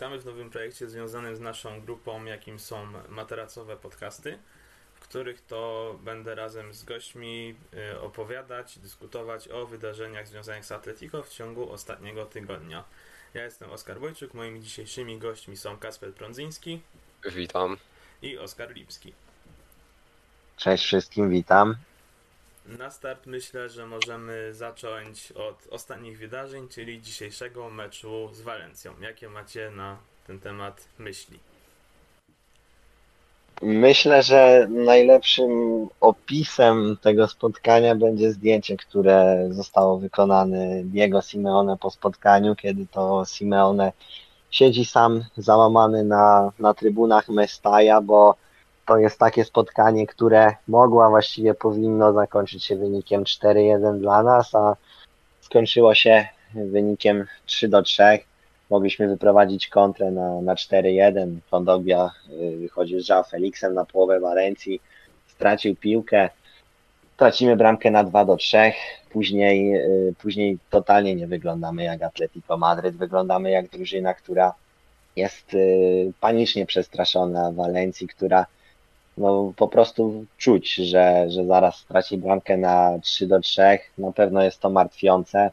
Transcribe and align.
Witamy 0.00 0.18
w 0.18 0.26
nowym 0.26 0.50
projekcie 0.50 0.88
związanym 0.88 1.36
z 1.36 1.40
naszą 1.40 1.80
grupą, 1.80 2.24
jakim 2.24 2.58
są 2.58 2.86
materacowe 3.08 3.76
podcasty, 3.76 4.38
w 4.94 5.00
których 5.00 5.40
to 5.40 5.94
będę 6.04 6.34
razem 6.34 6.74
z 6.74 6.84
gośćmi 6.84 7.54
y, 7.94 8.00
opowiadać, 8.00 8.78
dyskutować 8.78 9.48
o 9.48 9.66
wydarzeniach 9.66 10.28
związanych 10.28 10.64
z 10.64 10.72
Atletico 10.72 11.22
w 11.22 11.28
ciągu 11.28 11.72
ostatniego 11.72 12.26
tygodnia. 12.26 12.84
Ja 13.34 13.44
jestem 13.44 13.70
Oskar 13.70 13.98
Wojczuk, 13.98 14.34
moimi 14.34 14.60
dzisiejszymi 14.60 15.18
gośćmi 15.18 15.56
są 15.56 15.76
Kasper 15.76 16.14
Prądzyński 16.14 16.80
Witam. 17.24 17.76
i 18.22 18.38
Oskar 18.38 18.74
Lipski. 18.74 19.12
Cześć 20.56 20.84
wszystkim, 20.84 21.30
witam. 21.30 21.76
Na 22.66 22.90
start 22.90 23.26
myślę, 23.26 23.68
że 23.68 23.86
możemy 23.86 24.54
zacząć 24.54 25.32
od 25.32 25.66
ostatnich 25.70 26.18
wydarzeń, 26.18 26.68
czyli 26.68 27.02
dzisiejszego 27.02 27.70
meczu 27.70 28.30
z 28.32 28.40
Walencją. 28.40 28.92
Jakie 29.00 29.28
macie 29.28 29.70
na 29.70 29.96
ten 30.26 30.40
temat 30.40 30.88
myśli? 30.98 31.38
Myślę, 33.62 34.22
że 34.22 34.66
najlepszym 34.70 35.50
opisem 36.00 36.96
tego 37.02 37.28
spotkania 37.28 37.94
będzie 37.94 38.32
zdjęcie, 38.32 38.76
które 38.76 39.48
zostało 39.50 39.98
wykonane 39.98 40.84
Diego 40.84 41.22
Simeone 41.22 41.76
po 41.76 41.90
spotkaniu, 41.90 42.56
kiedy 42.56 42.86
to 42.86 43.24
Simeone 43.26 43.92
siedzi 44.50 44.84
sam 44.84 45.24
załamany 45.36 46.04
na, 46.04 46.52
na 46.58 46.74
trybunach 46.74 47.28
Mestaja, 47.28 48.00
bo 48.00 48.34
to 48.90 48.98
jest 48.98 49.18
takie 49.18 49.44
spotkanie, 49.44 50.06
które 50.06 50.54
mogło, 50.68 51.04
a 51.04 51.08
właściwie 51.08 51.54
powinno 51.54 52.12
zakończyć 52.12 52.64
się 52.64 52.76
wynikiem 52.76 53.24
4-1 53.24 53.98
dla 53.98 54.22
nas, 54.22 54.54
a 54.54 54.76
skończyło 55.40 55.94
się 55.94 56.28
wynikiem 56.54 57.26
3 57.46 57.68
do 57.68 57.82
3. 57.82 58.02
Mogliśmy 58.70 59.08
wyprowadzić 59.08 59.68
kontrę 59.68 60.10
na, 60.10 60.40
na 60.40 60.54
4-1. 60.54 61.36
Kondogbia 61.50 62.10
y, 62.30 62.56
wychodzi 62.56 63.00
z 63.00 63.08
João 63.08 63.30
Felixem 63.30 63.74
na 63.74 63.84
połowę 63.84 64.20
Walencji, 64.20 64.80
stracił 65.26 65.76
piłkę. 65.76 66.28
Tracimy 67.16 67.56
bramkę 67.56 67.90
na 67.90 68.04
2 68.04 68.24
do 68.24 68.36
3. 68.36 68.72
Później, 69.10 69.74
y, 69.74 70.14
później 70.22 70.58
totalnie 70.70 71.14
nie 71.14 71.26
wyglądamy 71.26 71.84
jak 71.84 72.02
Atletico 72.02 72.56
Madryt. 72.56 72.96
Wyglądamy 72.96 73.50
jak 73.50 73.68
drużyna, 73.68 74.14
która 74.14 74.54
jest 75.16 75.54
y, 75.54 76.12
panicznie 76.20 76.66
przestraszona 76.66 77.52
Walencji, 77.52 78.08
która 78.08 78.46
no 79.20 79.52
po 79.56 79.68
prostu 79.68 80.24
czuć, 80.38 80.74
że, 80.74 81.30
że 81.30 81.44
zaraz 81.44 81.76
straci 81.76 82.18
bramkę 82.18 82.56
na 82.56 82.98
3 83.02 83.26
do 83.26 83.40
3. 83.40 83.62
Na 83.98 84.12
pewno 84.12 84.42
jest 84.42 84.60
to 84.60 84.70
martwiące, 84.70 85.50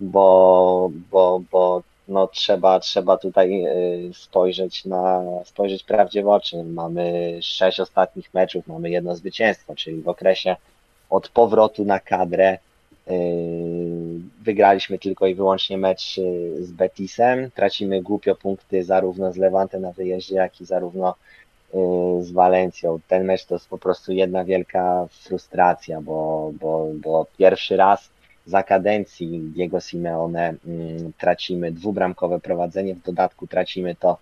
bo, 0.00 0.90
bo, 1.10 1.40
bo 1.50 1.82
no 2.08 2.26
trzeba, 2.26 2.80
trzeba 2.80 3.16
tutaj 3.16 3.64
y, 3.66 4.14
spojrzeć 4.14 4.84
na 4.84 5.22
spojrzeć 5.44 5.84
prawdzie 5.84 6.22
w 6.22 6.28
oczy. 6.28 6.64
Mamy 6.64 7.38
sześć 7.42 7.80
ostatnich 7.80 8.34
meczów, 8.34 8.66
mamy 8.66 8.90
jedno 8.90 9.16
zwycięstwo, 9.16 9.74
czyli 9.74 10.02
w 10.02 10.08
okresie 10.08 10.56
od 11.10 11.28
powrotu 11.28 11.84
na 11.84 12.00
kadrę 12.00 12.58
y, 13.10 13.10
wygraliśmy 14.42 14.98
tylko 14.98 15.26
i 15.26 15.34
wyłącznie 15.34 15.78
mecz 15.78 16.18
y, 16.18 16.64
z 16.64 16.70
Betisem. 16.72 17.50
Tracimy 17.50 18.02
głupio 18.02 18.34
punkty 18.34 18.84
zarówno 18.84 19.32
z 19.32 19.36
Lewantem 19.36 19.82
na 19.82 19.92
wyjeździe, 19.92 20.34
jak 20.34 20.60
i 20.60 20.64
zarówno 20.64 21.14
z 22.20 22.32
Walencją. 22.32 23.00
Ten 23.08 23.24
mecz 23.24 23.44
to 23.44 23.54
jest 23.54 23.68
po 23.68 23.78
prostu 23.78 24.12
jedna 24.12 24.44
wielka 24.44 25.06
frustracja, 25.10 26.00
bo, 26.00 26.50
bo, 26.60 26.86
bo 26.94 27.26
pierwszy 27.38 27.76
raz 27.76 28.10
za 28.46 28.62
kadencji 28.62 29.40
Diego 29.40 29.80
Simeone 29.80 30.54
mm, 30.66 31.12
tracimy 31.18 31.72
dwubramkowe 31.72 32.40
prowadzenie, 32.40 32.94
w 32.94 33.02
dodatku 33.02 33.46
tracimy 33.46 33.94
to 33.94 34.18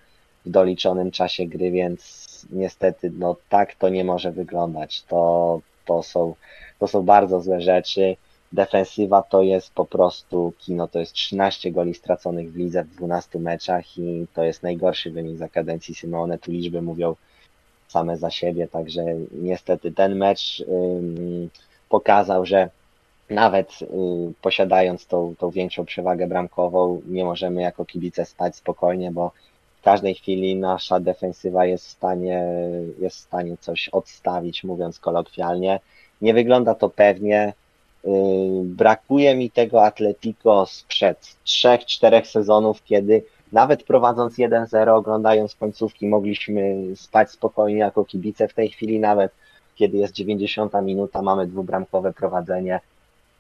w 0.47 0.51
doliczonym 0.51 1.11
czasie 1.11 1.47
gry, 1.47 1.71
więc 1.71 2.27
niestety 2.51 3.13
no 3.19 3.37
tak 3.49 3.75
to 3.75 3.89
nie 3.89 4.05
może 4.05 4.33
wyglądać. 4.33 5.03
To, 5.03 5.61
to, 5.85 6.03
są, 6.03 6.35
to 6.79 6.89
są 6.89 7.03
bardzo 7.03 7.41
złe 7.41 7.61
rzeczy. 7.61 8.17
Defensywa 8.53 9.23
to 9.23 9.43
jest 9.43 9.71
po 9.75 9.85
prostu 9.85 10.53
kino, 10.59 10.89
to 10.89 10.99
jest 10.99 11.13
13 11.13 11.73
goli 11.73 11.95
straconych 11.95 12.53
w 12.53 12.57
lidze 12.57 12.85
w 12.85 12.97
12 12.97 13.39
meczach 13.39 13.99
i 13.99 14.27
to 14.35 14.45
jest 14.45 14.63
najgorszy 14.63 15.11
wynik 15.11 15.37
za 15.37 15.49
kadencji 15.49 15.95
Simeone. 15.95 16.39
Tu 16.39 16.51
liczby 16.51 16.83
mówią 16.83 17.15
same 17.97 18.17
za 18.17 18.31
siebie, 18.31 18.69
także 18.69 19.05
niestety 19.33 19.93
ten 19.93 20.17
mecz 20.17 20.65
pokazał, 21.89 22.47
że 22.47 22.71
nawet 23.31 23.83
y, 23.83 23.87
posiadając 24.43 25.07
tą, 25.07 25.35
tą 25.39 25.51
większą 25.51 25.85
przewagę 25.85 26.27
bramkową, 26.27 27.01
nie 27.07 27.25
możemy 27.25 27.63
jako 27.63 27.85
kibice 27.85 28.25
stać 28.25 28.57
spokojnie, 28.57 29.11
bo 29.13 29.33
w 29.81 29.85
każdej 29.85 30.15
chwili 30.15 30.57
nasza 30.57 31.01
defensywa 31.01 31.67
jest 31.67 31.87
w 31.87 31.91
stanie, 31.91 32.45
jest 32.99 33.17
w 33.17 33.21
stanie 33.21 33.57
coś 33.61 33.89
odstawić, 33.89 34.65
mówiąc 34.65 34.99
kolokwialnie. 34.99 35.81
Nie 36.21 36.35
wygląda 36.35 36.75
to 36.75 36.89
pewnie. 36.89 37.53
Y, 38.05 38.09
Brakuje 38.65 39.37
mi 39.37 39.51
tego 39.51 39.85
Atletico 39.85 40.67
sprzed 40.67 41.37
3-4 41.47 42.25
sezonów, 42.25 42.85
kiedy 42.85 43.25
nawet 43.53 43.83
prowadząc 43.83 44.35
1-0, 44.39 44.89
oglądając 44.89 45.55
końcówki, 45.55 46.07
mogliśmy 46.07 46.77
spać 46.97 47.31
spokojnie 47.31 47.79
jako 47.79 48.05
kibice. 48.05 48.49
W 48.49 48.55
tej 48.55 48.69
chwili 48.69 49.01
nawet 49.01 49.33
kiedy 49.75 49.97
jest 49.97 50.15
90 50.15 50.73
minuta, 50.83 51.23
mamy 51.23 51.47
dwubramkowe 51.47 52.13
prowadzenie 52.13 52.81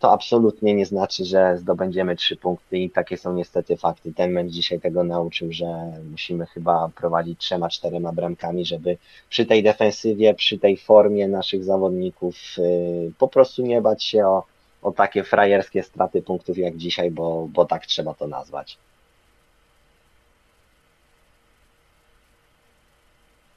to 0.00 0.12
absolutnie 0.12 0.74
nie 0.74 0.86
znaczy, 0.86 1.24
że 1.24 1.58
zdobędziemy 1.58 2.16
trzy 2.16 2.36
punkty 2.36 2.78
i 2.78 2.90
takie 2.90 3.16
są 3.16 3.32
niestety 3.32 3.76
fakty. 3.76 4.12
Ten 4.14 4.32
mecz 4.32 4.48
dzisiaj 4.48 4.80
tego 4.80 5.04
nauczył, 5.04 5.52
że 5.52 5.92
musimy 6.10 6.46
chyba 6.46 6.88
prowadzić 6.96 7.40
trzema, 7.40 7.68
czterema 7.68 8.12
bramkami, 8.12 8.64
żeby 8.64 8.96
przy 9.28 9.46
tej 9.46 9.62
defensywie, 9.62 10.34
przy 10.34 10.58
tej 10.58 10.76
formie 10.76 11.28
naszych 11.28 11.64
zawodników 11.64 12.36
yy, 12.58 13.12
po 13.18 13.28
prostu 13.28 13.62
nie 13.62 13.82
bać 13.82 14.04
się 14.04 14.26
o, 14.26 14.44
o 14.82 14.92
takie 14.92 15.24
frajerskie 15.24 15.82
straty 15.82 16.22
punktów 16.22 16.58
jak 16.58 16.76
dzisiaj, 16.76 17.10
bo, 17.10 17.48
bo 17.52 17.64
tak 17.64 17.86
trzeba 17.86 18.14
to 18.14 18.26
nazwać. 18.26 18.78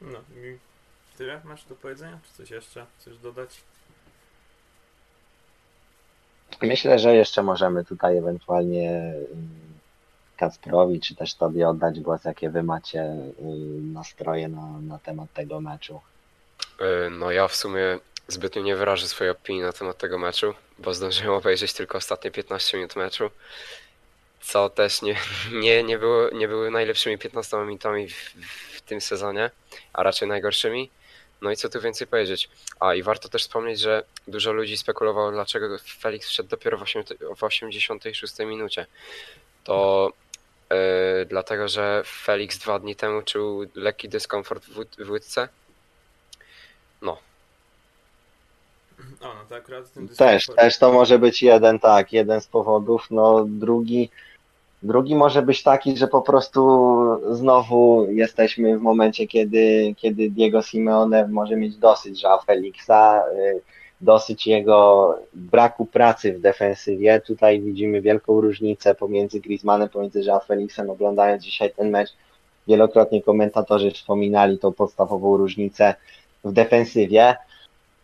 No 0.02 0.20
i 0.36 0.58
tyle 1.18 1.42
masz 1.44 1.66
do 1.66 1.76
powiedzenia? 1.76 2.20
Czy 2.28 2.34
coś 2.38 2.52
jeszcze 2.52 2.86
chcesz 3.00 3.18
dodać? 3.18 3.62
Myślę, 6.62 7.00
że 7.00 7.16
jeszcze 7.16 7.44
możemy 7.44 7.86
tutaj 7.86 8.18
ewentualnie 8.18 9.14
ym, 9.32 9.50
Kacprowi, 10.38 11.00
czy 11.00 11.16
też 11.16 11.36
Tobie 11.36 11.70
oddać 11.70 12.00
głos, 12.00 12.24
jakie 12.26 12.50
Wy 12.50 12.64
macie 12.64 13.02
ym, 13.02 13.94
nastroje 13.94 14.48
na, 14.48 14.80
na 14.82 15.00
temat 15.00 15.34
tego 15.34 15.62
meczu. 15.62 16.02
Y, 16.82 17.10
No 17.10 17.32
ja 17.32 17.48
w 17.48 17.56
sumie 17.56 18.00
zbytnio 18.28 18.62
nie 18.62 18.76
wyrażę 18.76 19.08
swojej 19.08 19.32
opinii 19.32 19.62
na 19.62 19.74
temat 19.74 19.98
tego 19.98 20.18
meczu, 20.18 20.54
bo 20.80 20.94
zdążyłem 20.94 21.34
obejrzeć 21.34 21.74
tylko 21.74 21.98
ostatnie 21.98 22.32
15 22.32 22.78
minut 22.78 22.96
meczu, 22.96 23.30
co 24.42 24.70
też 24.70 25.02
nie, 25.02 25.16
nie, 25.64 25.84
nie, 25.84 25.98
było, 25.98 26.30
nie 26.30 26.48
były 26.48 26.72
najlepszymi 26.72 27.18
15 27.18 27.58
minutami 27.58 28.10
w, 28.10 28.34
w 28.76 28.79
tym 28.90 29.02
sezonie, 29.02 29.52
a 29.94 30.04
raczej 30.04 30.28
najgorszymi. 30.28 30.90
No 31.42 31.52
i 31.52 31.56
co 31.56 31.70
tu 31.70 31.82
więcej 31.82 32.08
powiedzieć? 32.08 32.50
A 32.80 32.94
i 32.96 33.04
warto 33.04 33.30
też 33.30 33.42
wspomnieć, 33.42 33.80
że 33.80 34.04
dużo 34.28 34.52
ludzi 34.54 34.78
spekulowało, 34.78 35.32
dlaczego 35.32 35.78
Felix 36.00 36.28
wszedł 36.30 36.50
dopiero 36.50 36.78
w, 36.78 36.82
8, 36.82 37.04
w 37.38 37.44
86 37.44 38.40
minucie. 38.40 38.86
To 39.64 40.10
yy, 40.70 41.26
dlatego, 41.26 41.68
że 41.68 42.04
Felix 42.06 42.58
dwa 42.58 42.80
dni 42.80 42.96
temu 42.96 43.22
czuł 43.22 43.66
lekki 43.76 44.10
dyskomfort 44.10 44.66
w, 44.66 44.78
łyd- 44.78 45.06
w 45.06 45.10
łydce. 45.12 45.48
No, 47.02 47.18
O, 49.22 49.34
no 49.34 49.46
to 49.50 49.56
akurat 49.56 49.94
ten 49.94 50.08
Też, 50.08 50.18
dyskomfort- 50.48 50.56
też 50.56 50.78
to 50.78 50.92
może 50.92 51.20
być 51.20 51.42
jeden, 51.42 51.80
tak, 51.80 52.14
jeden 52.14 52.42
z 52.42 52.48
powodów. 52.48 53.08
No 53.12 53.46
drugi, 53.48 54.10
drugi 54.84 55.16
może 55.16 55.42
być 55.42 55.64
taki, 55.64 55.98
że 55.98 56.08
po 56.08 56.22
prostu 56.22 56.80
znowu 57.32 58.08
jesteśmy 58.12 58.78
w 58.78 58.82
momencie, 58.82 59.28
kiedy, 59.28 59.96
kiedy 59.98 60.30
Diego 60.30 60.62
Simeone 60.62 61.28
może 61.28 61.56
mieć 61.56 61.78
dosyć 61.78 62.24
João 62.24 62.46
Felixa, 62.46 63.24
y, 63.38 63.62
dosyć 64.02 64.48
jego 64.48 65.16
braku 65.34 65.86
pracy 65.86 66.34
w 66.34 66.42
defensywie. 66.42 67.22
Tutaj 67.22 67.62
widzimy 67.62 68.02
wielką 68.02 68.42
różnicę 68.42 68.96
pomiędzy 68.96 69.40
Griezmannem, 69.40 69.90
pomiędzy 69.90 70.22
João 70.22 70.46
Felixem. 70.46 70.90
Oglądając 70.90 71.44
dzisiaj 71.44 71.72
ten 71.78 71.90
mecz, 71.90 72.10
wielokrotnie 72.68 73.22
komentatorzy 73.22 73.92
wspominali 73.92 74.60
tą 74.60 74.72
podstawową 74.72 75.38
różnicę 75.38 75.96
w 76.44 76.52
defensywie. 76.52 77.36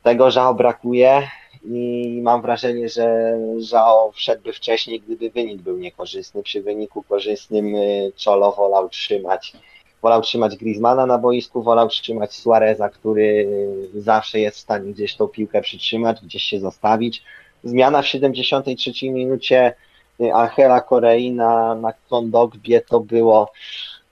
Tego 0.04 0.30
João 0.30 0.56
brakuje 0.56 1.21
i 1.63 2.19
mam 2.24 2.42
wrażenie, 2.42 2.90
że 2.90 3.38
Żao 3.60 4.12
wszedłby 4.12 4.54
wcześniej, 4.54 5.00
gdyby 5.00 5.30
wynik 5.30 5.62
był 5.62 5.78
niekorzystny. 5.78 6.44
Przy 6.44 6.62
wyniku 6.62 7.04
korzystnym 7.04 7.75
y, 7.75 8.12
Czolo 8.16 8.52
wolał 8.52 8.90
trzymać, 8.90 9.54
wolał 10.02 10.22
trzymać 10.22 10.56
Griezmana 10.57 11.06
na 11.06 11.18
boisku, 11.18 11.63
wolał 11.63 11.90
trzymać 11.90 12.34
Suareza, 12.34 12.90
który 12.90 13.48
y, 13.96 14.02
zawsze 14.02 14.40
jest 14.40 14.57
w 14.57 14.62
stanie 14.62 14.94
gdzieś 14.94 15.16
tą 15.16 15.28
piłkę 15.28 15.62
przytrzymać, 15.62 16.22
gdzieś 16.22 16.44
się 16.44 16.60
zostawić. 16.60 17.24
Zmiana 17.63 18.02
w 18.02 18.07
73 18.07 19.10
minucie 19.10 19.74
y, 20.22 20.34
Angela 20.34 20.81
Korei 20.81 21.31
na, 21.31 21.75
na 21.75 21.94
Kondogbie 22.10 22.81
to 22.81 23.00
było 23.00 23.52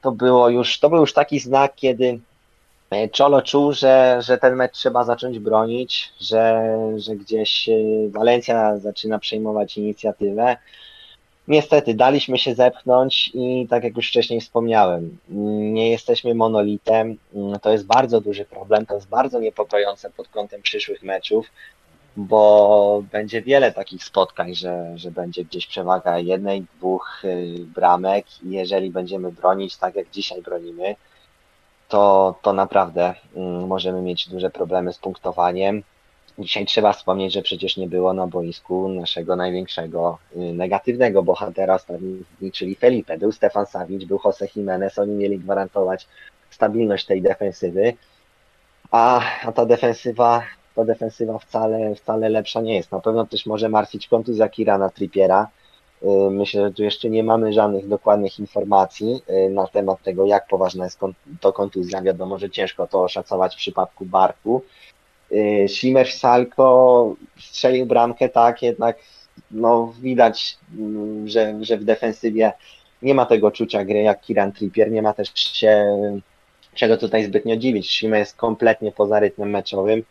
to 0.02 0.12
było 0.12 0.50
już, 0.50 0.80
to 0.80 0.90
był 0.90 1.00
już 1.00 1.14
taki 1.14 1.40
znak, 1.40 1.76
kiedy 1.76 2.20
Czolo 3.12 3.42
czuł, 3.42 3.74
że, 3.74 4.20
że 4.22 4.38
ten 4.38 4.56
mecz 4.56 4.72
trzeba 4.72 5.04
zacząć 5.04 5.40
bronić, 5.40 6.14
że, 6.22 6.78
że 6.98 7.16
gdzieś 7.16 7.70
e, 7.70 7.74
Walencja 8.10 8.78
zaczyna 8.78 9.20
przejmować 9.20 9.78
inicjatywę. 9.78 10.58
Niestety, 11.48 11.94
daliśmy 11.94 12.38
się 12.38 12.56
zepchnąć 12.56 13.32
i 13.34 13.68
tak 13.70 13.84
jak 13.84 13.98
już 13.98 14.10
wcześniej 14.10 14.42
wspomniałem, 14.42 15.18
nie 15.74 15.92
jesteśmy 15.92 16.36
monolitem. 16.36 17.18
To 17.62 17.72
jest 17.72 17.86
bardzo 17.86 18.22
duży 18.22 18.46
problem, 18.46 18.86
to 18.86 18.96
jest 18.96 19.08
bardzo 19.08 19.40
niepokojące 19.40 20.10
pod 20.10 20.28
kątem 20.28 20.62
przyszłych 20.62 21.04
meczów, 21.04 21.52
bo 22.18 23.04
będzie 23.12 23.42
wiele 23.42 23.72
takich 23.72 24.04
spotkań, 24.04 24.56
że, 24.56 24.94
że 24.96 25.12
będzie 25.12 25.46
gdzieś 25.46 25.68
przewaga 25.68 26.20
jednej, 26.20 26.66
dwóch 26.78 27.22
y, 27.26 27.56
bramek 27.76 28.26
i 28.44 28.52
jeżeli 28.52 28.92
będziemy 28.92 29.32
bronić 29.32 29.78
tak 29.78 29.96
jak 29.96 30.12
dzisiaj 30.12 30.42
bronimy, 30.42 30.96
to, 31.90 32.36
to 32.42 32.54
naprawdę 32.54 33.14
mm, 33.36 33.68
możemy 33.68 34.02
mieć 34.02 34.30
duże 34.30 34.50
problemy 34.50 34.94
z 34.94 34.98
punktowaniem. 34.98 35.84
Dzisiaj 36.40 36.66
trzeba 36.66 36.94
wspomnieć, 36.94 37.34
że 37.34 37.42
przecież 37.42 37.78
nie 37.78 37.88
było 37.88 38.14
na 38.14 38.28
boisku 38.28 38.90
naszego 38.90 39.36
największego 39.36 40.18
y, 40.36 40.40
negatywnego 40.40 41.24
bohatera 41.24 41.76
ostatnich 41.76 42.54
czyli 42.54 42.76
Felipe. 42.76 43.18
Był 43.18 43.32
Stefan 43.32 43.66
Savic, 43.66 44.04
był 44.04 44.20
Jose 44.26 44.48
Jimenez, 44.56 45.00
oni 45.00 45.14
mieli 45.14 45.40
gwarantować 45.40 46.08
stabilność 46.50 47.06
tej 47.06 47.22
defensywy, 47.22 47.94
a, 48.92 49.22
a 49.46 49.52
ta 49.52 49.66
defensywa 49.66 50.44
ta 50.76 50.86
defensywa 50.86 51.40
wcale, 51.40 51.96
wcale 51.96 52.30
lepsza 52.30 52.62
nie 52.62 52.76
jest. 52.76 52.92
Na 52.92 53.00
pewno 53.00 53.26
też 53.26 53.46
może 53.46 53.70
martwić 53.70 54.08
kontuzja 54.08 54.50
Kirana 54.50 54.90
Trippiera. 54.90 55.48
Y, 56.04 56.32
myślę, 56.32 56.62
że 56.62 56.74
tu 56.74 56.84
jeszcze 56.84 57.10
nie 57.10 57.24
mamy 57.24 57.54
żadnych 57.54 57.88
dokładnych 57.88 58.40
informacji 58.40 59.22
y, 59.30 59.50
na 59.50 59.68
temat 59.68 60.04
tego, 60.04 60.26
jak 60.26 60.48
poważna 60.48 60.84
jest 60.84 61.00
to 61.40 61.54
kontuzja. 61.54 62.02
Wiadomo, 62.02 62.40
że 62.40 62.50
ciężko 62.50 62.88
to 62.88 63.04
oszacować 63.04 63.56
w 63.56 63.58
przypadku 63.58 64.06
Barku. 64.06 64.62
Schimmer 65.68 66.08
Salko 66.08 67.16
strzelił 67.40 67.86
bramkę, 67.86 68.30
tak, 68.30 68.62
jednak 68.62 68.98
no, 69.52 69.94
widać, 70.02 70.58
mm, 70.78 71.28
że, 71.28 71.58
że 71.62 71.78
w 71.78 71.84
defensywie 71.84 72.54
nie 73.02 73.14
ma 73.14 73.26
tego 73.26 73.52
czucia 73.52 73.86
gry 73.86 74.02
jak 74.02 74.22
Kiran 74.22 74.52
Trippier, 74.52 74.92
nie 74.92 75.02
ma 75.02 75.14
też 75.14 75.34
się 75.36 75.86
czego 76.76 76.98
tutaj 76.98 77.26
zbytnio 77.26 77.58
dziwić. 77.58 77.92
Schimmer 77.92 78.20
jest 78.20 78.36
kompletnie 78.36 78.92
poza 78.92 79.20
rytmem 79.20 79.50
meczowym, 79.50 80.04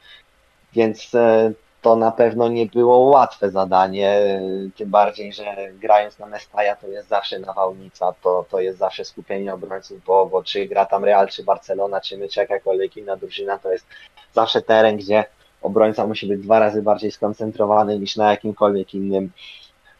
więc 0.73 1.15
e, 1.15 1.53
to 1.82 1.96
na 1.96 2.11
pewno 2.11 2.49
nie 2.49 2.67
było 2.67 2.99
łatwe 2.99 3.50
zadanie, 3.50 4.40
tym 4.76 4.90
bardziej, 4.90 5.32
że 5.32 5.44
grając 5.73 6.19
na 6.19 6.26
Mestaja 6.26 6.76
to 6.76 6.87
jest 6.87 7.08
zawsze 7.08 7.38
nawałnica, 7.38 8.14
to, 8.23 8.44
to 8.50 8.61
jest 8.61 8.79
zawsze 8.79 9.05
skupienie 9.05 9.55
obrońców, 9.55 10.05
bo, 10.05 10.26
bo 10.26 10.43
czy 10.43 10.67
gra 10.67 10.87
tam 10.87 11.05
Real, 11.05 11.29
czy 11.29 11.44
Barcelona, 11.44 12.00
czy 12.00 12.19
my, 12.19 12.29
czy 12.29 12.40
jakakolwiek 12.40 12.96
inna 12.96 13.17
drużyna, 13.17 13.58
to 13.58 13.73
jest 13.73 13.87
zawsze 14.32 14.62
teren, 14.62 14.96
gdzie 14.96 15.25
obrońca 15.62 16.06
musi 16.06 16.26
być 16.26 16.40
dwa 16.43 16.58
razy 16.58 16.82
bardziej 16.82 17.12
skoncentrowany 17.12 17.99
niż 17.99 18.17
na 18.17 18.31
jakimkolwiek 18.31 18.94
innym 18.94 19.32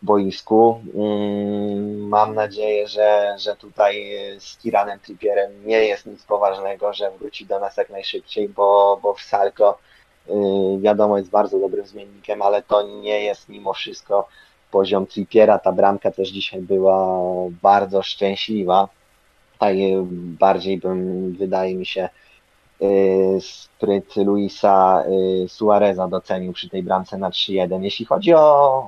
boisku. 0.03 0.81
Mm, 0.95 2.09
mam 2.09 2.35
nadzieję, 2.35 2.89
że, 2.89 3.37
że 3.39 3.57
tutaj 3.57 4.13
z 4.39 4.57
Kiranem 4.57 4.99
Trippierem 4.99 5.67
nie 5.67 5.85
jest 5.85 6.07
nic 6.07 6.23
poważnego, 6.23 6.93
że 6.93 7.11
wróci 7.11 7.47
do 7.47 7.61
nas 7.61 7.77
jak 7.77 7.91
najszybciej, 7.91 8.49
bo, 8.49 8.99
bo 9.03 9.15
w 9.15 9.23
Salko 9.23 9.79
wiadomo 10.81 11.19
jest 11.19 11.31
bardzo 11.31 11.59
dobrym 11.59 11.87
zmiennikiem, 11.87 12.43
ale 12.43 12.63
to 12.63 12.83
nie 12.83 13.21
jest 13.21 13.49
mimo 13.49 13.73
wszystko 13.73 14.29
poziom 14.71 15.07
Trippiera. 15.07 15.59
Ta 15.59 15.73
bramka 15.73 16.11
też 16.11 16.29
dzisiaj 16.29 16.61
była 16.61 17.19
bardzo 17.63 18.03
szczęśliwa. 18.03 18.89
Tutaj 19.53 19.97
bardziej 20.39 20.79
bym, 20.79 21.33
wydaje 21.33 21.75
mi 21.75 21.87
się, 21.87 22.09
Y, 22.83 23.41
spryt 23.41 24.17
Luisa 24.17 25.05
y, 25.45 25.49
Suareza 25.49 26.09
docenił 26.09 26.53
przy 26.53 26.69
tej 26.69 26.83
bramce 26.83 27.19
na 27.19 27.31
3-1. 27.31 27.83
Jeśli 27.83 28.05
chodzi 28.05 28.35
o, 28.35 28.39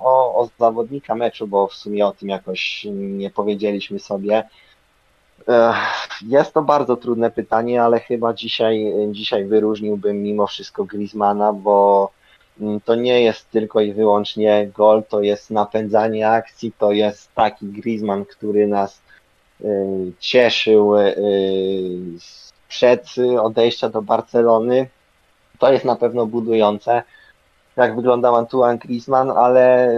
o, 0.05 0.35
o 0.41 0.49
zawodnika 0.59 1.15
meczu, 1.15 1.47
bo 1.47 1.67
w 1.67 1.75
sumie 1.75 2.07
o 2.07 2.13
tym 2.13 2.29
jakoś 2.29 2.87
nie 2.93 3.31
powiedzieliśmy 3.31 3.99
sobie, 3.99 4.49
jest 6.23 6.55
to 6.55 6.63
bardzo 6.63 6.97
trudne 6.97 7.31
pytanie, 7.31 7.83
ale 7.83 8.01
chyba 8.01 8.35
dzisiaj, 8.35 8.93
dzisiaj 9.11 9.45
wyróżniłbym 9.45 10.23
mimo 10.23 10.47
wszystko 10.47 10.85
Griezmana, 10.85 11.53
bo 11.53 12.11
mm, 12.61 12.81
to 12.81 12.95
nie 12.95 13.23
jest 13.23 13.51
tylko 13.51 13.81
i 13.81 13.93
wyłącznie 13.93 14.71
gol, 14.77 15.03
to 15.09 15.21
jest 15.21 15.51
napędzanie 15.51 16.31
akcji, 16.31 16.73
to 16.79 16.93
jest 16.93 17.35
taki 17.35 17.67
Griezmann, 17.67 18.25
który 18.25 18.67
nas 18.67 19.03
y, 19.61 19.65
cieszył 20.19 20.93
przed 22.69 23.07
odejścia 23.41 23.89
do 23.89 24.03
Barcelony. 24.03 24.87
To 25.59 25.73
jest 25.73 25.85
na 25.85 25.97
pewno 25.97 26.27
budujące, 26.27 27.03
jak 27.77 27.97
wyglądał 27.97 28.37
Antoine 28.37 28.79
Griezmann, 28.79 29.31
ale 29.31 29.89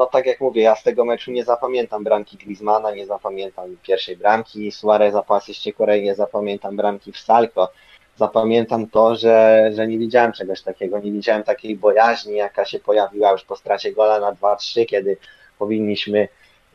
no 0.00 0.06
tak 0.06 0.26
jak 0.26 0.40
mówię, 0.40 0.62
ja 0.62 0.76
z 0.76 0.82
tego 0.82 1.04
meczu 1.04 1.30
nie 1.30 1.44
zapamiętam 1.44 2.04
bramki 2.04 2.36
Griezmana, 2.36 2.90
nie 2.90 3.06
zapamiętam 3.06 3.76
pierwszej 3.82 4.16
bramki 4.16 4.72
Suareza 4.72 5.22
po 5.22 5.36
asyście 5.36 5.72
Korei, 5.72 6.02
nie 6.02 6.14
zapamiętam 6.14 6.76
bramki 6.76 7.12
w 7.12 7.18
Salko. 7.18 7.72
Zapamiętam 8.16 8.86
to, 8.86 9.16
że, 9.16 9.70
że 9.74 9.88
nie 9.88 9.98
widziałem 9.98 10.32
czegoś 10.32 10.62
takiego, 10.62 10.98
nie 10.98 11.12
widziałem 11.12 11.42
takiej 11.42 11.76
bojaźni, 11.76 12.34
jaka 12.34 12.64
się 12.64 12.78
pojawiła 12.78 13.32
już 13.32 13.44
po 13.44 13.56
stracie 13.56 13.92
gola 13.92 14.20
na 14.20 14.32
2-3, 14.32 14.86
kiedy 14.86 15.16
powinniśmy, 15.58 16.28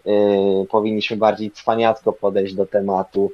yy, 0.05 0.65
powinniśmy 0.71 1.17
bardziej 1.17 1.51
cwaniacko 1.51 2.13
podejść 2.13 2.53
do 2.53 2.65
tematu. 2.65 3.31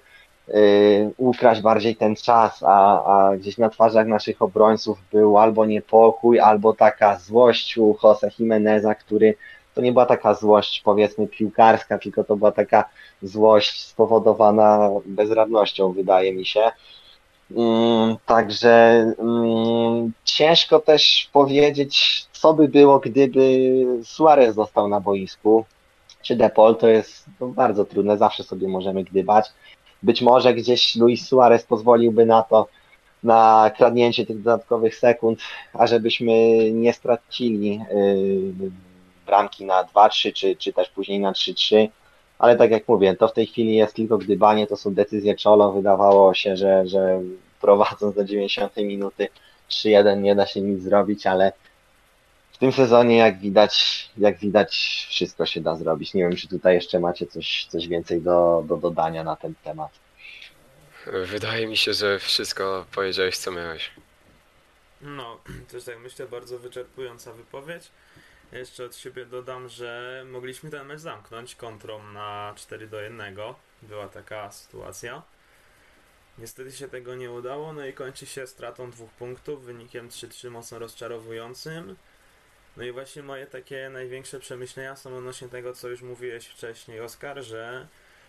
Y, 0.49 1.11
ukraść 1.17 1.61
bardziej 1.61 1.95
ten 1.95 2.15
czas, 2.15 2.63
a, 2.63 3.03
a 3.03 3.37
gdzieś 3.37 3.57
na 3.57 3.69
twarzach 3.69 4.07
naszych 4.07 4.41
obrońców 4.41 4.97
był 5.11 5.37
albo 5.37 5.65
niepokój, 5.65 6.39
albo 6.39 6.73
taka 6.73 7.19
złość 7.19 7.77
u 7.77 7.97
Jose 8.03 8.29
Jimeneza, 8.39 8.95
który 8.95 9.35
to 9.81 9.85
nie 9.85 9.91
była 9.91 10.05
taka 10.05 10.33
złość 10.33 10.81
powiedzmy 10.81 11.27
piłkarska, 11.27 11.97
tylko 11.97 12.23
to 12.23 12.35
była 12.35 12.51
taka 12.51 12.89
złość 13.21 13.85
spowodowana 13.85 14.89
bezradnością, 15.05 15.91
wydaje 15.91 16.33
mi 16.33 16.45
się. 16.45 16.71
Mm, 17.55 18.15
także 18.25 18.69
mm, 19.19 20.11
ciężko 20.23 20.79
też 20.79 21.29
powiedzieć, 21.33 22.25
co 22.31 22.53
by 22.53 22.67
było, 22.67 22.99
gdyby 22.99 23.41
Suarez 24.03 24.55
został 24.55 24.87
na 24.87 24.99
boisku, 24.99 25.65
czy 26.21 26.35
Depol, 26.35 26.75
to 26.75 26.87
jest 26.87 27.25
bardzo 27.39 27.85
trudne, 27.85 28.17
zawsze 28.17 28.43
sobie 28.43 28.67
możemy 28.67 29.03
gdybać. 29.03 29.45
Być 30.03 30.21
może 30.21 30.53
gdzieś 30.53 30.95
Luis 30.95 31.27
Suarez 31.27 31.63
pozwoliłby 31.63 32.25
na 32.25 32.43
to, 32.43 32.67
na 33.23 33.71
kradnięcie 33.77 34.25
tych 34.25 34.37
dodatkowych 34.37 34.95
sekund, 34.95 35.39
ażebyśmy 35.73 36.33
nie 36.71 36.93
stracili 36.93 37.81
yy, 38.59 38.71
bramki 39.31 39.65
na 39.65 39.83
2-3, 39.83 40.33
czy, 40.33 40.55
czy 40.55 40.73
też 40.73 40.89
później 40.89 41.19
na 41.19 41.31
3-3. 41.31 41.87
Ale 42.39 42.55
tak 42.55 42.71
jak 42.71 42.87
mówię, 42.87 43.15
to 43.15 43.27
w 43.27 43.33
tej 43.33 43.47
chwili 43.47 43.75
jest 43.75 43.95
tylko 43.95 44.17
gdybanie, 44.17 44.67
to 44.67 44.77
są 44.77 44.93
decyzje 44.93 45.35
Czolo. 45.35 45.71
Wydawało 45.71 46.33
się, 46.33 46.57
że, 46.57 46.87
że 46.87 47.21
prowadząc 47.61 48.15
do 48.15 48.23
90 48.23 48.77
minuty 48.77 49.27
3-1 49.69 50.21
nie 50.21 50.35
da 50.35 50.45
się 50.45 50.61
nic 50.61 50.83
zrobić, 50.83 51.27
ale 51.27 51.51
tym 52.61 52.71
sezonie, 52.71 53.17
jak 53.17 53.39
widać, 53.39 54.09
jak 54.17 54.37
widać, 54.37 54.71
wszystko 55.09 55.45
się 55.45 55.61
da 55.61 55.75
zrobić. 55.75 56.13
Nie 56.13 56.21
wiem, 56.21 56.35
czy 56.35 56.47
tutaj 56.47 56.75
jeszcze 56.75 56.99
macie 56.99 57.27
coś, 57.27 57.65
coś 57.69 57.87
więcej 57.87 58.21
do, 58.21 58.63
do 58.67 58.77
dodania 58.77 59.23
na 59.23 59.35
ten 59.35 59.53
temat. 59.63 59.91
Wydaje 61.25 61.67
mi 61.67 61.77
się, 61.77 61.93
że 61.93 62.19
wszystko 62.19 62.85
powiedziałeś, 62.91 63.37
co 63.37 63.51
miałeś. 63.51 63.91
No, 65.01 65.37
też 65.71 65.83
tak 65.83 65.99
myślę, 65.99 66.27
bardzo 66.27 66.59
wyczerpująca 66.59 67.33
wypowiedź. 67.33 67.83
Jeszcze 68.51 68.85
od 68.85 68.95
siebie 68.95 69.25
dodam, 69.25 69.69
że 69.69 70.23
mogliśmy 70.27 70.69
ten 70.69 70.87
mecz 70.87 70.99
zamknąć 70.99 71.55
kontrą 71.55 72.03
na 72.03 72.53
4 72.55 72.87
do 72.87 73.01
1. 73.01 73.35
Była 73.81 74.07
taka 74.07 74.51
sytuacja. 74.51 75.21
Niestety 76.37 76.71
się 76.71 76.87
tego 76.87 77.15
nie 77.15 77.31
udało, 77.31 77.73
no 77.73 77.85
i 77.85 77.93
kończy 77.93 78.25
się 78.25 78.47
stratą 78.47 78.91
dwóch 78.91 79.11
punktów, 79.11 79.65
wynikiem 79.65 80.09
3-3 80.09 80.51
mocno 80.51 80.79
rozczarowującym. 80.79 81.95
No 82.77 82.83
i 82.83 82.91
właśnie 82.91 83.23
moje 83.23 83.47
takie 83.47 83.89
największe 83.89 84.39
przemyślenia 84.39 84.95
są 84.95 85.17
odnośnie 85.17 85.49
tego, 85.49 85.73
co 85.73 85.89
już 85.89 86.01
mówiłeś 86.01 86.47
wcześniej, 86.47 87.01
Oskar, 87.01 87.43
że 87.43 87.87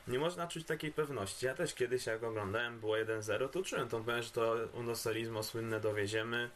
nie 0.09 0.19
można 0.19 0.47
czuć 0.47 0.67
takiej 0.67 0.93
pewności. 0.93 1.47
Ja 1.47 1.55
też 1.55 1.75
kiedyś, 1.75 2.07
jak 2.07 2.23
oglądałem, 2.23 2.81
było 2.81 2.97
1-0, 2.97 3.49
to 3.49 3.63
czułem 3.63 3.89
tą 3.89 4.05
pewność, 4.05 4.29
że 4.29 4.35
to 4.35 4.57
Unosolismo 4.75 5.43
słynne 5.43 5.81
dowieziemy 5.81 6.51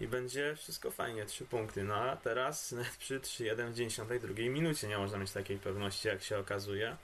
i 0.00 0.08
będzie 0.08 0.56
wszystko 0.56 0.90
fajnie, 0.90 1.26
3 1.26 1.44
punkty. 1.44 1.84
No 1.84 1.94
a 1.94 2.16
teraz 2.16 2.72
nawet 2.72 2.96
przy 3.04 3.20
3-1 3.20 3.70
w 3.70 3.74
92 3.74 4.34
minucie 4.34 4.88
nie 4.88 4.98
można 4.98 5.18
mieć 5.18 5.32
takiej 5.32 5.58
pewności, 5.58 6.08
jak 6.08 6.22
się 6.22 6.38
okazuje. 6.38 6.96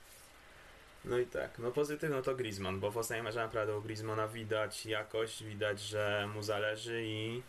No 1.04 1.18
i 1.18 1.26
tak, 1.26 1.58
no 1.58 1.70
pozytywno 1.70 2.22
to 2.22 2.34
Griezmann, 2.34 2.80
bo 2.80 2.90
w 2.90 2.96
ostatnim 2.96 3.24
meczu 3.24 3.38
naprawdę 3.38 3.76
u 3.76 3.82
Griezmana 3.82 4.28
widać 4.28 4.86
jakość, 4.86 5.44
widać, 5.44 5.80
że 5.80 6.28
mu 6.34 6.42
zależy 6.42 7.02
i 7.04 7.42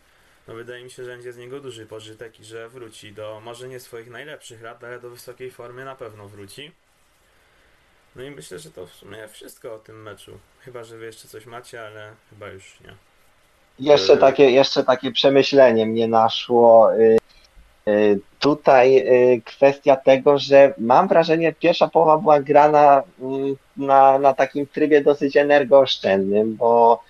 no 0.47 0.53
wydaje 0.53 0.83
mi 0.83 0.91
się, 0.91 1.03
że 1.03 1.11
będzie 1.11 1.33
z 1.33 1.37
niego 1.37 1.59
duży 1.59 1.85
pożytek 1.85 2.39
i 2.39 2.45
że 2.45 2.69
wróci 2.69 3.13
do 3.13 3.41
może 3.43 3.67
nie 3.67 3.79
swoich 3.79 4.09
najlepszych 4.09 4.61
lat, 4.61 4.83
ale 4.83 4.99
do 4.99 5.09
wysokiej 5.09 5.51
formy 5.51 5.85
na 5.85 5.95
pewno 5.95 6.27
wróci. 6.27 6.71
No 8.15 8.23
i 8.23 8.31
myślę, 8.31 8.59
że 8.59 8.71
to 8.71 8.87
w 8.87 8.93
sumie 8.93 9.27
wszystko 9.27 9.75
o 9.75 9.79
tym 9.79 10.01
meczu. 10.01 10.39
Chyba, 10.59 10.83
że 10.83 10.97
wy 10.97 11.05
jeszcze 11.05 11.27
coś 11.27 11.45
macie, 11.45 11.85
ale 11.87 12.15
chyba 12.29 12.49
już 12.49 12.79
nie. 12.79 13.06
Jeszcze 13.79 14.13
Y- 14.13 14.17
takie, 14.17 14.51
jeszcze 14.51 14.83
takie 14.83 15.11
przemyślenie 15.11 15.85
mnie 15.85 16.07
naszło. 16.07 16.93
y, 16.95 17.17
y, 17.87 18.19
Tutaj 18.39 18.97
y, 18.97 19.41
kwestia 19.45 19.95
tego, 19.95 20.37
że 20.37 20.73
mam 20.77 21.07
wrażenie, 21.07 21.53
pierwsza 21.53 21.87
połowa 21.87 22.17
była 22.17 22.39
grana 22.41 23.03
mm, 23.21 23.55
na, 23.77 24.19
na 24.19 24.33
takim 24.33 24.67
trybie 24.67 25.01
dosyć 25.01 25.37
energooszczędnym, 25.37 26.55
bo 26.55 27.03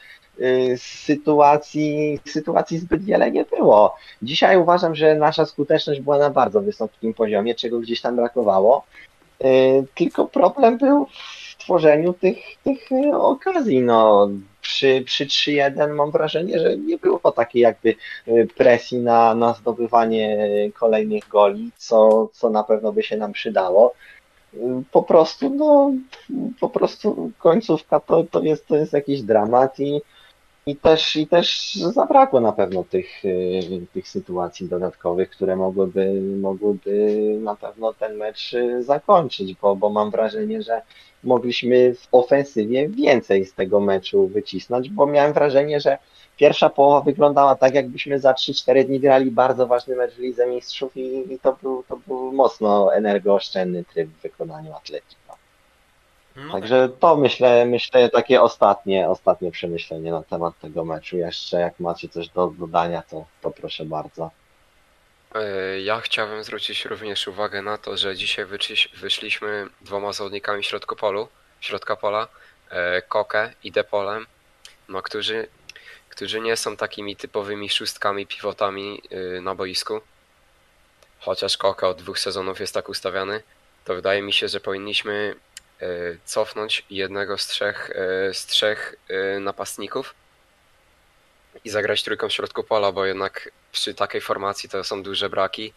sytuacji, 0.77 2.19
sytuacji 2.25 2.77
zbyt 2.79 3.03
wiele 3.03 3.31
nie 3.31 3.45
było. 3.45 3.95
Dzisiaj 4.21 4.57
uważam, 4.57 4.95
że 4.95 5.15
nasza 5.15 5.45
skuteczność 5.45 6.00
była 6.01 6.17
na 6.17 6.29
bardzo 6.29 6.62
wysokim 6.62 7.13
poziomie, 7.13 7.55
czego 7.55 7.79
gdzieś 7.79 8.01
tam 8.01 8.15
brakowało. 8.15 8.83
Tylko 9.95 10.25
problem 10.25 10.77
był 10.77 11.05
w 11.05 11.37
tworzeniu 11.67 12.13
tych, 12.13 12.38
tych 12.63 12.91
y, 12.91 13.15
okazji. 13.15 13.81
No, 13.81 14.29
przy, 14.62 15.03
przy 15.05 15.25
3-1 15.25 15.93
mam 15.93 16.12
wrażenie, 16.12 16.59
że 16.59 16.77
nie 16.77 16.97
było 16.97 17.31
takiej 17.31 17.62
jakby 17.62 17.95
y, 18.27 18.47
presji 18.57 18.97
na, 18.97 19.36
na 19.36 19.53
zdobywanie 19.53 20.38
kolejnych 20.79 21.27
goli, 21.27 21.71
co, 21.77 22.29
co 22.33 22.50
na 22.50 22.63
pewno 22.63 22.91
by 22.91 23.03
się 23.03 23.17
nam 23.17 23.31
przydało. 23.33 23.93
Y, 24.53 24.57
Po 24.91 25.03
prostu, 25.03 25.50
no, 25.50 25.91
po 26.59 26.69
prostu 26.69 27.31
końcówka 27.39 28.00
to, 28.00 28.24
to, 28.24 28.41
jest, 28.41 28.67
to 28.67 28.75
jest 28.75 28.93
jakiś 28.93 29.21
dramat 29.21 29.79
i, 29.79 30.01
i, 30.67 30.75
też, 30.75 31.15
i 31.15 31.27
też 31.27 31.75
zabrakło 31.75 32.39
na 32.39 32.51
pewno 32.51 32.83
tych, 32.83 33.25
y, 33.25 33.88
tych 33.93 34.07
sytuacji 34.07 34.69
dodatkowych, 34.69 35.29
które 35.29 35.55
mogłyby, 35.55 36.21
mogłyby 36.21 37.17
na 37.41 37.55
pewno 37.55 37.93
ten 37.93 38.17
mecz 38.17 38.53
y, 38.53 38.83
zakończyć, 38.83 39.55
bo, 39.62 39.75
bo 39.75 39.89
mam 39.89 40.12
wrażenie, 40.12 40.62
że 40.62 40.81
mogliśmy 41.24 41.95
w 41.95 42.07
ofensywie 42.12 42.89
więcej 42.89 43.45
z 43.45 43.53
tego 43.53 43.79
meczu 43.79 44.27
wycisnąć, 44.27 44.89
bo 44.89 45.07
miałem 45.07 45.33
wrażenie, 45.33 45.79
że 45.79 45.97
pierwsza 46.38 46.69
połowa 46.69 47.01
wyglądała 47.01 47.55
tak, 47.55 47.74
jakbyśmy 47.74 48.19
za 48.19 48.33
3-4 48.33 48.86
dni 48.86 49.00
grali 49.00 49.31
bardzo 49.31 49.67
ważny 49.67 49.95
mecz 49.95 50.13
w 50.13 50.19
Lidze 50.19 50.47
Mistrzów 50.47 50.97
i, 50.97 51.33
i 51.33 51.39
to, 51.39 51.57
był, 51.62 51.83
to 51.83 51.97
był 52.07 52.31
mocno 52.31 52.95
energooszczędny 52.95 53.83
tryb 53.83 54.09
w 54.09 54.21
wykonaniu 54.21 54.74
Atletico. 54.74 55.26
No 56.38 56.51
Także 56.51 56.89
tak, 56.89 57.00
to 57.00 57.15
myślę, 57.15 57.65
myślę 57.65 58.10
takie 58.10 58.41
ostatnie, 58.41 59.10
ostatnie 59.10 59.51
przemyślenie 59.51 60.12
na 60.12 60.24
temat 60.24 60.60
tego 60.60 60.86
meczu. 60.86 61.17
Jeszcze 61.17 61.60
jak 61.60 61.79
macie 61.79 62.10
coś 62.10 62.29
do 62.29 62.48
dodania, 62.48 63.01
to, 63.10 63.25
to 63.41 63.51
proszę 63.51 63.86
bardzo. 63.86 64.32
E, 65.36 65.79
Ja 65.79 66.01
chciałbym 66.01 66.44
zwrócić 66.44 66.86
również 66.86 67.27
uwagę 67.27 67.62
na 67.62 67.77
to, 67.77 67.98
że 67.98 68.15
dzisiaj 68.15 68.46
wyszli- 68.46 68.98
wyszliśmy 69.00 69.67
dwoma 69.82 70.13
zawodnikami 70.13 70.63
w 70.63 70.65
środku 70.65 70.96
polu, 70.96 71.27
środka 71.60 71.96
pola, 71.96 72.27
e, 72.70 73.01
Koke 73.01 73.53
i 73.63 73.72
Depolem, 73.72 74.25
no, 74.89 75.01
którzy, 75.01 75.48
którzy 76.10 76.39
nie 76.39 76.58
są 76.58 76.77
takimi 76.77 77.15
typowymi 77.15 77.70
szóstkami, 77.70 78.27
pivotami 78.27 79.01
y, 79.12 79.41
na 79.41 79.56
boisku. 79.56 80.01
Chociaż 81.20 81.58
Koke 81.58 81.88
od 81.88 81.98
dwóch 82.01 82.20
sezonów 82.20 82.60
jest 82.60 82.74
tak 82.74 82.89
ustawiany, 82.89 83.44
to 83.86 83.96
wydaje 83.96 84.22
mi 84.22 84.34
się, 84.34 84.48
że 84.48 84.60
powinniśmy 84.60 85.36
cofnąć 86.25 86.86
jednego 86.89 87.38
z 87.38 87.48
trzech, 87.48 87.89
y, 88.29 88.34
z 88.34 88.46
trzech 88.46 88.96
y, 89.10 89.39
napastników 89.39 90.15
i 91.65 91.69
zagrać 91.69 92.03
trójką 92.03 92.29
w 92.29 92.34
środku 92.34 92.63
pola, 92.63 92.91
bo 92.91 93.05
jednak 93.05 93.51
przy 93.72 93.93
takiej 93.93 94.22
formacji 94.22 94.69
to 94.69 94.84
są 94.84 95.03
duże 95.03 95.29
braki 95.29 95.74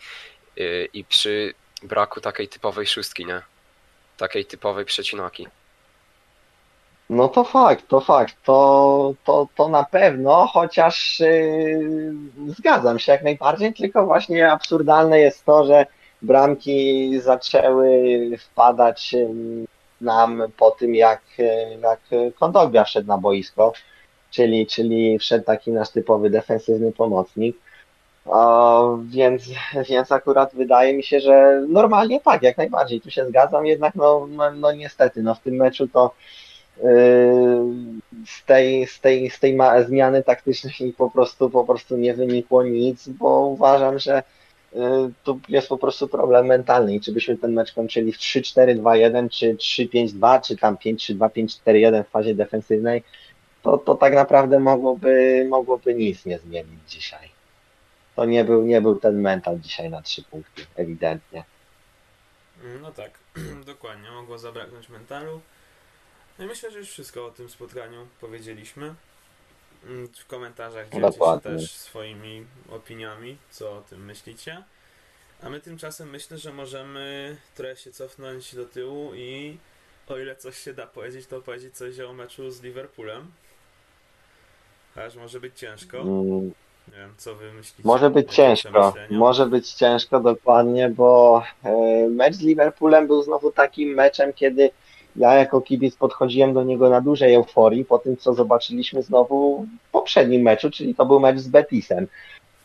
i 0.92 1.04
przy 1.04 1.54
braku 1.82 2.20
takiej 2.20 2.48
typowej 2.48 2.86
szóstki, 2.86 3.26
nie? 3.26 3.42
Takiej 4.16 4.44
typowej 4.44 4.84
przecinaki. 4.84 5.48
No 7.10 7.28
to 7.28 7.44
fakt, 7.44 7.88
to 7.88 8.00
fakt, 8.00 8.36
to, 8.44 9.14
to, 9.24 9.48
to 9.56 9.68
na 9.68 9.84
pewno, 9.84 10.46
chociaż 10.46 11.20
yy, 11.20 12.12
zgadzam 12.48 12.98
się 12.98 13.12
jak 13.12 13.22
najbardziej, 13.22 13.74
tylko 13.74 14.06
właśnie 14.06 14.52
absurdalne 14.52 15.20
jest 15.20 15.44
to, 15.44 15.66
że 15.66 15.86
bramki 16.22 17.20
zaczęły 17.20 17.90
wpadać 18.38 19.14
nam 20.00 20.42
po 20.56 20.70
tym, 20.70 20.94
jak, 20.94 21.22
jak 21.82 22.00
Kondogbia 22.38 22.84
wszedł 22.84 23.08
na 23.08 23.18
boisko, 23.18 23.72
czyli, 24.30 24.66
czyli 24.66 25.18
wszedł 25.18 25.44
taki 25.44 25.70
nasz 25.70 25.90
typowy 25.90 26.30
defensywny 26.30 26.92
pomocnik. 26.92 27.56
O, 28.26 28.98
więc, 29.04 29.42
więc 29.88 30.12
akurat 30.12 30.54
wydaje 30.54 30.94
mi 30.94 31.02
się, 31.02 31.20
że 31.20 31.64
normalnie 31.68 32.20
tak, 32.20 32.42
jak 32.42 32.56
najbardziej, 32.56 33.00
tu 33.00 33.10
się 33.10 33.26
zgadzam, 33.26 33.66
jednak 33.66 33.94
no, 33.94 34.26
no, 34.30 34.50
no 34.50 34.72
niestety, 34.72 35.22
no 35.22 35.34
w 35.34 35.40
tym 35.40 35.54
meczu 35.54 35.88
to 35.88 36.14
Yy, 36.82 38.00
z 38.26 38.44
tej, 38.44 38.86
z 38.86 39.00
tej, 39.00 39.30
z 39.30 39.40
tej 39.40 39.58
zmiany 39.86 40.22
taktycznej 40.22 40.94
po 40.98 41.10
prostu, 41.10 41.50
po 41.50 41.64
prostu 41.64 41.96
nie 41.96 42.14
wynikło 42.14 42.62
nic, 42.62 43.08
bo 43.08 43.40
uważam, 43.40 43.98
że 43.98 44.22
tu 45.24 45.40
jest 45.48 45.68
po 45.68 45.78
prostu 45.78 46.08
problem 46.08 46.46
mentalny 46.46 46.94
i 46.94 47.00
czy 47.00 47.12
byśmy 47.12 47.38
ten 47.38 47.52
mecz 47.52 47.72
kończyli 47.72 48.12
w 48.12 48.18
3-4-2-1, 48.18 49.28
czy 49.28 49.54
3-5-2, 49.54 50.40
czy 50.40 50.56
tam 50.56 50.76
5-3-2, 50.76 51.28
5-4-1 51.28 52.04
w 52.04 52.08
fazie 52.08 52.34
defensywnej, 52.34 53.02
to, 53.62 53.78
to 53.78 53.94
tak 53.94 54.14
naprawdę 54.14 54.60
mogłoby, 54.60 55.46
mogłoby 55.48 55.94
nic 55.94 56.26
nie 56.26 56.38
zmienić 56.38 56.80
dzisiaj. 56.88 57.28
To 58.16 58.24
nie 58.24 58.44
był, 58.44 58.62
nie 58.62 58.80
był 58.80 58.96
ten 58.96 59.20
mental 59.20 59.60
dzisiaj 59.60 59.90
na 59.90 60.02
trzy 60.02 60.22
punkty, 60.22 60.66
ewidentnie. 60.76 61.44
no 62.82 62.92
tak, 62.92 63.10
dokładnie. 63.66 64.10
Mogło 64.10 64.38
zabraknąć 64.38 64.88
mentalu. 64.88 65.40
No 66.38 66.44
i 66.44 66.48
myślę, 66.48 66.70
że 66.70 66.78
już 66.78 66.88
wszystko 66.90 67.26
o 67.26 67.30
tym 67.30 67.50
spotkaniu 67.50 68.06
powiedzieliśmy. 68.20 68.94
Mm, 69.86 70.08
W 70.08 70.26
komentarzach 70.26 70.88
dzielcie 70.88 71.18
się 71.18 71.40
też 71.42 71.70
swoimi 71.72 72.46
opiniami, 72.70 73.36
co 73.50 73.72
o 73.72 73.80
tym 73.80 74.04
myślicie. 74.04 74.62
A 75.42 75.50
my 75.50 75.60
tymczasem 75.60 76.10
myślę, 76.10 76.38
że 76.38 76.52
możemy 76.52 77.36
trochę 77.54 77.76
się 77.76 77.92
cofnąć 77.92 78.54
do 78.54 78.64
tyłu 78.64 79.14
i 79.14 79.58
o 80.08 80.18
ile 80.18 80.36
coś 80.36 80.58
się 80.58 80.74
da 80.74 80.86
powiedzieć, 80.86 81.26
to 81.26 81.40
powiedzieć 81.40 81.76
coś 81.76 82.00
o 82.00 82.12
meczu 82.12 82.50
z 82.50 82.62
Liverpoolem. 82.62 83.30
Aż 84.96 85.16
może 85.16 85.40
być 85.40 85.58
ciężko. 85.58 85.98
Mm, 85.98 86.40
Nie 86.88 86.96
wiem, 86.96 87.14
co 87.16 87.34
wy 87.34 87.52
myślicie. 87.52 87.82
Może 87.88 88.10
być 88.10 88.34
ciężko, 88.34 88.94
może 89.10 89.46
być 89.46 89.72
ciężko 89.72 90.20
dokładnie, 90.20 90.88
bo 90.88 91.42
e, 91.64 91.72
mecz 92.08 92.34
z 92.34 92.40
Liverpoolem 92.40 93.06
był 93.06 93.22
znowu 93.22 93.52
takim 93.52 93.88
meczem, 93.88 94.32
kiedy 94.32 94.70
ja 95.16 95.34
jako 95.34 95.60
kibic 95.60 95.96
podchodziłem 95.96 96.54
do 96.54 96.62
niego 96.62 96.90
na 96.90 97.00
dużej 97.00 97.34
euforii 97.34 97.84
po 97.84 97.98
tym, 97.98 98.16
co 98.16 98.34
zobaczyliśmy 98.34 99.02
znowu 99.02 99.66
w 99.88 99.90
poprzednim 99.90 100.42
meczu, 100.42 100.70
czyli 100.70 100.94
to 100.94 101.06
był 101.06 101.20
mecz 101.20 101.38
z 101.38 101.48
Betisem. 101.48 102.06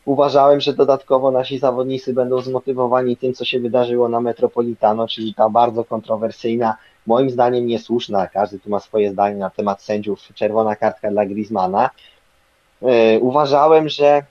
Uważałem, 0.06 0.62
że 0.62 0.74
dodatkowo 0.74 1.32
nasi 1.32 1.60
zawodnicy 1.60 2.14
będą 2.14 2.42
zmotywowani 2.42 3.18
tym, 3.18 3.34
co 3.34 3.46
się 3.46 3.60
wydarzyło 3.60 4.10
na 4.10 4.22
Metropolitano, 4.22 5.08
czyli 5.08 5.34
ta 5.34 5.50
bardzo 5.50 5.84
kontrowersyjna, 5.84 6.78
moim 7.08 7.30
zdaniem 7.30 7.68
niesłuszna, 7.68 8.28
każdy 8.28 8.60
tu 8.60 8.70
ma 8.70 8.80
swoje 8.80 9.12
zdanie 9.12 9.36
na 9.36 9.50
temat 9.50 9.82
sędziów, 9.82 10.20
czerwona 10.34 10.76
kartka 10.76 11.12
dla 11.12 11.26
Griezmana. 11.26 11.90
E, 12.82 13.20
Uważałem, 13.20 13.90
że 13.90 14.24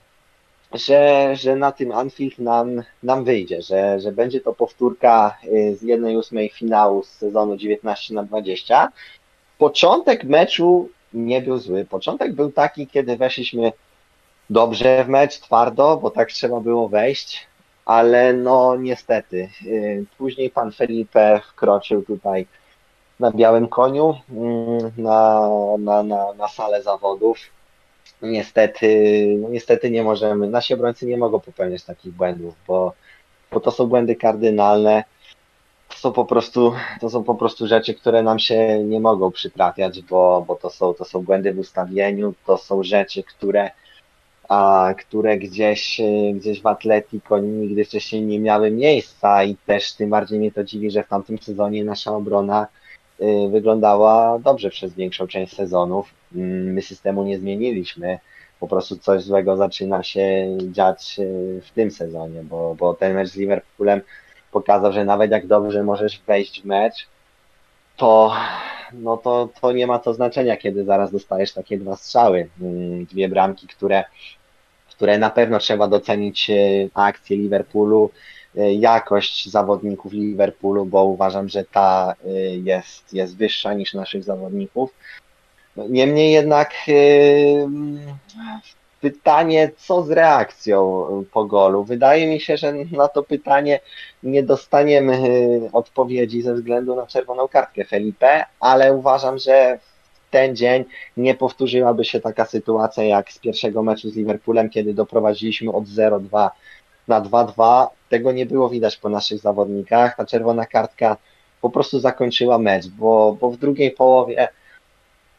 że, 0.73 1.29
że 1.35 1.55
na 1.55 1.71
tym 1.71 1.91
Anfield 1.91 2.39
nam, 2.39 2.83
nam 3.03 3.23
wyjdzie, 3.23 3.61
że, 3.61 3.99
że 3.99 4.11
będzie 4.11 4.41
to 4.41 4.53
powtórka 4.53 5.37
y, 5.43 5.75
z 5.75 5.83
1-8 5.83 6.51
finału 6.51 7.03
z 7.03 7.09
sezonu 7.09 7.57
19 7.57 8.13
na 8.13 8.23
20. 8.23 8.91
Początek 9.57 10.23
meczu 10.23 10.89
nie 11.13 11.41
był 11.41 11.57
zły. 11.57 11.85
Początek 11.85 12.33
był 12.33 12.51
taki, 12.51 12.87
kiedy 12.87 13.17
weszliśmy 13.17 13.71
dobrze 14.49 15.03
w 15.03 15.07
mecz, 15.07 15.39
twardo, 15.39 15.97
bo 15.97 16.09
tak 16.11 16.31
trzeba 16.31 16.59
było 16.59 16.89
wejść, 16.89 17.47
ale 17.85 18.33
no 18.33 18.75
niestety. 18.75 19.49
y, 19.65 20.05
Później 20.17 20.49
pan 20.49 20.71
Felipe 20.71 21.41
wkroczył 21.49 22.03
tutaj 22.03 22.47
na 23.19 23.31
białym 23.31 23.67
koniu 23.67 24.15
mm, 24.29 24.91
na, 24.97 25.49
na, 25.79 26.03
na, 26.03 26.33
na 26.33 26.47
salę 26.47 26.83
zawodów. 26.83 27.37
Niestety, 28.21 28.87
no 29.41 29.49
niestety 29.49 29.91
nie 29.91 30.03
możemy, 30.03 30.47
nasi 30.47 30.73
obrońcy 30.73 31.05
nie 31.05 31.17
mogą 31.17 31.39
popełniać 31.39 31.83
takich 31.83 32.13
błędów, 32.13 32.55
bo, 32.67 32.93
bo 33.51 33.59
to 33.59 33.71
są 33.71 33.87
błędy 33.87 34.15
kardynalne. 34.15 35.03
To 35.89 35.95
są 35.97 36.11
po 36.11 36.25
prostu, 36.25 36.73
to 37.01 37.09
są 37.09 37.23
po 37.23 37.35
prostu 37.35 37.67
rzeczy, 37.67 37.93
które 37.93 38.23
nam 38.23 38.39
się 38.39 38.83
nie 38.83 38.99
mogą 38.99 39.31
przytrafiać, 39.31 40.01
bo, 40.01 40.45
bo 40.47 40.55
to 40.55 40.69
są, 40.69 40.93
to 40.93 41.05
są 41.05 41.23
błędy 41.23 41.53
w 41.53 41.59
ustawieniu, 41.59 42.33
to 42.45 42.57
są 42.57 42.83
rzeczy, 42.83 43.23
które, 43.23 43.71
a, 44.49 44.93
które 44.99 45.37
gdzieś, 45.37 46.01
gdzieś 46.33 46.61
w 46.61 46.67
Atletico 46.67 47.39
nigdy 47.39 47.85
wcześniej 47.85 48.21
nie 48.21 48.39
miały 48.39 48.71
miejsca 48.71 49.43
i 49.43 49.55
też 49.65 49.93
tym 49.93 50.09
bardziej 50.09 50.39
mnie 50.39 50.51
to 50.51 50.63
dziwi, 50.63 50.91
że 50.91 51.03
w 51.03 51.07
tamtym 51.07 51.37
sezonie 51.37 51.83
nasza 51.83 52.15
obrona 52.15 52.67
wyglądała 53.49 54.39
dobrze 54.39 54.69
przez 54.69 54.93
większą 54.93 55.27
część 55.27 55.55
sezonów. 55.55 56.13
Mm, 56.35 56.73
My 56.73 56.81
systemu 56.81 57.23
nie 57.23 57.37
zmieniliśmy. 57.37 58.19
Po 58.59 58.67
prostu 58.67 58.97
coś 58.97 59.23
złego 59.23 59.57
zaczyna 59.57 60.03
się 60.03 60.47
dziać 60.71 61.15
y, 61.19 61.61
w 61.65 61.71
tym 61.71 61.91
sezonie, 61.91 62.43
bo, 62.43 62.75
bo 62.75 62.93
ten 62.93 63.13
mecz 63.13 63.29
z 63.29 63.35
Liverpoolem 63.35 64.01
pokazał, 64.51 64.93
że 64.93 65.05
nawet 65.05 65.31
jak 65.31 65.47
dobrze 65.47 65.83
możesz 65.83 66.21
wejść 66.27 66.61
w 66.61 66.65
mecz, 66.65 67.07
to, 67.97 68.33
no 68.93 69.17
to, 69.17 69.49
to 69.61 69.71
nie 69.71 69.87
ma 69.87 69.99
to 69.99 70.13
znaczenia, 70.13 70.57
kiedy 70.57 70.83
zaraz 70.83 71.11
dostajesz 71.11 71.53
takie 71.53 71.77
dwa 71.77 71.95
strzały, 71.95 72.49
mm, 72.61 73.05
dwie 73.05 73.29
bramki, 73.29 73.67
które, 73.67 74.03
które 74.95 75.17
na 75.17 75.29
pewno 75.29 75.59
trzeba 75.59 75.87
docenić 75.87 76.49
e, 76.49 76.53
akcję 76.93 77.37
Liverpoolu, 77.37 78.11
e, 78.57 78.73
jakość 78.73 79.49
zawodników 79.49 80.13
Liverpoolu, 80.13 80.85
bo 80.85 81.03
uważam, 81.03 81.49
że 81.49 81.63
ta 81.63 82.15
e, 82.25 82.29
jest, 82.55 83.13
jest 83.13 83.37
wyższa 83.37 83.73
niż 83.73 83.93
naszych 83.93 84.23
zawodników. 84.23 84.93
No, 85.75 85.87
Niemniej 85.87 86.31
jednak 86.31 86.73
pytanie, 89.01 89.71
co 89.77 90.03
z 90.03 90.11
reakcją 90.11 91.07
po 91.31 91.45
golu? 91.45 91.83
Wydaje 91.83 92.27
mi 92.27 92.39
się, 92.39 92.57
że 92.57 92.73
na 92.73 93.07
to 93.07 93.23
pytanie 93.23 93.79
nie 94.23 94.43
dostaniemy 94.43 95.19
odpowiedzi 95.73 96.41
ze 96.41 96.53
względu 96.53 96.95
na 96.95 97.07
czerwoną 97.07 97.47
kartkę 97.47 97.85
Felipe, 97.85 98.45
ale 98.59 98.93
uważam, 98.93 99.37
że 99.37 99.79
ten 100.35 100.55
dzień 100.55 100.85
nie 101.17 101.35
powtórzyłaby 101.35 102.05
się 102.05 102.19
taka 102.19 102.45
sytuacja 102.45 103.03
jak 103.03 103.31
z 103.31 103.39
pierwszego 103.39 103.83
meczu 103.83 104.09
z 104.09 104.15
Liverpoolem, 104.15 104.69
kiedy 104.69 104.93
doprowadziliśmy 104.93 105.71
od 105.71 105.83
0-2 105.83 106.49
na 107.07 107.21
2-2. 107.21 107.87
Tego 108.09 108.31
nie 108.31 108.45
było 108.45 108.69
widać 108.69 108.97
po 108.97 109.09
naszych 109.09 109.39
zawodnikach. 109.39 110.17
Ta 110.17 110.25
czerwona 110.25 110.65
kartka 110.65 111.17
po 111.61 111.69
prostu 111.69 111.99
zakończyła 111.99 112.57
mecz, 112.57 112.87
bo, 112.87 113.37
bo 113.41 113.51
w 113.51 113.57
drugiej 113.57 113.91
połowie 113.91 114.47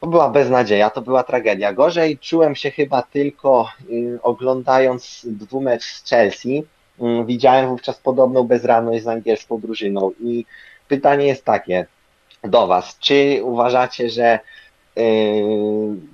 to 0.00 0.06
była 0.06 0.30
beznadzieja, 0.30 0.90
to 0.90 1.02
była 1.02 1.22
tragedia. 1.22 1.72
Gorzej 1.72 2.18
czułem 2.18 2.54
się 2.54 2.70
chyba 2.70 3.02
tylko 3.02 3.68
y, 3.90 4.18
oglądając 4.22 5.26
dwumecz 5.28 5.84
z 5.84 6.10
Chelsea. 6.10 6.64
Y, 7.00 7.24
widziałem 7.26 7.68
wówczas 7.68 7.98
podobną 7.98 8.42
bezradność 8.42 9.04
z 9.04 9.08
angielską 9.08 9.60
drużyną 9.60 10.12
i 10.20 10.44
pytanie 10.88 11.26
jest 11.26 11.44
takie 11.44 11.86
do 12.44 12.66
Was, 12.66 12.98
czy 12.98 13.40
uważacie, 13.42 14.10
że, 14.10 14.38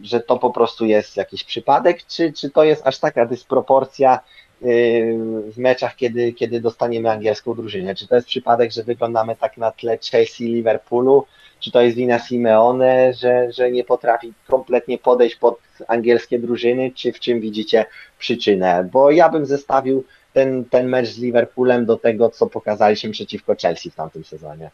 że 0.03 0.21
to 0.21 0.39
po 0.39 0.51
prostu 0.51 0.85
jest 0.85 1.17
jakiś 1.17 1.45
przypadek, 1.45 2.07
czy, 2.07 2.33
czy 2.33 2.51
to 2.51 2.65
jest 2.65 2.87
aż 2.87 2.99
taka 2.99 3.27
dysproporcja 3.27 4.21
y, 4.63 5.19
w 5.47 5.59
meczach, 5.59 5.97
kiedy, 5.97 6.33
kiedy 6.33 6.61
dostaniemy 6.61 7.11
angielską 7.11 7.55
drużynę? 7.55 7.95
Czy 7.95 8.09
to 8.09 8.15
jest 8.15 8.27
przypadek, 8.27 8.73
że 8.73 8.83
wyglądamy 8.83 9.37
tak 9.37 9.57
na 9.57 9.71
tle 9.71 9.99
Chelsea, 10.11 10.45
Liverpoolu, 10.45 11.27
czy 11.61 11.71
to 11.71 11.81
jest 11.81 11.97
wina 11.97 12.19
Simeone, 12.19 13.13
że, 13.15 13.53
że 13.53 13.71
nie 13.71 13.85
potrafi 13.85 14.33
kompletnie 14.47 14.99
podejść 14.99 15.37
pod 15.37 15.59
angielskie 15.89 16.39
drużyny, 16.39 16.91
czy 16.95 17.13
w 17.13 17.21
czym 17.21 17.41
widzicie 17.41 17.85
przyczynę? 18.19 18.89
Bo 18.93 19.11
ja 19.11 19.29
bym 19.29 19.47
zestawił 19.47 20.05
ten, 20.33 20.65
ten 20.65 20.89
mecz 20.89 21.09
z 21.09 21.19
Liverpoolem 21.19 21.87
do 21.87 21.97
tego, 21.97 22.31
co 22.31 22.47
pokazaliśmy 22.47 23.11
przeciwko 23.11 23.55
Chelsea 23.63 23.91
w 23.91 23.95
tamtym 23.95 24.25
sezonie. 24.25 24.71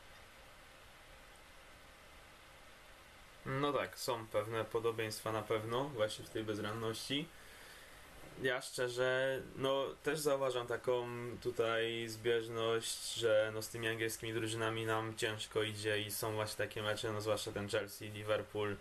No 3.60 3.72
tak, 3.72 3.98
są 3.98 4.26
pewne 4.26 4.64
podobieństwa 4.64 5.32
na 5.32 5.42
pewno, 5.42 5.84
właśnie 5.84 6.24
w 6.24 6.30
tej 6.30 6.44
bezranności. 6.44 7.28
Ja 8.42 8.62
szczerze, 8.62 9.40
no 9.56 9.86
też 10.02 10.18
zauważam 10.18 10.66
taką 10.66 11.06
tutaj 11.42 12.08
zbieżność, 12.08 13.14
że 13.14 13.50
no 13.54 13.62
z 13.62 13.68
tymi 13.68 13.88
angielskimi 13.88 14.32
drużynami 14.32 14.86
nam 14.86 15.16
ciężko 15.16 15.62
idzie 15.62 16.00
i 16.00 16.10
są 16.10 16.32
właśnie 16.32 16.56
takie 16.56 16.82
mecze, 16.82 17.12
no 17.12 17.20
zwłaszcza 17.20 17.52
ten 17.52 17.68
Chelsea, 17.68 18.10
Liverpool, 18.10 18.76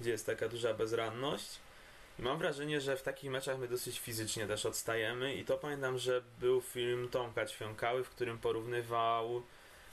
gdzie 0.00 0.10
jest 0.10 0.26
taka 0.26 0.48
duża 0.48 0.74
bezranność. 0.74 1.58
I 2.18 2.22
mam 2.22 2.38
wrażenie, 2.38 2.80
że 2.80 2.96
w 2.96 3.02
takich 3.02 3.30
meczach 3.30 3.58
my 3.58 3.68
dosyć 3.68 3.98
fizycznie 3.98 4.46
też 4.46 4.66
odstajemy 4.66 5.34
i 5.34 5.44
to 5.44 5.58
pamiętam, 5.58 5.98
że 5.98 6.22
był 6.40 6.60
film 6.60 7.08
Tomka 7.08 7.46
Ćwiąkały, 7.46 8.04
w 8.04 8.10
którym 8.10 8.38
porównywał 8.38 9.42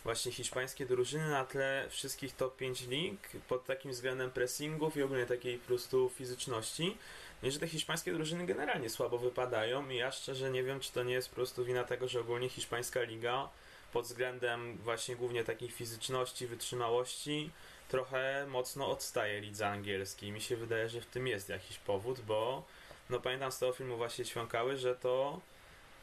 właśnie 0.05 0.31
hiszpańskie 0.31 0.85
drużyny 0.85 1.29
na 1.29 1.45
tle 1.45 1.85
wszystkich 1.89 2.35
top 2.35 2.57
5 2.57 2.87
lig 2.87 3.29
pod 3.47 3.65
takim 3.65 3.91
względem 3.91 4.31
pressingów 4.31 4.97
i 4.97 5.03
ogólnie 5.03 5.25
takiej 5.25 5.57
po 5.57 5.67
prostu 5.67 6.09
fizyczności. 6.09 6.97
No 7.41 7.47
i 7.47 7.51
że 7.51 7.59
te 7.59 7.67
hiszpańskie 7.67 8.13
drużyny 8.13 8.45
generalnie 8.45 8.89
słabo 8.89 9.17
wypadają 9.17 9.89
i 9.89 9.95
ja 9.95 10.11
szczerze 10.11 10.51
nie 10.51 10.63
wiem, 10.63 10.79
czy 10.79 10.91
to 10.91 11.03
nie 11.03 11.13
jest 11.13 11.29
po 11.29 11.35
prostu 11.35 11.65
wina 11.65 11.83
tego, 11.83 12.07
że 12.07 12.19
ogólnie 12.19 12.49
hiszpańska 12.49 13.01
liga 13.01 13.49
pod 13.93 14.05
względem 14.05 14.77
właśnie 14.77 15.15
głównie 15.15 15.43
takiej 15.43 15.69
fizyczności, 15.69 16.47
wytrzymałości 16.47 17.49
trochę 17.89 18.45
mocno 18.49 18.89
odstaje 18.89 19.41
lidze 19.41 19.67
angielskiej. 19.67 20.31
Mi 20.31 20.41
się 20.41 20.57
wydaje, 20.57 20.89
że 20.89 21.01
w 21.01 21.05
tym 21.05 21.27
jest 21.27 21.49
jakiś 21.49 21.77
powód, 21.77 22.19
bo 22.19 22.63
no 23.09 23.19
pamiętam 23.19 23.51
z 23.51 23.59
tego 23.59 23.73
filmu 23.73 23.97
właśnie 23.97 24.25
Świąkały, 24.25 24.77
że 24.77 24.95
to 24.95 25.39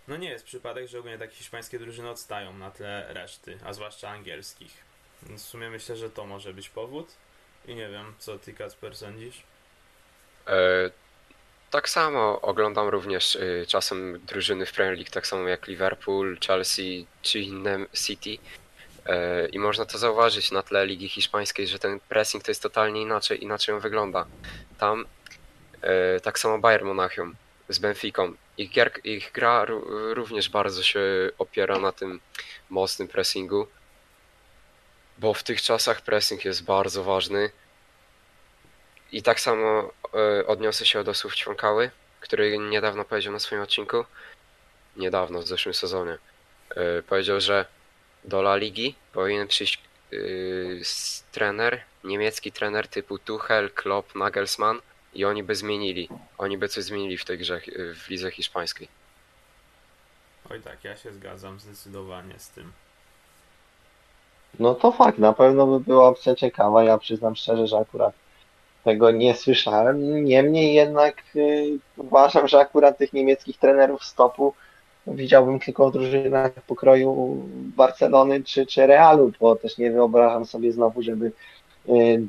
no 0.09 0.17
nie 0.17 0.31
jest 0.31 0.45
przypadek, 0.45 0.89
że 0.89 0.99
ogólnie 0.99 1.19
takie 1.19 1.35
hiszpańskie 1.35 1.79
drużyny 1.79 2.11
odstają 2.11 2.53
na 2.53 2.71
tle 2.71 3.07
reszty, 3.09 3.59
a 3.65 3.73
zwłaszcza 3.73 4.09
angielskich. 4.09 4.85
W 5.23 5.41
sumie 5.41 5.71
myślę, 5.71 5.97
że 5.97 6.11
to 6.11 6.27
może 6.27 6.55
być 6.55 6.69
powód. 6.69 7.09
I 7.67 7.75
nie 7.75 7.89
wiem, 7.89 8.15
co 8.19 8.39
ty 8.39 8.53
Kacper 8.53 8.97
sądzisz? 8.97 9.43
E, 10.47 10.91
tak 11.71 11.89
samo 11.89 12.41
oglądam 12.41 12.89
również 12.89 13.35
y, 13.37 13.65
czasem 13.69 14.21
drużyny 14.27 14.67
w 14.67 14.73
Premier 14.73 14.97
League, 14.97 15.11
tak 15.11 15.27
samo 15.27 15.49
jak 15.49 15.67
Liverpool, 15.67 16.39
Chelsea 16.47 17.07
czy 17.23 17.41
inne 17.41 17.87
City. 17.95 18.39
E, 19.07 19.47
I 19.47 19.59
można 19.59 19.85
to 19.85 19.99
zauważyć 19.99 20.51
na 20.51 20.63
tle 20.63 20.87
Ligi 20.87 21.09
Hiszpańskiej, 21.09 21.67
że 21.67 21.79
ten 21.79 22.01
pressing 22.01 22.45
to 22.45 22.51
jest 22.51 22.63
totalnie 22.63 23.03
inaczej, 23.03 23.45
inaczej 23.45 23.75
on 23.75 23.81
wygląda. 23.81 24.27
Tam 24.79 25.05
e, 25.83 26.21
tak 26.21 26.39
samo 26.39 26.59
Bayern 26.59 26.87
Monachium 26.87 27.37
z 27.73 27.79
Benficą. 27.79 28.35
Ich, 28.59 28.71
ich 29.05 29.33
gra 29.33 29.65
ró- 29.65 30.13
również 30.15 30.49
bardzo 30.49 30.83
się 30.83 31.01
opiera 31.39 31.79
na 31.79 31.93
tym 31.93 32.21
mocnym 32.71 33.09
pressingu, 33.09 33.67
bo 35.19 35.35
w 35.35 35.43
tych 35.43 35.63
czasach 35.63 36.01
pressing 36.01 36.45
jest 36.45 36.65
bardzo 36.65 37.05
ważny. 37.05 37.51
I 39.13 39.23
tak 39.23 39.41
samo 39.41 39.93
e, 40.15 40.47
odniosę 40.47 40.87
się 40.87 41.05
do 41.05 41.15
słów 41.15 41.37
Ćwiąkały, 41.37 41.91
który 42.21 42.59
niedawno 42.59 43.05
powiedział 43.05 43.33
na 43.33 43.39
swoim 43.39 43.63
odcinku, 43.63 44.05
niedawno, 44.97 45.39
w 45.43 45.47
zeszłym 45.47 45.75
sezonie, 45.75 46.19
e, 46.71 47.03
powiedział, 47.03 47.41
że 47.41 47.67
do 48.25 48.41
La 48.41 48.57
Ligi 48.57 48.95
powinien 49.13 49.49
przyjść 49.49 49.81
e, 50.13 50.17
trener, 51.33 51.83
niemiecki 52.05 52.53
trener 52.53 52.89
typu 52.89 53.19
Tuchel, 53.19 53.71
Klopp, 53.71 54.15
Nagelsmann 54.15 54.81
i 55.15 55.25
oni 55.25 55.43
by 55.43 55.55
zmienili, 55.55 56.09
oni 56.39 56.59
by 56.59 56.69
coś 56.69 56.85
zmienili 56.85 57.19
w 57.19 57.25
tej 57.25 57.39
grze 57.39 57.55
e, 57.55 57.95
w 57.95 58.09
lidze 58.09 58.31
hiszpańskiej. 58.31 58.89
Oj 60.51 60.61
tak, 60.61 60.85
ja 60.85 60.97
się 60.97 61.13
zgadzam 61.13 61.61
zdecydowanie 61.61 62.39
z 62.39 62.49
tym. 62.49 62.73
No 64.59 64.75
to 64.75 64.93
fakt, 64.93 65.19
na 65.19 65.33
pewno 65.33 65.67
by 65.67 65.81
była 65.81 66.09
opcja 66.09 66.35
ciekawa. 66.35 66.85
Ja 66.85 66.99
przyznam 66.99 67.37
szczerze, 67.37 67.67
że 67.67 67.79
akurat 67.79 68.15
tego 68.85 69.11
nie 69.11 69.35
słyszałem. 69.35 70.25
Niemniej 70.25 70.75
jednak 70.75 71.23
y, 71.37 71.79
uważam, 71.97 72.49
że 72.49 72.59
akurat 72.59 72.99
tych 72.99 73.13
niemieckich 73.13 73.59
trenerów 73.59 74.05
stopu 74.05 74.55
widziałbym 75.07 75.61
tylko 75.61 75.91
w 75.91 75.93
drużynach 75.93 76.53
pokroju 76.53 77.37
Barcelony 77.77 78.45
czy, 78.45 78.67
czy 78.67 78.87
Realu, 78.87 79.33
bo 79.41 79.57
też 79.57 79.79
nie 79.79 79.91
wyobrażam 79.91 80.45
sobie 80.45 80.73
znowu, 80.73 81.03
żeby 81.03 81.33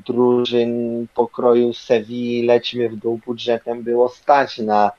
drużyn 0.06 1.06
pokroju 1.14 1.72
Sewilli 1.74 2.46
lećmy 2.46 2.88
w 2.88 2.96
dół 2.96 3.20
budżetem 3.26 3.82
było 3.82 4.08
stać 4.08 4.58
na, 4.58 4.90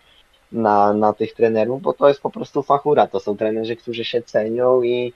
na, 0.52 0.94
na 0.94 1.14
tych 1.14 1.34
trenerów, 1.34 1.82
bo 1.82 1.94
to 1.94 2.08
jest 2.08 2.22
po 2.22 2.30
prostu 2.30 2.64
fachura. 2.64 3.08
To 3.08 3.20
są 3.20 3.38
trenerzy, 3.38 3.76
którzy 3.76 4.06
się 4.06 4.22
cenią 4.22 4.82
i 4.82 5.14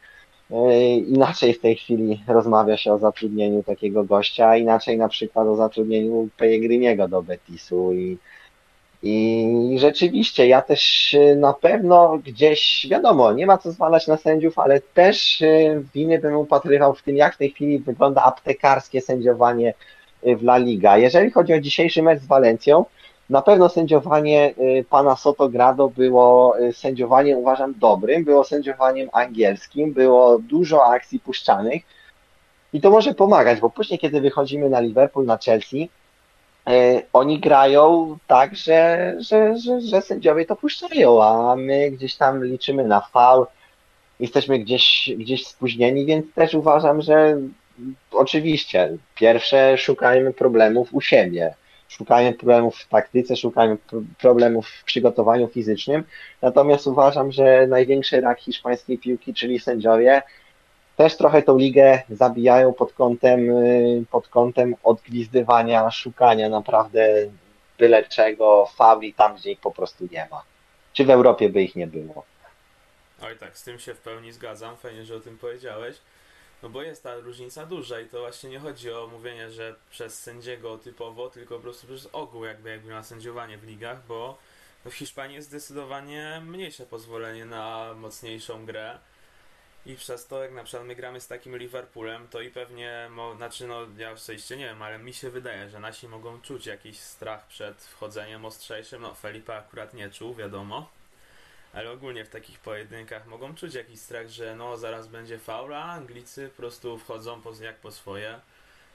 E, 0.52 0.98
Inaczej 0.98 1.54
w 1.54 1.62
tej 1.62 1.76
chwili 1.76 2.24
rozmawia 2.28 2.78
się 2.78 2.94
o 2.94 2.98
zatrudnieniu 2.98 3.64
takiego 3.64 4.04
gościa, 4.04 4.58
inaczej 4.58 4.98
na 4.98 5.10
przykład 5.10 5.48
o 5.48 5.56
zatrudnieniu 5.56 6.30
Pellegriniego 6.38 7.08
do 7.08 7.22
Betisu 7.22 7.94
i, 7.94 8.18
i 9.04 9.76
rzeczywiście 9.80 10.48
ja 10.48 10.62
też 10.62 11.14
e, 11.14 11.36
na 11.36 11.54
pewno 11.54 12.18
gdzieś, 12.26 12.88
wiadomo, 12.90 13.32
nie 13.34 13.46
ma 13.46 13.58
co 13.58 13.72
zwalać 13.72 14.08
na 14.08 14.18
sędziów, 14.18 14.60
ale 14.60 14.82
też 14.82 15.42
e, 15.42 15.82
winy 15.94 16.20
bym 16.20 16.36
upatrywał 16.36 16.94
w 16.94 17.04
tym, 17.04 17.16
jak 17.16 17.36
w 17.36 17.38
tej 17.38 17.52
chwili 17.52 17.80
wygląda 17.80 18.24
aptekarskie 18.24 19.02
sędziowanie 19.02 19.74
w 20.24 20.44
La 20.44 20.58
Liga. 20.58 20.98
Jeżeli 20.98 21.32
chodzi 21.32 21.54
o 21.54 21.60
dzisiejszy 21.60 22.04
mecz 22.04 22.20
z 22.20 22.28
Walencją, 22.28 22.86
na 23.30 23.42
pewno 23.42 23.70
sędziowanie 23.70 24.54
y, 24.58 24.86
pana 24.90 25.16
Sotogrado 25.16 25.90
było 25.90 26.60
y, 26.60 26.74
sędziowaniem, 26.74 27.40
uważam, 27.40 27.74
dobrym, 27.80 28.24
było 28.24 28.44
sędziowaniem 28.44 29.10
angielskim, 29.14 29.94
było 29.94 30.40
dużo 30.40 30.86
akcji 30.86 31.20
puszczanych 31.20 31.84
i 32.74 32.82
to 32.82 32.90
może 32.90 33.14
pomagać, 33.14 33.60
bo 33.60 33.70
później, 33.70 34.00
kiedy 34.00 34.22
wychodzimy 34.22 34.70
na 34.70 34.80
Liverpool, 34.80 35.26
na 35.26 35.38
Chelsea, 35.38 35.84
y, 35.84 35.90
oni 37.14 37.40
grają 37.40 38.18
tak, 38.28 38.56
że, 38.56 39.16
że, 39.20 39.58
że, 39.58 39.82
że 39.82 40.02
sędziowie 40.02 40.46
to 40.46 40.56
puszczają, 40.56 41.24
a 41.24 41.56
my 41.56 41.92
gdzieś 41.92 42.16
tam 42.16 42.46
liczymy 42.46 42.84
na 42.84 43.02
faul, 43.02 43.46
jesteśmy 44.20 44.60
gdzieś, 44.60 45.12
gdzieś 45.18 45.48
spóźnieni, 45.48 46.06
więc 46.06 46.34
też 46.34 46.54
uważam, 46.54 47.02
że 47.02 47.38
oczywiście, 48.12 48.98
pierwsze 49.16 49.78
szukajmy 49.78 50.34
problemów 50.34 50.94
u 50.94 51.02
siebie 51.02 51.54
szukanie 51.90 52.34
problemów 52.34 52.78
w 52.78 52.88
taktyce, 52.88 53.34
pro- 53.88 54.02
problemów 54.22 54.70
w 54.70 54.84
przygotowaniu 54.84 55.48
fizycznym. 55.48 56.04
Natomiast 56.42 56.88
uważam, 56.88 57.32
że 57.32 57.68
największy 57.68 58.22
rak 58.22 58.40
hiszpańskiej 58.40 58.98
piłki, 58.98 59.34
czyli 59.34 59.60
sędziowie, 59.60 60.22
też 61.00 61.18
trochę 61.18 61.42
tą 61.42 61.58
ligę 61.58 62.02
zabijają 62.10 62.74
pod 62.74 62.94
kątem, 62.94 63.50
y, 63.50 64.06
pod 64.12 64.28
kątem 64.28 64.76
odgwizdywania, 64.84 65.92
szukania 65.92 66.50
naprawdę 66.50 67.08
byle 67.78 68.04
czego, 68.04 68.66
fauli 68.76 69.14
tam, 69.14 69.36
gdzie 69.36 69.52
ich 69.52 69.60
po 69.60 69.72
prostu 69.72 70.08
nie 70.12 70.28
ma. 70.32 70.44
Czy 70.94 71.06
w 71.06 71.10
Europie 71.10 71.50
by 71.50 71.62
ich 71.62 71.76
nie 71.76 71.88
było? 71.88 72.24
Oj 73.22 73.38
tak, 73.38 73.58
z 73.58 73.64
tym 73.64 73.80
się 73.80 73.94
w 73.94 74.00
pełni 74.00 74.32
zgadzam. 74.32 74.78
Fajnie, 74.78 75.06
że 75.06 75.16
o 75.16 75.20
tym 75.20 75.38
powiedziałeś. 75.38 75.96
No 76.64 76.70
bo 76.70 76.82
jest 76.82 77.04
ta 77.04 77.16
różnica 77.16 77.66
duża 77.66 78.00
i 78.00 78.06
to 78.06 78.20
właśnie 78.20 78.50
nie 78.50 78.60
chodzi 78.60 78.92
o 78.92 79.08
mówienie, 79.08 79.52
że 79.52 79.76
przez 79.90 80.20
sędziego 80.20 80.78
typowo, 80.78 81.30
tylko 81.30 81.56
po 81.56 81.62
prostu 81.62 81.88
przez 81.88 82.10
ogół 82.12 82.46
jakby, 82.46 82.70
jakby 82.70 82.90
na 82.90 83.04
sędziowanie 83.04 83.58
w 83.58 83.64
ligach, 83.64 84.06
bo 84.08 84.38
w 84.86 84.94
Hiszpanii 84.94 85.36
jest 85.36 85.48
zdecydowanie 85.48 86.42
mniejsze 86.46 86.86
pozwolenie 86.86 87.46
na 87.46 87.94
mocniejszą 87.94 88.66
grę 88.66 89.00
i 89.90 89.96
przez 89.96 90.28
to 90.28 90.44
jak 90.44 90.52
na 90.52 90.64
przykład 90.64 90.88
my 90.88 90.96
gramy 90.96 91.22
z 91.22 91.28
takim 91.28 91.58
Liverpoolem, 91.58 92.28
to 92.28 92.42
i 92.42 92.50
pewnie, 92.50 93.08
mo, 93.12 93.36
znaczy 93.36 93.68
no 93.68 93.88
ja 93.98 94.12
osobiście 94.12 94.58
nie 94.58 94.66
wiem, 94.66 94.82
ale 94.82 95.00
mi 95.00 95.14
się 95.14 95.30
wydaje, 95.30 95.70
że 95.70 95.80
nasi 95.80 96.08
mogą 96.08 96.42
czuć 96.42 96.66
jakiś 96.66 97.00
strach 97.00 97.48
przed 97.48 97.82
wchodzeniem 97.82 98.46
ostrzejszym, 98.46 99.02
no 99.02 99.14
Felipe 99.14 99.58
akurat 99.58 99.94
nie 99.94 100.10
czuł, 100.10 100.36
wiadomo, 100.36 100.90
ale 101.74 101.92
ogólnie 101.92 102.26
w 102.26 102.30
takich 102.30 102.60
pojedynkach 102.60 103.28
mogą 103.28 103.56
czuć 103.56 103.74
jakiś 103.74 104.00
strach, 104.00 104.28
że 104.28 104.56
no 104.56 104.78
zaraz 104.78 105.08
będzie 105.08 105.40
faula, 105.40 105.84
Anglicy 105.84 106.50
po 106.50 106.58
prostu 106.58 106.98
wchodzą 106.98 107.42
po, 107.42 107.54
jak 107.62 107.76
po 107.76 107.92
swoje, 107.92 108.40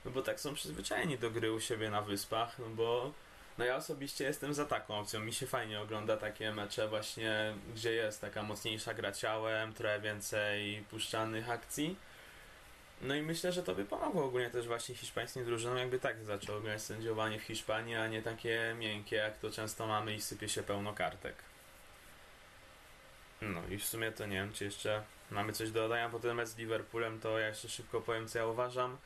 no 0.04 0.10
bo 0.10 0.22
tak 0.22 0.40
są 0.40 0.54
przyzwyczajeni 0.54 1.18
do 1.18 1.30
gry 1.30 1.52
u 1.52 1.60
siebie 1.60 1.90
na 1.90 2.02
wyspach, 2.02 2.58
no 2.58 2.66
bo 2.68 3.12
no 3.58 3.64
ja 3.64 3.76
osobiście 3.76 4.24
jestem 4.24 4.54
za 4.54 4.64
taką 4.64 4.98
opcją. 4.98 5.20
Mi 5.20 5.32
się 5.32 5.46
fajnie 5.46 5.80
ogląda 5.80 6.16
takie 6.16 6.52
mecze 6.52 6.88
właśnie, 6.88 7.54
gdzie 7.74 7.92
jest 7.92 8.20
taka 8.20 8.42
mocniejsza 8.42 8.94
gra 8.94 9.12
ciałem, 9.12 9.72
trochę 9.72 10.00
więcej 10.00 10.84
puszczanych 10.90 11.50
akcji. 11.50 11.96
No 13.02 13.14
i 13.14 13.22
myślę, 13.22 13.52
że 13.52 13.62
to 13.62 13.74
by 13.74 13.84
pomogło 13.84 14.24
ogólnie 14.24 14.50
też 14.50 14.66
właśnie 14.66 14.94
hiszpańskim 14.94 15.44
drużynom, 15.44 15.78
jakby 15.78 15.98
tak 15.98 16.24
zaczęło 16.24 16.60
grać 16.60 16.82
sędziowanie 16.82 17.38
w 17.38 17.42
Hiszpanii, 17.42 17.94
a 17.94 18.08
nie 18.08 18.22
takie 18.22 18.74
miękkie, 18.78 19.16
jak 19.16 19.38
to 19.38 19.50
często 19.50 19.86
mamy 19.86 20.14
i 20.14 20.20
sypie 20.20 20.48
się 20.48 20.62
pełno 20.62 20.92
kartek. 20.92 21.34
No 23.42 23.60
i 23.70 23.78
w 23.78 23.84
sumie 23.84 24.12
to 24.12 24.26
nie 24.26 24.36
wiem, 24.36 24.52
czy 24.52 24.64
jeszcze 24.64 25.02
mamy 25.30 25.52
coś 25.52 25.70
do 25.70 25.80
dodania 25.80 26.08
po 26.08 26.18
tym 26.18 26.36
mecz 26.36 26.48
z 26.48 26.56
Liverpoolem, 26.56 27.20
to 27.20 27.38
ja 27.38 27.48
jeszcze 27.48 27.68
szybko 27.68 28.00
powiem, 28.00 28.28
co 28.28 28.38
ja 28.38 28.46
uważam. 28.46 28.96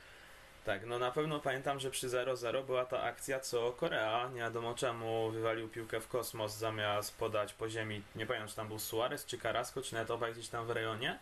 Tak, 0.68 0.86
no 0.86 0.98
na 0.98 1.10
pewno 1.10 1.40
pamiętam, 1.40 1.80
że 1.80 1.90
przy 1.90 2.08
0-0 2.08 2.64
była 2.64 2.84
ta 2.84 3.02
akcja, 3.02 3.40
co 3.40 3.72
Korea, 3.72 4.28
nie 4.34 4.40
wiadomo 4.40 4.74
czemu, 4.74 5.30
wywalił 5.30 5.68
piłkę 5.68 6.00
w 6.00 6.08
kosmos 6.08 6.56
zamiast 6.56 7.18
podać 7.18 7.52
po 7.52 7.68
ziemi, 7.68 8.02
nie 8.16 8.26
pamiętam, 8.26 8.48
czy 8.48 8.56
tam 8.56 8.68
był 8.68 8.78
Suarez, 8.78 9.26
czy 9.26 9.38
Carrasco, 9.38 9.82
czy 9.82 9.94
Netoba 9.94 10.30
gdzieś 10.30 10.48
tam 10.48 10.66
w 10.66 10.70
rejonie. 10.70 11.18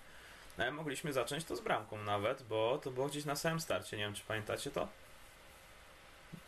No 0.58 0.72
mogliśmy 0.72 1.12
zacząć 1.12 1.44
to 1.44 1.56
z 1.56 1.60
bramką 1.60 1.98
nawet, 1.98 2.42
bo 2.42 2.78
to 2.82 2.90
było 2.90 3.06
gdzieś 3.06 3.24
na 3.24 3.36
samym 3.36 3.60
starcie, 3.60 3.96
nie 3.96 4.02
wiem, 4.02 4.14
czy 4.14 4.22
pamiętacie 4.28 4.70
to? 4.70 4.88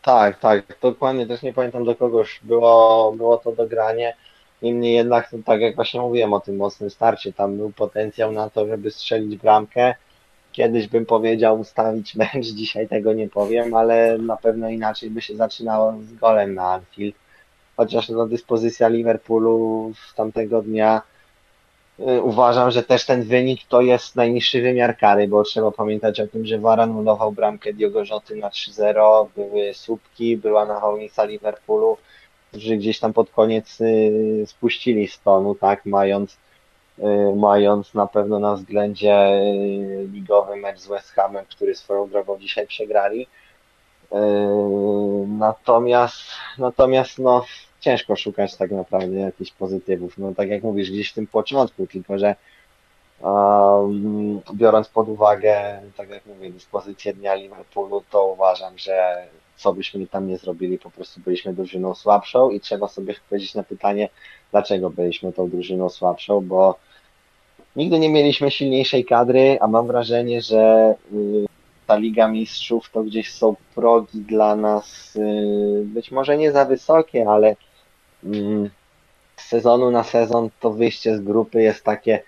Tak, 0.02 0.38
tak, 0.38 0.64
dokładnie, 0.80 1.26
też 1.26 1.42
nie 1.42 1.52
pamiętam 1.52 1.84
do 1.84 1.94
kogoś 1.94 2.40
było, 2.42 3.12
było 3.12 3.37
to 3.37 3.52
dogranie. 3.52 4.16
Niemniej 4.62 4.94
jednak, 4.94 5.30
tak 5.46 5.61
jak 5.61 5.74
właśnie 5.74 6.00
mówiłem 6.00 6.32
o 6.32 6.40
tym 6.40 6.56
mocnym 6.56 6.90
starcie, 6.90 7.32
tam 7.32 7.56
był 7.56 7.72
potencjał 7.72 8.32
na 8.32 8.50
to, 8.50 8.66
żeby 8.66 8.90
strzelić 8.90 9.37
bramkę. 9.37 9.94
Kiedyś 10.59 10.88
bym 10.88 11.07
powiedział 11.07 11.61
ustawić 11.61 12.14
mecz, 12.14 12.47
dzisiaj 12.47 12.88
tego 12.88 13.12
nie 13.12 13.29
powiem, 13.29 13.75
ale 13.75 14.18
na 14.18 14.37
pewno 14.37 14.68
inaczej 14.68 15.11
by 15.11 15.23
się 15.23 15.37
zaczynało 15.37 15.94
z 16.03 16.14
golem 16.14 16.55
na 16.55 16.73
Anfield. 16.73 17.14
Chociaż 17.77 18.09
no, 18.09 18.27
dyspozycja 18.27 18.88
Liverpoolu 18.88 19.92
z 20.09 20.14
tamtego 20.14 20.62
dnia 20.62 21.03
y, 22.01 22.23
uważam, 22.23 22.71
że 22.71 22.83
też 22.83 23.07
ten 23.07 23.23
wynik 23.23 23.61
to 23.68 23.81
jest 23.81 24.16
najniższy 24.16 24.62
wymiar 24.62 24.97
kary, 24.97 25.29
bo 25.29 25.42
trzeba 25.42 25.71
pamiętać 25.71 26.21
o 26.21 26.27
tym, 26.27 26.47
że 26.47 26.59
VAR 26.59 26.81
anulował 26.81 27.33
bramkę 27.33 27.73
Diogo 27.73 28.05
Rzoty 28.05 28.37
na 28.37 28.49
3-0, 28.49 29.27
były 29.37 29.75
słupki, 29.75 30.37
była 30.37 30.66
nawałnica 30.66 31.25
Liverpoolu, 31.25 31.97
którzy 32.49 32.77
gdzieś 32.77 32.99
tam 32.99 33.12
pod 33.12 33.31
koniec 33.31 33.81
y, 33.81 34.44
spuścili 34.47 35.09
z 35.09 35.21
tonu, 35.21 35.55
tak, 35.55 35.87
mając 35.87 36.37
mając 37.37 37.94
na 37.94 38.06
pewno 38.06 38.38
na 38.38 38.54
względzie 38.54 39.28
y, 39.28 40.08
ligowy 40.12 40.56
mecz 40.56 40.78
z 40.78 40.87
West 40.87 41.11
Hamem, 41.11 41.44
który 41.44 41.74
swoją 41.74 42.08
drogą 42.08 42.38
dzisiaj 42.38 42.66
przegrali. 42.66 43.22
Y, 44.12 44.16
natomiast, 45.28 46.22
natomiast 46.58 47.18
no, 47.18 47.44
ciężko 47.80 48.16
szukać 48.16 48.56
tak 48.56 48.70
naprawdę 48.70 49.16
jakichś 49.16 49.52
pozytywów. 49.52 50.18
No 50.18 50.34
tak 50.34 50.48
jak 50.48 50.62
mówisz, 50.62 50.90
gdzieś 50.90 51.11
w 51.11 51.14
tym 51.14 51.26
początku, 51.26 51.87
tylko 51.87 52.18
że 52.18 52.34
um, 53.20 54.40
biorąc 54.54 54.88
pod 54.88 55.08
uwagę, 55.08 55.80
tak 55.96 56.08
jak 56.08 56.26
mówię, 56.26 56.50
dyspozycję 56.50 57.14
dnia 57.14 57.34
Liverpoolu, 57.34 58.02
to 58.11 58.26
uważam, 58.26 58.78
że 58.78 59.26
co 59.56 59.72
byśmy 59.72 60.06
tam 60.06 60.28
nie 60.28 60.38
zrobili, 60.38 60.78
po 60.78 60.90
prostu 60.90 61.20
byliśmy 61.20 61.54
drużyną 61.54 61.94
słabszą 61.94 62.50
i 62.50 62.61
trzeba 62.61 62.88
sobie 62.88 63.12
odpowiedzieć 63.12 63.54
na 63.54 63.62
pytanie, 63.62 64.08
dlaczego 64.50 64.90
byliśmy 64.90 65.32
tą 65.32 65.50
drużyną 65.50 65.88
słabszą, 65.88 66.40
bo 66.40 66.78
Nigdy 67.79 67.99
nie 67.99 68.09
mieliśmy 68.09 68.51
silniejszej 68.51 69.05
kadry, 69.05 69.59
a 69.61 69.67
mam 69.67 69.87
wrażenie, 69.87 70.43
że 70.43 70.95
y, 71.12 71.47
ta 71.87 71.97
Liga 71.97 72.29
Mistrzów 72.29 72.91
to 72.91 73.03
gdzieś 73.03 73.33
są 73.33 73.57
progi 73.75 74.21
dla 74.21 74.57
nas 74.57 75.17
y, 75.17 75.83
być 75.85 76.11
może 76.11 76.37
nie 76.37 76.53
za 76.53 76.64
wysokie, 76.64 77.29
ale 77.29 77.57
mm, 78.25 78.71
z 79.37 79.45
sezonu 79.45 79.91
na 79.91 80.05
sezon 80.05 80.51
to 80.61 80.71
wyjście 80.71 81.17
z 81.17 81.21
grupy 81.21 81.62
jest 81.62 81.85
takie 81.85 82.23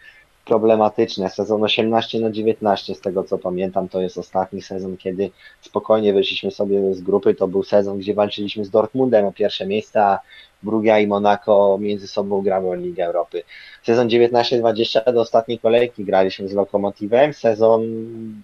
problematyczne. 0.50 1.30
Sezon 1.30 1.64
18 1.64 2.20
na 2.20 2.30
19, 2.30 2.94
z 2.94 3.00
tego 3.00 3.24
co 3.24 3.38
pamiętam, 3.38 3.88
to 3.88 4.00
jest 4.00 4.18
ostatni 4.18 4.62
sezon, 4.62 4.96
kiedy 4.96 5.30
spokojnie 5.60 6.12
wyszliśmy 6.12 6.50
sobie 6.50 6.94
z 6.94 7.00
grupy. 7.00 7.34
To 7.34 7.48
był 7.48 7.62
sezon, 7.62 7.98
gdzie 7.98 8.14
walczyliśmy 8.14 8.64
z 8.64 8.70
Dortmundem 8.70 9.26
o 9.26 9.32
pierwsze 9.32 9.66
miejsce, 9.66 10.02
a 10.02 10.18
Brugia 10.62 10.98
i 10.98 11.06
Monaco 11.06 11.78
między 11.80 12.08
sobą 12.08 12.42
grały 12.42 12.70
o 12.70 12.74
Ligę 12.74 13.04
Europy. 13.04 13.42
Sezon 13.82 14.08
19-20 14.08 15.12
do 15.12 15.20
ostatniej 15.20 15.58
kolejki 15.58 16.04
graliśmy 16.04 16.48
z 16.48 16.52
Lokomotivem, 16.52 17.32
sezon 17.32 17.82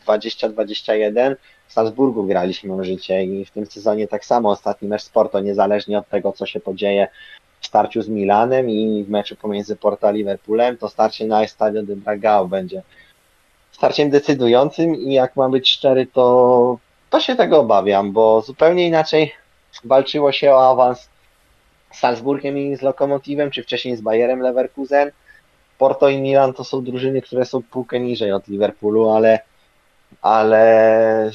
20-21 0.07 1.37
w 1.69 1.73
Salzburgu 1.73 2.25
graliśmy 2.25 2.75
o 2.75 2.85
życie 2.85 3.25
i 3.25 3.45
w 3.45 3.51
tym 3.51 3.67
sezonie 3.67 4.09
tak 4.09 4.25
samo 4.25 4.51
ostatni 4.51 4.89
mecz 4.89 5.03
Sporto, 5.03 5.41
niezależnie 5.41 5.99
od 5.99 6.09
tego, 6.09 6.33
co 6.33 6.47
się 6.47 6.61
podzieje 6.61 7.09
w 7.61 7.67
starciu 7.67 8.03
z 8.03 8.09
Milanem 8.09 8.71
i 8.71 9.05
w 9.05 9.11
meczu 9.11 9.37
pomiędzy 9.37 9.77
Porto 9.77 10.09
a 10.09 10.11
Liverpoolem, 10.11 10.77
to 10.77 10.89
starcie 10.89 11.27
na 11.27 11.43
Estadio 11.43 11.83
de 11.83 11.97
Dragao 11.97 12.49
będzie 12.49 12.83
starciem 13.77 14.11
decydującym 14.11 14.95
i 14.95 15.13
jak 15.13 15.37
mam 15.37 15.51
być 15.51 15.71
szczery, 15.71 16.07
to, 16.07 16.79
to 17.11 17.21
się 17.21 17.37
tego 17.37 17.61
obawiam, 17.61 18.13
bo 18.13 18.43
zupełnie 18.43 18.87
inaczej 18.87 19.33
walczyło 19.85 20.33
się 20.33 20.53
o 20.53 20.71
awans 20.71 21.09
z 21.93 21.99
Salzburgiem 21.99 22.59
i 22.59 22.77
z 22.77 22.83
Lokomotivem, 22.83 23.51
czy 23.51 23.63
wcześniej 23.63 23.97
z 23.97 24.01
Bayerem 24.01 24.41
Leverkusen. 24.41 25.11
Porto 25.79 26.09
i 26.09 26.19
Milan 26.19 26.53
to 26.53 26.65
są 26.65 26.85
drużyny, 26.85 27.23
które 27.23 27.45
są 27.45 27.63
półkę 27.63 28.01
niżej 28.01 28.33
od 28.33 28.49
Liverpoolu, 28.49 29.11
ale, 29.11 29.41
ale, 30.27 31.31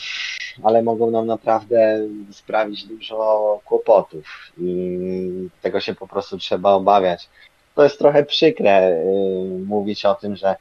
ale 0.64 0.82
mogą 0.82 1.12
nam 1.12 1.28
naprawdę 1.28 2.00
sprawić 2.32 2.84
dużo 2.86 3.60
kłopotów 3.66 4.26
i 4.58 5.50
tego 5.62 5.80
się 5.80 5.96
po 5.96 6.08
prostu 6.08 6.38
trzeba 6.38 6.72
obawiać. 6.72 7.30
To 7.76 7.84
jest 7.84 8.00
trochę 8.00 8.26
przykre 8.26 8.90
yy, 8.90 9.66
mówić 9.66 10.06
o 10.06 10.16
tym, 10.16 10.36
że 10.36 10.56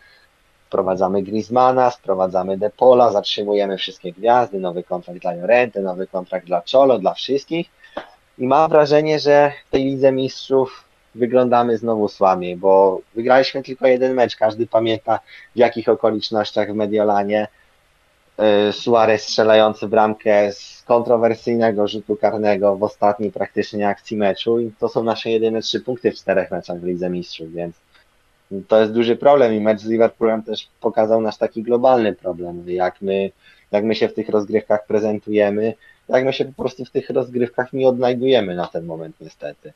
wprowadzamy 0.67 1.23
Griezmana, 1.23 1.91
sprowadzamy 1.91 2.59
Depola, 2.59 3.13
zatrzymujemy 3.13 3.77
wszystkie 3.77 4.13
gwiazdy, 4.13 4.59
nowy 4.59 4.83
kontrakt 4.83 5.21
dla 5.21 5.33
Llorente, 5.33 5.81
nowy 5.81 6.07
kontrakt 6.07 6.47
dla 6.47 6.63
Cholo, 6.73 6.99
dla 6.99 7.15
wszystkich, 7.15 7.71
i 8.39 8.47
mam 8.47 8.71
wrażenie, 8.71 9.19
że 9.19 9.53
w 9.69 9.71
tej 9.71 9.85
Lidze 9.85 10.13
Mistrzów 10.13 10.85
wyglądamy 11.15 11.79
znowu 11.79 12.09
słabiej, 12.09 12.57
bo 12.57 13.01
wygraliśmy 13.15 13.63
tylko 13.63 13.87
jeden 13.87 14.15
mecz. 14.15 14.37
Każdy 14.37 14.67
pamięta 14.67 15.21
w 15.55 15.59
jakich 15.59 15.89
okolicznościach 15.89 16.73
w 16.73 16.75
Mediolanie 16.75 17.45
y, 17.45 17.60
Suarez 18.73 19.23
strzelający 19.23 19.89
bramkę 19.89 20.53
z 20.53 20.83
kontrowersyjnego 20.87 21.89
rzutu 21.89 22.17
karnego 22.17 22.77
w 22.77 22.83
ostatniej 22.83 23.33
praktycznie 23.33 23.89
akcji 23.89 24.17
meczu 24.17 24.61
i 24.61 24.73
to 24.79 24.89
są 24.89 25.05
nasze 25.05 25.31
jedyne 25.31 25.63
trzy 25.63 25.81
punkty 25.81 26.13
w 26.13 26.15
czterech 26.15 26.51
meczach 26.51 26.81
w 26.81 26.85
Lidze 26.85 27.11
Mistrzów, 27.11 27.53
więc 27.53 27.77
to 28.69 28.81
jest 28.81 28.93
duży 28.93 29.17
problem 29.17 29.55
i 29.55 29.61
mecz 29.61 29.81
z 29.81 29.87
Liverpoolem 29.87 30.43
też 30.43 30.69
pokazał 30.81 31.21
nasz 31.21 31.37
taki 31.37 31.63
globalny 31.63 32.13
problem, 32.13 32.71
jak 32.71 33.03
my, 33.03 33.31
jak 33.73 33.85
my 33.85 33.95
się 33.95 34.09
w 34.09 34.15
tych 34.15 34.29
rozgrywkach 34.29 34.87
prezentujemy, 34.87 35.75
jak 36.09 36.25
my 36.25 36.33
się 36.33 36.45
po 36.45 36.63
prostu 36.63 36.85
w 36.85 36.91
tych 36.91 37.11
rozgrywkach 37.11 37.73
nie 37.73 37.89
odnajdujemy 37.89 38.55
na 38.55 38.67
ten 38.67 38.85
moment 38.85 39.17
niestety. 39.21 39.73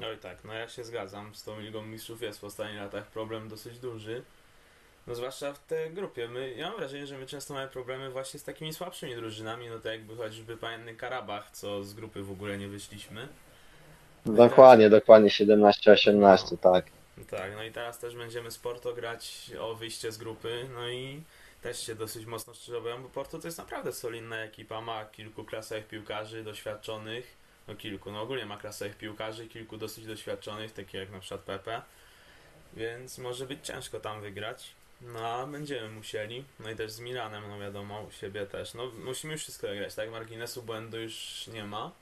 Oj 0.00 0.18
tak, 0.22 0.36
no 0.44 0.52
ja 0.52 0.68
się 0.68 0.84
zgadzam, 0.84 1.34
z 1.34 1.44
tą 1.44 1.60
Ligą 1.60 1.82
Mistrzów 1.82 2.22
jest 2.22 2.40
w 2.40 2.44
ostatnich 2.44 2.80
latach 2.80 3.06
problem 3.06 3.48
dosyć 3.48 3.78
duży. 3.78 4.22
No 5.06 5.14
zwłaszcza 5.14 5.52
w 5.52 5.66
tej 5.66 5.90
grupie. 5.90 6.28
My, 6.28 6.54
ja 6.54 6.68
mam 6.68 6.78
wrażenie, 6.78 7.06
że 7.06 7.18
my 7.18 7.26
często 7.26 7.54
mamy 7.54 7.68
problemy 7.68 8.10
właśnie 8.10 8.40
z 8.40 8.44
takimi 8.44 8.74
słabszymi 8.74 9.14
drużynami, 9.14 9.68
no 9.68 9.78
tak 9.78 9.92
jakby 9.92 10.16
choćby 10.16 10.56
pamiętny 10.56 10.94
Karabach, 10.94 11.50
co 11.50 11.84
z 11.84 11.94
grupy 11.94 12.22
w 12.22 12.30
ogóle 12.30 12.58
nie 12.58 12.68
wyszliśmy. 12.68 13.28
Dokładnie, 14.26 14.90
dokładnie 14.90 15.28
17-18, 15.28 16.58
tak. 16.58 16.86
Tak, 17.30 17.52
no 17.56 17.64
i 17.64 17.72
teraz 17.72 17.98
też 17.98 18.16
będziemy 18.16 18.50
Sporto 18.50 18.94
grać 18.94 19.50
o 19.60 19.74
wyjście 19.74 20.12
z 20.12 20.18
grupy, 20.18 20.68
no 20.74 20.88
i 20.88 21.22
też 21.62 21.86
się 21.86 21.94
dosyć 21.94 22.26
mocno 22.26 22.54
strzeżowają, 22.54 23.02
bo 23.02 23.08
Porto 23.08 23.38
to 23.38 23.48
jest 23.48 23.58
naprawdę 23.58 23.92
solidna 23.92 24.36
ekipa, 24.42 24.80
ma 24.80 25.04
kilku 25.04 25.44
klasowych 25.44 25.88
piłkarzy 25.88 26.44
doświadczonych, 26.44 27.36
no 27.68 27.74
kilku, 27.74 28.12
no 28.12 28.22
ogólnie 28.22 28.46
ma 28.46 28.56
klasowych 28.56 28.96
piłkarzy, 28.96 29.46
kilku 29.46 29.76
dosyć 29.76 30.06
doświadczonych, 30.06 30.72
takich 30.72 30.94
jak 30.94 31.10
na 31.10 31.20
przykład 31.20 31.40
Pepe, 31.40 31.82
więc 32.74 33.18
może 33.18 33.46
być 33.46 33.66
ciężko 33.66 34.00
tam 34.00 34.20
wygrać. 34.20 34.70
No, 35.00 35.46
będziemy 35.46 35.88
musieli. 35.88 36.44
No 36.60 36.70
i 36.70 36.76
też 36.76 36.92
z 36.92 37.00
Milanem, 37.00 37.44
no 37.48 37.58
wiadomo, 37.58 38.02
u 38.02 38.10
siebie 38.10 38.46
też. 38.46 38.74
No, 38.74 38.86
musimy 39.04 39.32
już 39.32 39.42
wszystko 39.42 39.66
grać, 39.66 39.94
tak? 39.94 40.10
Marginesu 40.10 40.62
błędu 40.62 41.00
już 41.00 41.46
nie 41.46 41.64
ma. 41.64 41.92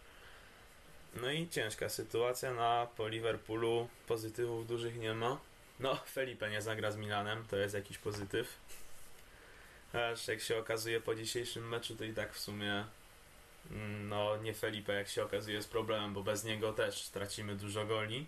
No 1.14 1.30
i 1.30 1.48
ciężka 1.48 1.88
sytuacja 1.88 2.54
na 2.54 2.86
po 2.96 3.08
Liverpoolu. 3.08 3.88
Pozytywów 4.06 4.66
dużych 4.66 4.98
nie 4.98 5.14
ma. 5.14 5.38
No, 5.80 5.96
Felipe 5.96 6.50
nie 6.50 6.62
zagra 6.62 6.92
z 6.92 6.96
Milanem, 6.96 7.44
to 7.50 7.56
jest 7.56 7.74
jakiś 7.74 7.98
pozytyw. 7.98 8.56
Aż 9.92 10.28
jak 10.28 10.40
się 10.40 10.58
okazuje 10.58 11.00
po 11.00 11.14
dzisiejszym 11.14 11.68
meczu, 11.68 11.96
to 11.96 12.04
i 12.04 12.14
tak 12.14 12.34
w 12.34 12.38
sumie 12.38 12.84
mm, 13.70 14.08
no 14.08 14.36
nie 14.36 14.54
Felipe 14.54 14.94
jak 14.94 15.08
się 15.08 15.24
okazuje 15.24 15.56
jest 15.56 15.70
problemem, 15.70 16.14
bo 16.14 16.22
bez 16.22 16.44
niego 16.44 16.72
też 16.72 17.02
stracimy 17.02 17.56
dużo 17.56 17.86
goli. 17.86 18.26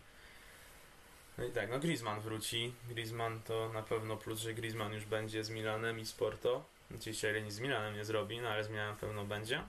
No 1.41 1.47
i 1.47 1.51
tak, 1.51 1.71
no 1.71 1.79
Griezmann 1.79 2.21
wróci. 2.21 2.73
Griezmann 2.89 3.41
to 3.43 3.69
na 3.73 3.83
pewno 3.83 4.17
plus, 4.17 4.41
że 4.41 4.55
Griezmann 4.55 4.93
już 4.93 5.05
będzie 5.05 5.45
z 5.45 5.51
Milanem 5.51 5.99
i 5.99 6.07
z 6.07 6.13
Porto. 6.13 6.65
Oczywiście 6.95 7.43
nic 7.43 7.55
z 7.55 7.61
Milanem 7.61 7.95
nie 7.95 8.05
zrobi, 8.05 8.41
no 8.41 8.49
ale 8.49 8.65
z 8.65 8.69
Milanem 8.69 8.97
pewno 8.97 9.25
będzie. 9.25 9.63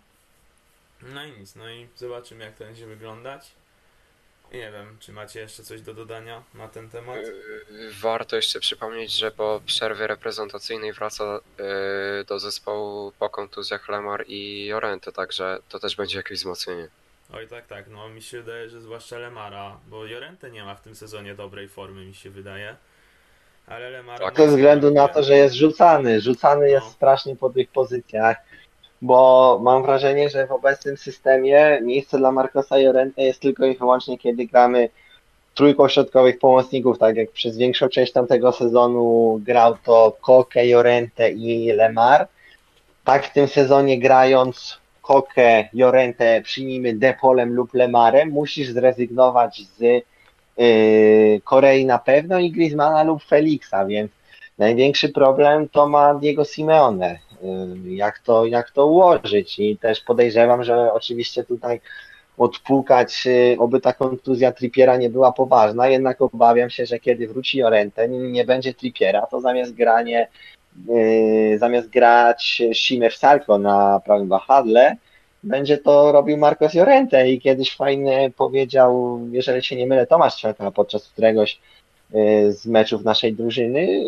No 1.01 1.25
i 1.25 1.31
nic, 1.31 1.55
no 1.55 1.69
i 1.71 1.87
zobaczymy 1.95 2.45
jak 2.45 2.55
to 2.55 2.63
będzie 2.63 2.87
wyglądać. 2.87 3.51
Nie 4.53 4.71
wiem, 4.71 4.97
czy 4.99 5.11
macie 5.11 5.39
jeszcze 5.39 5.63
coś 5.63 5.81
do 5.81 5.93
dodania 5.93 6.43
na 6.53 6.67
ten 6.67 6.89
temat? 6.89 7.17
Yy, 7.17 7.91
Warto 8.01 8.35
jeszcze 8.35 8.59
przypomnieć, 8.59 9.11
że 9.11 9.31
po 9.31 9.61
przerwie 9.65 10.07
reprezentacyjnej 10.07 10.93
wraca 10.93 11.39
yy, 11.57 12.25
do 12.25 12.39
zespołu 12.39 13.11
po 13.19 13.29
kontuzjach 13.29 13.89
Lemar 13.89 14.25
i 14.27 14.65
Jorente, 14.65 15.11
także 15.11 15.59
to 15.69 15.79
też 15.79 15.95
będzie 15.95 16.17
jakieś 16.17 16.39
wzmocnienie. 16.39 16.87
Oj 17.35 17.47
tak, 17.47 17.67
tak, 17.67 17.85
no 17.89 18.09
mi 18.09 18.21
się 18.21 18.41
wydaje, 18.41 18.69
że 18.69 18.81
zwłaszcza 18.81 19.17
Lemara, 19.17 19.77
bo 19.89 20.05
Jorente 20.05 20.51
nie 20.51 20.63
ma 20.63 20.75
w 20.75 20.81
tym 20.81 20.95
sezonie 20.95 21.35
dobrej 21.35 21.67
formy, 21.67 22.05
mi 22.05 22.13
się 22.15 22.29
wydaje. 22.29 22.75
Ale 23.67 23.89
Lemara... 23.89 24.25
Tak. 24.25 24.37
Ze 24.37 24.47
względu 24.47 24.91
na 24.91 25.07
to, 25.07 25.23
że 25.23 25.37
jest 25.37 25.55
rzucany. 25.55 26.21
Rzucany 26.21 26.69
jest 26.69 26.85
No. 26.85 26.91
strasznie 26.91 27.35
po 27.35 27.49
tych 27.49 27.69
pozycjach, 27.69 28.37
bo 29.01 29.59
mam 29.63 29.83
wrażenie, 29.83 30.29
że 30.29 30.47
w 30.47 30.51
obecnym 30.51 30.97
systemie 30.97 31.79
miejsce 31.83 32.17
dla 32.17 32.31
Marcosa 32.31 32.79
Jorente 32.79 33.21
jest 33.21 33.39
tylko 33.39 33.65
i 33.65 33.77
wyłącznie, 33.77 34.17
kiedy 34.17 34.45
gramy 34.45 34.89
trójką 35.55 35.87
środkowych 35.89 36.39
pomocników, 36.39 36.97
tak 36.99 37.15
jak 37.15 37.31
przez 37.31 37.57
większą 37.57 37.89
część 37.89 38.11
tamtego 38.11 38.51
sezonu 38.51 39.39
grał 39.43 39.77
to 39.85 40.17
Koke, 40.21 40.67
Jorente 40.67 41.31
i 41.31 41.71
Lemar. 41.71 42.27
Tak 43.03 43.25
w 43.25 43.33
tym 43.33 43.47
sezonie 43.47 43.99
grając 43.99 44.80
Koke, 45.11 45.69
Jorente, 45.73 46.41
przyjmijmy 46.41 46.93
Depolem 46.93 47.53
lub 47.53 47.73
Lemarem, 47.73 48.29
musisz 48.29 48.69
zrezygnować 48.69 49.61
z 49.77 49.79
yy, 49.81 51.41
Korei 51.43 51.85
na 51.85 51.99
pewno 51.99 52.39
i 52.39 52.51
Griezmana 52.51 53.03
lub 53.03 53.23
Felixa, 53.23 53.85
więc 53.87 54.11
największy 54.57 55.09
problem 55.09 55.69
to 55.69 55.89
ma 55.89 56.13
Diego 56.13 56.45
Simeone. 56.45 57.19
Yy, 57.41 57.95
Jak 57.95 58.19
to, 58.19 58.45
jak 58.45 58.71
to 58.71 58.87
ułożyć? 58.87 59.59
I 59.59 59.77
też 59.77 60.01
podejrzewam, 60.01 60.63
że 60.63 60.93
oczywiście 60.93 61.43
tutaj 61.43 61.81
odpukać, 62.37 63.25
yy, 63.25 63.55
oby 63.59 63.81
ta 63.81 63.93
kontuzja 63.93 64.51
Trippiera 64.51 64.97
nie 64.97 65.09
była 65.09 65.31
poważna, 65.31 65.87
jednak 65.87 66.21
obawiam 66.21 66.69
się, 66.69 66.85
że 66.85 66.99
kiedy 66.99 67.27
wróci 67.27 67.57
Jorente, 67.57 68.09
nie 68.09 68.45
będzie 68.45 68.73
Trippiera, 68.73 69.25
to 69.25 69.41
zamiast 69.41 69.73
granie 69.73 70.27
zamiast 71.57 71.89
grać 71.89 72.61
Shime 72.73 73.09
w 73.09 73.15
Salko 73.15 73.57
na 73.57 74.01
prawym 74.05 74.27
wahadle, 74.27 74.95
będzie 75.43 75.77
to 75.77 76.11
robił 76.11 76.37
Marcos 76.37 76.73
Llorente 76.73 77.29
i 77.29 77.41
kiedyś 77.41 77.75
fajnie 77.75 78.31
powiedział, 78.37 79.19
jeżeli 79.31 79.63
się 79.63 79.75
nie 79.75 79.87
mylę, 79.87 80.07
Tomasz 80.07 80.35
Czeka 80.35 80.71
podczas 80.71 81.07
któregoś 81.07 81.59
y, 82.15 82.53
z 82.53 82.65
meczów 82.65 83.03
naszej 83.03 83.33
drużyny 83.33 84.03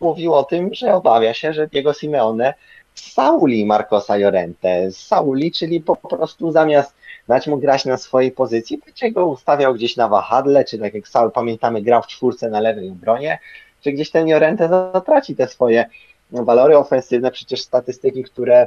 mówił 0.00 0.34
o 0.34 0.44
tym, 0.44 0.74
że 0.74 0.94
obawia 0.94 1.34
się, 1.34 1.52
że 1.52 1.66
Diego 1.66 1.92
Simeone 1.94 2.54
Sauli 2.94 3.66
Marcosa 3.66 4.16
Llorente. 4.16 4.92
Sauli, 4.92 5.52
czyli 5.52 5.80
po 5.80 5.96
prostu 5.96 6.52
zamiast 6.52 6.94
dać 7.28 7.46
mu 7.46 7.58
grać 7.58 7.84
na 7.84 7.96
swojej 7.96 8.30
pozycji, 8.32 8.78
będzie 8.78 9.12
go 9.12 9.26
ustawiał 9.26 9.74
gdzieś 9.74 9.96
na 9.96 10.08
wahadle, 10.08 10.64
czy 10.64 10.78
tak 10.78 10.94
jak 10.94 11.08
Saul, 11.08 11.30
pamiętamy, 11.30 11.82
grał 11.82 12.02
w 12.02 12.06
czwórce 12.06 12.50
na 12.50 12.60
lewej 12.60 12.90
obronie, 12.90 13.38
czy 13.80 13.92
gdzieś 13.92 14.10
ten 14.10 14.26
Llorente 14.26 14.68
zatraci 14.68 15.36
te 15.36 15.48
swoje 15.48 15.86
walory 16.30 16.78
ofensywne, 16.78 17.30
przecież 17.30 17.60
statystyki, 17.60 18.24
które 18.24 18.66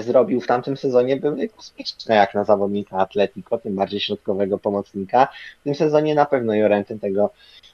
zrobił 0.00 0.40
w 0.40 0.46
tamtym 0.46 0.76
sezonie 0.76 1.16
były 1.16 1.48
kosmiczne 1.48 2.14
jak 2.14 2.34
na 2.34 2.44
zawodnika 2.44 2.96
Atletico, 2.96 3.58
tym 3.58 3.76
bardziej 3.76 4.00
środkowego 4.00 4.58
pomocnika. 4.58 5.28
W 5.60 5.64
tym 5.64 5.74
sezonie 5.74 6.14
na 6.14 6.24
pewno 6.26 6.54
Jorente 6.54 6.98
tego 6.98 7.30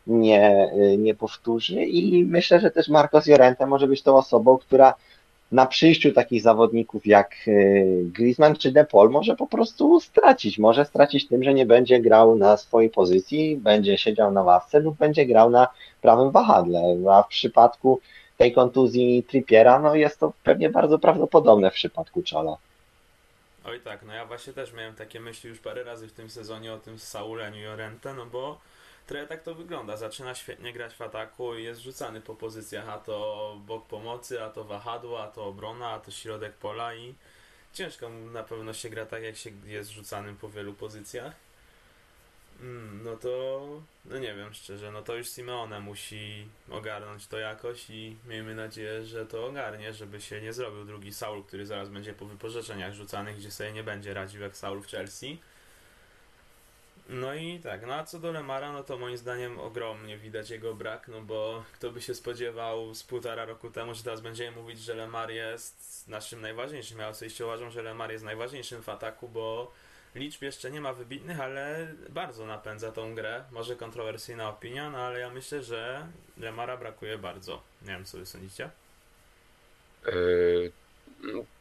nie, 0.06 0.70
nie 0.98 1.14
powtórzy 1.14 1.82
i 1.82 2.24
myślę, 2.24 2.60
że 2.60 2.70
też 2.70 2.88
Marcos 2.88 3.26
Jorente 3.26 3.66
może 3.66 3.86
być 3.86 4.02
tą 4.02 4.16
osobą, 4.16 4.58
która 4.58 4.94
na 5.52 5.66
przyjściu 5.66 6.12
takich 6.12 6.42
zawodników 6.42 7.06
jak 7.06 7.34
y, 7.48 8.02
Griezmann 8.04 8.56
czy 8.56 8.72
De 8.72 8.84
Paul 8.84 9.10
może 9.10 9.36
po 9.36 9.46
prostu 9.46 10.00
stracić. 10.00 10.58
Może 10.58 10.84
stracić 10.84 11.28
tym, 11.28 11.44
że 11.44 11.54
nie 11.54 11.66
będzie 11.66 12.00
grał 12.00 12.36
na 12.36 12.56
swojej 12.56 12.90
pozycji, 12.90 13.56
będzie 13.56 13.98
siedział 13.98 14.32
na 14.32 14.42
ławce 14.42 14.80
lub 14.80 14.98
będzie 14.98 15.26
grał 15.26 15.50
na 15.50 15.68
prawym 16.02 16.30
wahadle. 16.30 16.80
A 17.10 17.22
w 17.22 17.28
przypadku 17.28 18.00
tej 18.36 18.52
kontuzji 18.52 19.22
Trippiera, 19.22 19.80
no 19.80 19.94
jest 19.94 20.20
to 20.20 20.32
pewnie 20.44 20.70
bardzo 20.70 20.98
prawdopodobne 20.98 21.70
w 21.70 21.74
przypadku 21.74 22.22
Czolo. 22.22 22.58
Oj 23.64 23.80
tak, 23.80 24.02
no 24.06 24.14
ja 24.14 24.26
właśnie 24.26 24.52
też 24.52 24.72
miałem 24.72 24.94
takie 24.94 25.20
myśli 25.20 25.50
już 25.50 25.58
parę 25.58 25.84
razy 25.84 26.08
w 26.08 26.12
tym 26.12 26.30
sezonie 26.30 26.72
o 26.72 26.78
tym 26.78 26.98
Sauleniu 26.98 27.60
Jorente, 27.60 28.14
no 28.14 28.26
bo 28.26 28.58
trochę 29.06 29.26
tak 29.26 29.42
to 29.42 29.54
wygląda. 29.54 29.96
Zaczyna 29.96 30.34
świetnie 30.34 30.72
grać 30.72 30.94
w 30.94 31.02
ataku 31.02 31.54
i 31.54 31.64
jest 31.64 31.80
rzucany 31.80 32.20
po 32.20 32.34
pozycjach, 32.34 32.88
a 32.88 32.98
to 32.98 33.56
bok 33.66 33.86
pomocy, 33.86 34.42
a 34.42 34.50
to 34.50 34.64
wahadło, 34.64 35.22
a 35.22 35.28
to 35.28 35.44
obrona, 35.44 35.88
a 35.90 36.00
to 36.00 36.10
środek 36.10 36.52
pola 36.52 36.94
i 36.94 37.14
ciężko 37.72 38.08
mu 38.08 38.30
na 38.30 38.42
pewno 38.42 38.72
się 38.72 38.90
gra 38.90 39.06
tak, 39.06 39.22
jak 39.22 39.36
się 39.36 39.50
jest 39.64 39.90
rzucanym 39.90 40.36
po 40.36 40.48
wielu 40.48 40.74
pozycjach. 40.74 41.32
Mm, 42.60 43.04
no 43.04 43.16
to, 43.16 43.66
no 44.04 44.18
nie 44.18 44.34
wiem 44.34 44.54
szczerze, 44.54 44.92
no 44.92 45.02
to 45.02 45.16
już 45.16 45.28
Simeone 45.28 45.80
musi 45.80 46.48
ogarnąć 46.70 47.26
to 47.26 47.38
jakoś 47.38 47.90
i 47.90 48.16
miejmy 48.28 48.54
nadzieję, 48.54 49.04
że 49.04 49.26
to 49.26 49.46
ogarnie, 49.46 49.92
żeby 49.94 50.20
się 50.20 50.40
nie 50.40 50.52
zrobił 50.52 50.84
drugi 50.84 51.12
Saul, 51.14 51.44
który 51.44 51.66
zaraz 51.66 51.88
będzie 51.88 52.12
po 52.12 52.26
wypożyczeniach 52.26 52.94
rzucanych, 52.94 53.36
gdzie 53.36 53.50
sobie 53.50 53.72
nie 53.72 53.82
będzie 53.82 54.14
radził 54.14 54.40
jak 54.40 54.56
Saul 54.56 54.82
w 54.82 54.86
Chelsea. 54.86 55.38
No 57.08 57.34
i 57.34 57.60
tak, 57.60 57.86
no 57.86 57.94
a 57.94 58.04
co 58.04 58.18
do 58.18 58.32
Lemara, 58.32 58.72
no 58.72 58.82
to 58.82 58.98
moim 58.98 59.16
zdaniem 59.16 59.58
ogromnie 59.60 60.18
widać 60.18 60.50
jego 60.50 60.74
brak, 60.74 61.08
no 61.08 61.20
bo 61.20 61.64
kto 61.72 61.90
by 61.90 62.02
się 62.02 62.14
spodziewał 62.14 62.94
z 62.94 63.02
półtora 63.02 63.44
roku 63.44 63.70
temu, 63.70 63.94
że 63.94 64.02
teraz 64.02 64.20
będziemy 64.20 64.56
mówić, 64.56 64.80
że 64.80 64.94
Lemar 64.94 65.30
jest 65.30 66.04
naszym 66.08 66.40
najważniejszym. 66.40 66.98
Ja 66.98 67.08
osobiście 67.08 67.44
uważam, 67.44 67.70
że 67.70 67.82
Lemar 67.82 68.12
jest 68.12 68.24
najważniejszym 68.24 68.82
w 68.82 68.88
ataku, 68.88 69.28
bo 69.28 69.72
liczb 70.14 70.42
jeszcze 70.42 70.70
nie 70.70 70.80
ma 70.80 70.92
wybitnych, 70.92 71.40
ale 71.40 71.94
bardzo 72.08 72.46
napędza 72.46 72.92
tą 72.92 73.14
grę. 73.14 73.44
Może 73.50 73.76
kontrowersyjna 73.76 74.48
opinia, 74.48 74.90
no 74.90 74.98
ale 74.98 75.20
ja 75.20 75.30
myślę, 75.30 75.62
że 75.62 76.06
Lemara 76.38 76.76
brakuje 76.76 77.18
bardzo. 77.18 77.62
Nie 77.82 77.88
wiem, 77.88 78.04
co 78.04 78.18
wy 78.18 78.26
sądzicie? 78.26 78.70
Yy, 80.06 80.72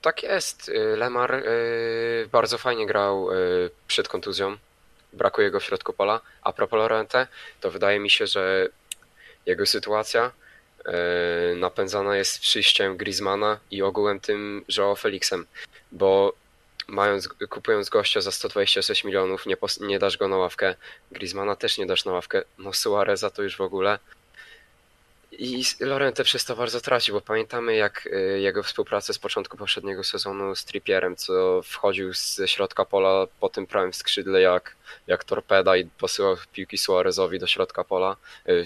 tak 0.01 0.23
jest. 0.23 0.67
Yy, 0.67 0.97
Lemar 0.97 1.43
yy, 1.43 2.29
bardzo 2.31 2.57
fajnie 2.57 2.87
grał 2.87 3.27
przed 3.87 4.07
kontuzją. 4.07 4.57
Brakuje 5.15 5.51
go 5.51 5.59
w 5.59 5.63
środku 5.63 5.93
pola. 5.93 6.21
A 6.41 6.53
propos 6.53 6.77
Lorente, 6.77 7.27
to 7.61 7.71
wydaje 7.71 7.99
mi 7.99 8.09
się, 8.09 8.27
że 8.27 8.67
jego 9.45 9.65
sytuacja 9.65 10.31
yy, 10.85 10.93
napędzana 11.55 12.17
jest 12.17 12.39
przyjściem 12.39 12.97
Griezmana 12.97 13.59
i 13.71 13.81
ogółem 13.81 14.19
tym 14.19 14.65
Joao 14.77 14.95
Felixem, 14.95 15.45
bo 15.91 16.33
mając, 16.87 17.29
kupując 17.49 17.89
gościa 17.89 18.21
za 18.21 18.31
126 18.31 19.03
milionów, 19.03 19.45
nie, 19.45 19.57
nie 19.81 19.99
dasz 19.99 20.17
go 20.17 20.27
na 20.27 20.37
ławkę. 20.37 20.75
Griezmana 21.11 21.55
też 21.55 21.77
nie 21.77 21.85
dasz 21.85 22.05
na 22.05 22.11
ławkę. 22.11 22.43
No 22.57 22.73
Suareza 22.73 23.29
to 23.29 23.43
już 23.43 23.57
w 23.57 23.61
ogóle. 23.61 23.99
I 25.39 25.63
Lorente 25.79 26.23
przez 26.23 26.45
to 26.45 26.55
bardzo 26.55 26.81
traci, 26.81 27.11
bo 27.11 27.21
pamiętamy 27.21 27.75
jak 27.75 28.05
y, 28.05 28.39
jego 28.39 28.63
współpracę 28.63 29.13
z 29.13 29.19
początku 29.19 29.57
poprzedniego 29.57 30.03
sezonu 30.03 30.55
z 30.55 30.65
Trippierem, 30.65 31.15
co 31.15 31.61
wchodził 31.63 32.13
ze 32.13 32.47
środka 32.47 32.85
pola 32.85 33.27
po 33.39 33.49
tym 33.49 33.67
prawym 33.67 33.93
skrzydle 33.93 34.41
jak, 34.41 34.75
jak 35.07 35.23
torpeda 35.23 35.77
i 35.77 35.85
posyłał 35.85 36.35
piłki 36.53 36.77
Suarezowi 36.77 37.39
do 37.39 37.47
środka 37.47 37.83
pola, 37.83 38.15
y, 38.49 38.63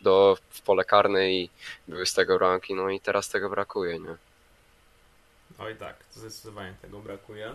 do, 0.00 0.38
w 0.50 0.60
pole 0.60 0.84
karne 0.84 1.32
i 1.32 1.50
były 1.88 2.06
z 2.06 2.14
tego 2.14 2.38
ranki, 2.38 2.74
no 2.74 2.90
i 2.90 3.00
teraz 3.00 3.28
tego 3.28 3.50
brakuje, 3.50 3.98
nie? 3.98 4.16
Oj 5.58 5.76
tak, 5.76 5.96
zdecydowanie 6.12 6.74
tego 6.82 6.98
brakuje. 6.98 7.54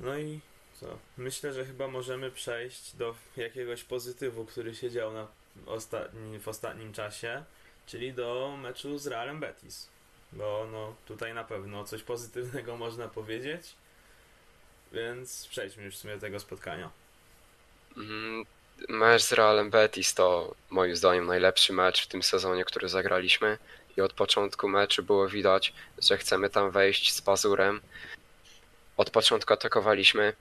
No 0.00 0.18
i 0.18 0.40
co? 0.80 0.98
Myślę, 1.16 1.52
że 1.52 1.64
chyba 1.64 1.88
możemy 1.88 2.30
przejść 2.30 2.96
do 2.96 3.14
jakiegoś 3.36 3.84
pozytywu, 3.84 4.44
który 4.44 4.74
się 4.74 4.90
dział 4.90 5.12
na 5.12 5.39
ostatni, 5.66 6.38
w 6.38 6.48
ostatnim 6.48 6.92
czasie, 6.92 7.44
czyli 7.86 8.12
do 8.12 8.56
meczu 8.62 8.98
z 8.98 9.06
Realem 9.06 9.40
Betis. 9.40 9.88
Bo 10.32 10.66
no, 10.72 10.94
tutaj 11.06 11.34
na 11.34 11.44
pewno 11.44 11.84
coś 11.84 12.02
pozytywnego 12.02 12.76
można 12.86 13.08
powiedzieć. 13.08 13.74
Więc 14.92 15.46
przejdźmy 15.50 15.84
już 15.84 15.94
w 15.94 15.98
sumie 15.98 16.14
do 16.14 16.20
tego 16.20 16.40
spotkania. 16.40 16.90
Mm, 17.96 18.46
Mecz 18.88 19.22
z 19.22 19.32
Realem 19.32 19.70
Betis 19.70 20.14
to 20.14 20.54
moim 20.70 20.96
zdaniem 20.96 21.26
najlepszy 21.26 21.72
mecz 21.72 22.04
w 22.04 22.06
tym 22.06 22.22
sezonie, 22.22 22.64
który 22.64 22.88
zagraliśmy. 22.88 23.58
I 23.96 24.00
od 24.00 24.12
początku 24.12 24.68
meczu 24.68 25.02
było 25.02 25.28
widać, 25.28 25.72
że 25.98 26.18
chcemy 26.18 26.50
tam 26.50 26.70
wejść 26.70 27.12
z 27.12 27.22
pazurem. 27.22 27.80
Od 28.96 29.10
początku 29.10 29.52
atakowaliśmy. 29.52 30.32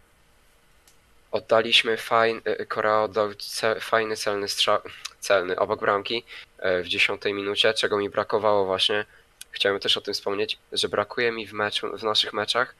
Oddaliśmy 1.31 1.97
fajny, 1.97 2.41
Korea 2.67 3.03
oddał 3.03 3.33
ce, 3.33 3.79
fajny 3.79 4.15
celny 4.15 4.47
strzał, 4.47 4.79
celny 5.19 5.55
obok 5.55 5.79
bramki 5.79 6.23
e, 6.59 6.81
w 6.81 6.87
dziesiątej 6.87 7.33
minucie, 7.33 7.73
czego 7.73 7.97
mi 7.97 8.09
brakowało 8.09 8.65
właśnie. 8.65 9.05
Chciałem 9.51 9.79
też 9.79 9.97
o 9.97 10.01
tym 10.01 10.13
wspomnieć, 10.13 10.57
że 10.71 10.89
brakuje 10.89 11.31
mi 11.31 11.47
w, 11.47 11.53
meczu, 11.53 11.97
w 11.97 12.03
naszych 12.03 12.33
meczach 12.33 12.75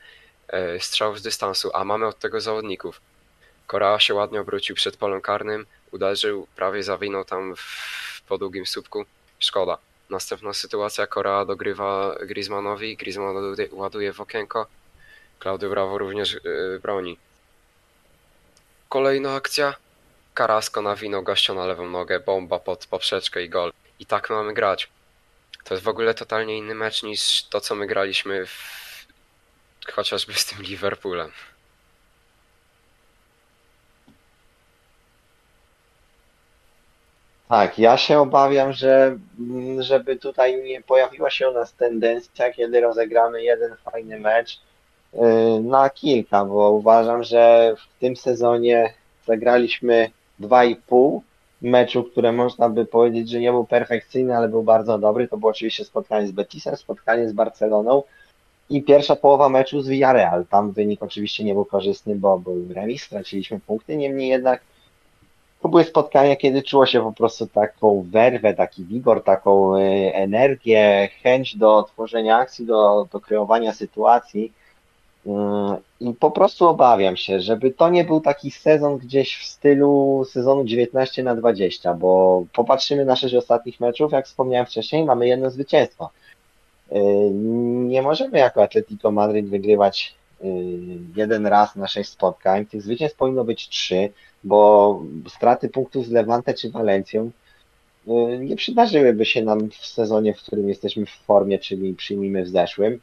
e, 0.47 0.79
strzałów 0.79 1.19
z 1.19 1.21
dystansu, 1.21 1.71
a 1.73 1.83
mamy 1.83 2.07
od 2.07 2.19
tego 2.19 2.41
zawodników. 2.41 3.01
Korea 3.67 3.99
się 3.99 4.13
ładnie 4.13 4.41
obrócił 4.41 4.75
przed 4.75 4.97
polem 4.97 5.21
karnym, 5.21 5.65
uderzył, 5.91 6.47
prawie 6.55 6.83
zawinął 6.83 7.25
tam 7.25 7.55
w, 7.55 8.21
po 8.27 8.37
długim 8.37 8.65
słupku. 8.65 9.05
Szkoda. 9.39 9.77
Następna 10.09 10.53
sytuacja, 10.53 11.07
Korea 11.07 11.45
dogrywa 11.45 12.15
Griezmannowi, 12.21 12.97
Griezmann 12.97 13.55
ładuje, 13.71 14.13
w 14.13 14.21
okienko, 14.21 14.67
Claudio 15.39 15.69
Bravo 15.69 15.97
również 15.97 16.39
broni. 16.81 17.17
Kolejna 18.89 19.35
akcja, 19.35 19.75
Karasko 20.33 20.81
nawinął 20.81 21.23
gościa 21.23 21.53
na 21.53 21.65
lewą 21.65 21.89
nogę, 21.89 22.19
bomba 22.19 22.59
pod 22.59 22.87
poprzeczkę 22.87 23.43
i 23.43 23.49
gol. 23.49 23.71
I 23.99 24.05
tak 24.05 24.29
mamy 24.29 24.53
grać. 24.53 24.89
To 25.63 25.73
jest 25.73 25.83
w 25.83 25.87
ogóle 25.87 26.13
totalnie 26.13 26.57
inny 26.57 26.75
mecz 26.75 27.03
niż 27.03 27.43
to, 27.43 27.61
co 27.61 27.75
my 27.75 27.87
graliśmy 27.87 28.45
w... 28.45 29.07
chociażby 29.91 30.33
z 30.33 30.45
tym 30.45 30.61
Liverpoolem. 30.61 31.31
Tak, 37.49 37.79
ja 37.79 37.97
się 37.97 38.19
obawiam, 38.19 38.73
że 38.73 39.17
mm, 39.39 39.83
żeby 39.83 40.15
tutaj 40.15 40.63
nie 40.63 40.81
pojawiła 40.81 41.29
się 41.29 41.49
u 41.49 41.53
nas 41.53 41.73
tendencja, 41.73 42.53
kiedy 42.53 42.81
rozegramy 42.81 43.43
jeden 43.43 43.77
fajny 43.77 44.19
mecz 44.19 44.59
na 45.61 45.89
kilka, 45.89 46.45
bo 46.45 46.71
uważam, 46.71 47.23
że 47.23 47.73
w 47.77 47.99
tym 47.99 48.15
sezonie 48.15 48.93
zagraliśmy 49.25 50.11
dwa 50.39 50.65
i 50.65 50.75
pół 50.75 51.23
meczu, 51.61 52.03
które 52.03 52.31
można 52.31 52.69
by 52.69 52.85
powiedzieć, 52.85 53.29
że 53.29 53.39
nie 53.39 53.51
był 53.51 53.65
perfekcyjny, 53.65 54.37
ale 54.37 54.49
był 54.49 54.63
bardzo 54.63 54.99
dobry. 54.99 55.27
To 55.27 55.37
było 55.37 55.51
oczywiście 55.51 55.85
spotkanie 55.85 56.27
z 56.27 56.31
Betisem, 56.31 56.75
spotkanie 56.75 57.29
z 57.29 57.33
Barceloną 57.33 58.03
i 58.69 58.83
pierwsza 58.83 59.15
połowa 59.15 59.49
meczu 59.49 59.81
z 59.81 59.87
Villarreal. 59.87 60.45
Tam 60.45 60.71
wynik 60.71 61.03
oczywiście 61.03 61.43
nie 61.43 61.53
był 61.53 61.65
korzystny, 61.65 62.15
bo 62.15 62.39
był 62.39 62.73
remis, 62.73 63.03
straciliśmy 63.03 63.59
punkty, 63.59 63.97
niemniej 63.97 64.29
jednak 64.29 64.61
to 65.61 65.69
były 65.69 65.83
spotkania, 65.83 66.35
kiedy 66.35 66.63
czuło 66.63 66.85
się 66.85 67.01
po 67.01 67.11
prostu 67.11 67.47
taką 67.47 68.05
werwę, 68.11 68.53
taki 68.53 68.85
wigor, 68.85 69.23
taką 69.23 69.75
y, 69.75 70.13
energię, 70.13 71.09
chęć 71.23 71.57
do 71.57 71.83
tworzenia 71.83 72.37
akcji, 72.37 72.65
do, 72.65 73.07
do 73.11 73.19
kreowania 73.19 73.73
sytuacji. 73.73 74.53
Y, 75.25 75.29
I 75.99 76.13
po 76.13 76.31
prostu 76.31 76.67
obawiam 76.67 77.17
się, 77.17 77.39
żeby 77.39 77.71
to 77.71 77.89
nie 77.89 78.03
był 78.03 78.21
taki 78.21 78.51
sezon 78.51 78.97
gdzieś 78.97 79.37
w 79.37 79.45
stylu 79.45 80.23
sezonu 80.31 80.65
19 80.65 81.23
na 81.23 81.35
20, 81.35 81.93
bo 81.93 82.43
popatrzymy 82.53 83.05
na 83.05 83.15
sześć 83.15 83.35
ostatnich 83.35 83.79
meczów, 83.79 84.11
jak 84.11 84.25
wspomniałem 84.25 84.65
wcześniej, 84.65 85.05
mamy 85.05 85.27
jedno 85.27 85.49
zwycięstwo. 85.49 86.09
Y, 86.91 86.95
Nie 87.87 88.01
możemy 88.01 88.37
jako 88.37 88.63
Atletico 88.63 89.11
Madryt 89.11 89.49
wygrywać 89.49 90.15
jeden 91.15 91.47
raz 91.47 91.75
na 91.75 91.87
sześć 91.87 92.09
spotkań. 92.09 92.65
Tych 92.65 92.81
zwycięstw 92.81 93.17
powinno 93.17 93.43
być 93.43 93.69
trzy 93.69 94.09
bo 94.43 95.01
straty 95.27 95.69
punktów 95.69 96.05
z 96.05 96.11
Levante 96.11 96.53
czy 96.53 96.69
Walencją 96.71 97.31
nie 98.39 98.55
przydarzyłyby 98.55 99.25
się 99.25 99.41
nam 99.41 99.69
w 99.69 99.85
sezonie, 99.85 100.33
w 100.33 100.37
którym 100.37 100.69
jesteśmy 100.69 101.05
w 101.05 101.09
formie, 101.09 101.59
czyli 101.59 101.93
przyjmijmy 101.93 102.43
w 102.43 102.49
zeszłym. 102.49 102.99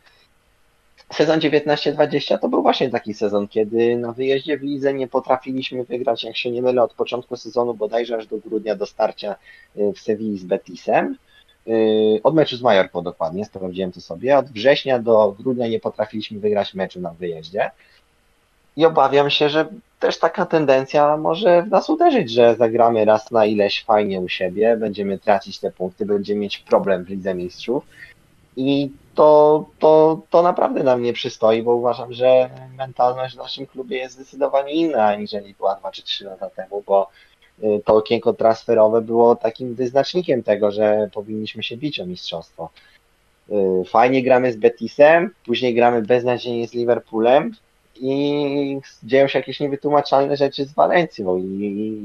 Sezon 1.12 1.40
19-20 1.40 2.38
to 2.38 2.48
był 2.48 2.62
właśnie 2.62 2.90
taki 2.90 3.14
sezon, 3.14 3.48
kiedy 3.48 3.96
na 3.96 4.12
wyjeździe 4.12 4.58
w 4.58 4.62
lidze 4.62 4.94
nie 4.94 5.08
potrafiliśmy 5.08 5.84
wygrać, 5.84 6.24
jak 6.24 6.36
się 6.36 6.50
nie 6.50 6.62
mylę, 6.62 6.82
od 6.82 6.94
początku 6.94 7.36
sezonu 7.36 7.74
bodajże 7.74 8.16
aż 8.16 8.26
do 8.26 8.38
grudnia 8.38 8.76
do 8.76 8.86
starcia 8.86 9.36
y, 9.76 9.92
w 9.92 9.98
Sewilli 9.98 10.38
z 10.38 10.44
Betisem. 10.44 11.16
Y, 11.68 12.20
od 12.22 12.34
meczu 12.34 12.56
z 12.56 12.62
Majorką 12.62 13.02
dokładnie, 13.02 13.44
sprawdziłem 13.44 13.92
to 13.92 14.00
sobie. 14.00 14.38
Od 14.38 14.46
września 14.46 14.98
do 14.98 15.34
grudnia 15.38 15.68
nie 15.68 15.80
potrafiliśmy 15.80 16.40
wygrać 16.40 16.74
meczu 16.74 17.00
na 17.00 17.10
wyjeździe. 17.10 17.70
I 18.76 18.84
obawiam 18.84 19.30
się, 19.30 19.48
że 19.48 19.66
też 20.00 20.18
taka 20.18 20.46
tendencja 20.46 21.16
może 21.16 21.62
w 21.62 21.68
nas 21.68 21.90
uderzyć, 21.90 22.30
że 22.30 22.56
zagramy 22.56 23.04
raz 23.04 23.30
na 23.30 23.46
ileś 23.46 23.84
fajnie 23.84 24.20
u 24.20 24.28
siebie, 24.28 24.76
będziemy 24.76 25.18
tracić 25.18 25.58
te 25.58 25.70
punkty, 25.70 26.06
będziemy 26.06 26.40
mieć 26.40 26.58
problem 26.58 27.04
w 27.04 27.08
Lidze 27.08 27.34
Mistrzów. 27.34 27.84
I 28.56 28.90
to, 29.14 29.64
to, 29.78 30.20
to 30.30 30.42
naprawdę 30.42 30.82
nam 30.82 31.02
nie 31.02 31.12
przystoi, 31.12 31.62
bo 31.62 31.74
uważam, 31.74 32.12
że 32.12 32.50
mentalność 32.76 33.34
w 33.34 33.38
naszym 33.38 33.66
klubie 33.66 33.98
jest 33.98 34.14
zdecydowanie 34.14 34.72
inna, 34.72 35.06
aniżeli 35.06 35.54
była 35.54 35.74
2 35.74 35.92
czy 35.92 36.02
3 36.02 36.24
lata 36.24 36.50
temu, 36.50 36.82
bo 36.86 37.08
y, 37.64 37.82
to 37.84 37.94
okienko 37.94 38.32
transferowe 38.32 39.02
było 39.02 39.36
takim 39.36 39.74
wyznacznikiem 39.74 40.42
tego, 40.42 40.70
że 40.70 41.10
powinniśmy 41.14 41.62
się 41.62 41.76
bić 41.76 42.00
o 42.00 42.06
mistrzostwo. 42.06 42.70
Y, 43.50 43.54
fajnie 43.84 44.22
gramy 44.22 44.52
z 44.52 44.56
Betisem, 44.56 45.30
później 45.46 45.74
gramy 45.74 46.02
beznadziejnie 46.02 46.68
z 46.68 46.74
Liverpoolem, 46.74 47.52
i 48.00 48.80
dzieją 49.02 49.28
się 49.28 49.38
jakieś 49.38 49.60
niewytłumaczalne 49.60 50.36
rzeczy 50.36 50.64
z 50.64 50.72
Walencją 50.72 51.36
i, 51.36 51.42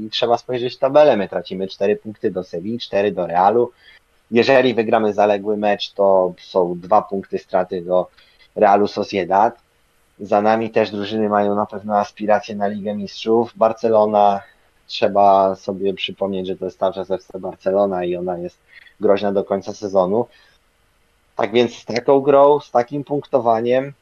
i, 0.06 0.10
trzeba 0.10 0.38
spojrzeć 0.38 0.76
tabelę. 0.76 1.16
My 1.16 1.28
tracimy 1.28 1.68
4 1.68 1.96
punkty 1.96 2.30
do 2.30 2.44
Sewilli, 2.44 2.78
4 2.78 3.12
do 3.12 3.26
Realu. 3.26 3.72
Jeżeli 4.32 4.74
wygramy 4.74 5.12
zaległy 5.12 5.56
mecz, 5.56 5.92
to 5.92 6.34
są 6.40 6.80
dwa 6.80 7.02
punkty 7.02 7.38
straty 7.38 7.82
do 7.82 8.08
Realu 8.56 8.88
Sociedad. 8.88 9.58
Za 10.20 10.42
nami 10.42 10.70
też 10.70 10.90
drużyny 10.90 11.28
mają 11.28 11.54
na 11.54 11.66
pewno 11.66 11.98
aspiracje 11.98 12.56
na 12.56 12.66
Ligę 12.66 12.94
Mistrzów. 12.94 13.52
Barcelona, 13.56 14.42
trzeba 14.86 15.54
sobie 15.54 15.94
przypomnieć, 15.94 16.46
że 16.46 16.56
to 16.56 16.64
jest 16.64 16.78
cały 16.78 16.92
czas 16.94 17.10
FC 17.10 17.38
Barcelona 17.38 18.04
i 18.04 18.16
ona 18.16 18.38
jest 18.38 18.58
groźna 19.00 19.32
do 19.32 19.44
końca 19.44 19.72
sezonu. 19.72 20.26
Tak 21.36 21.52
więc 21.52 21.74
z 21.74 21.84
taką 21.84 22.20
grą, 22.20 22.60
z 22.60 22.70
takim 22.70 23.04
punktowaniem, 23.04 23.92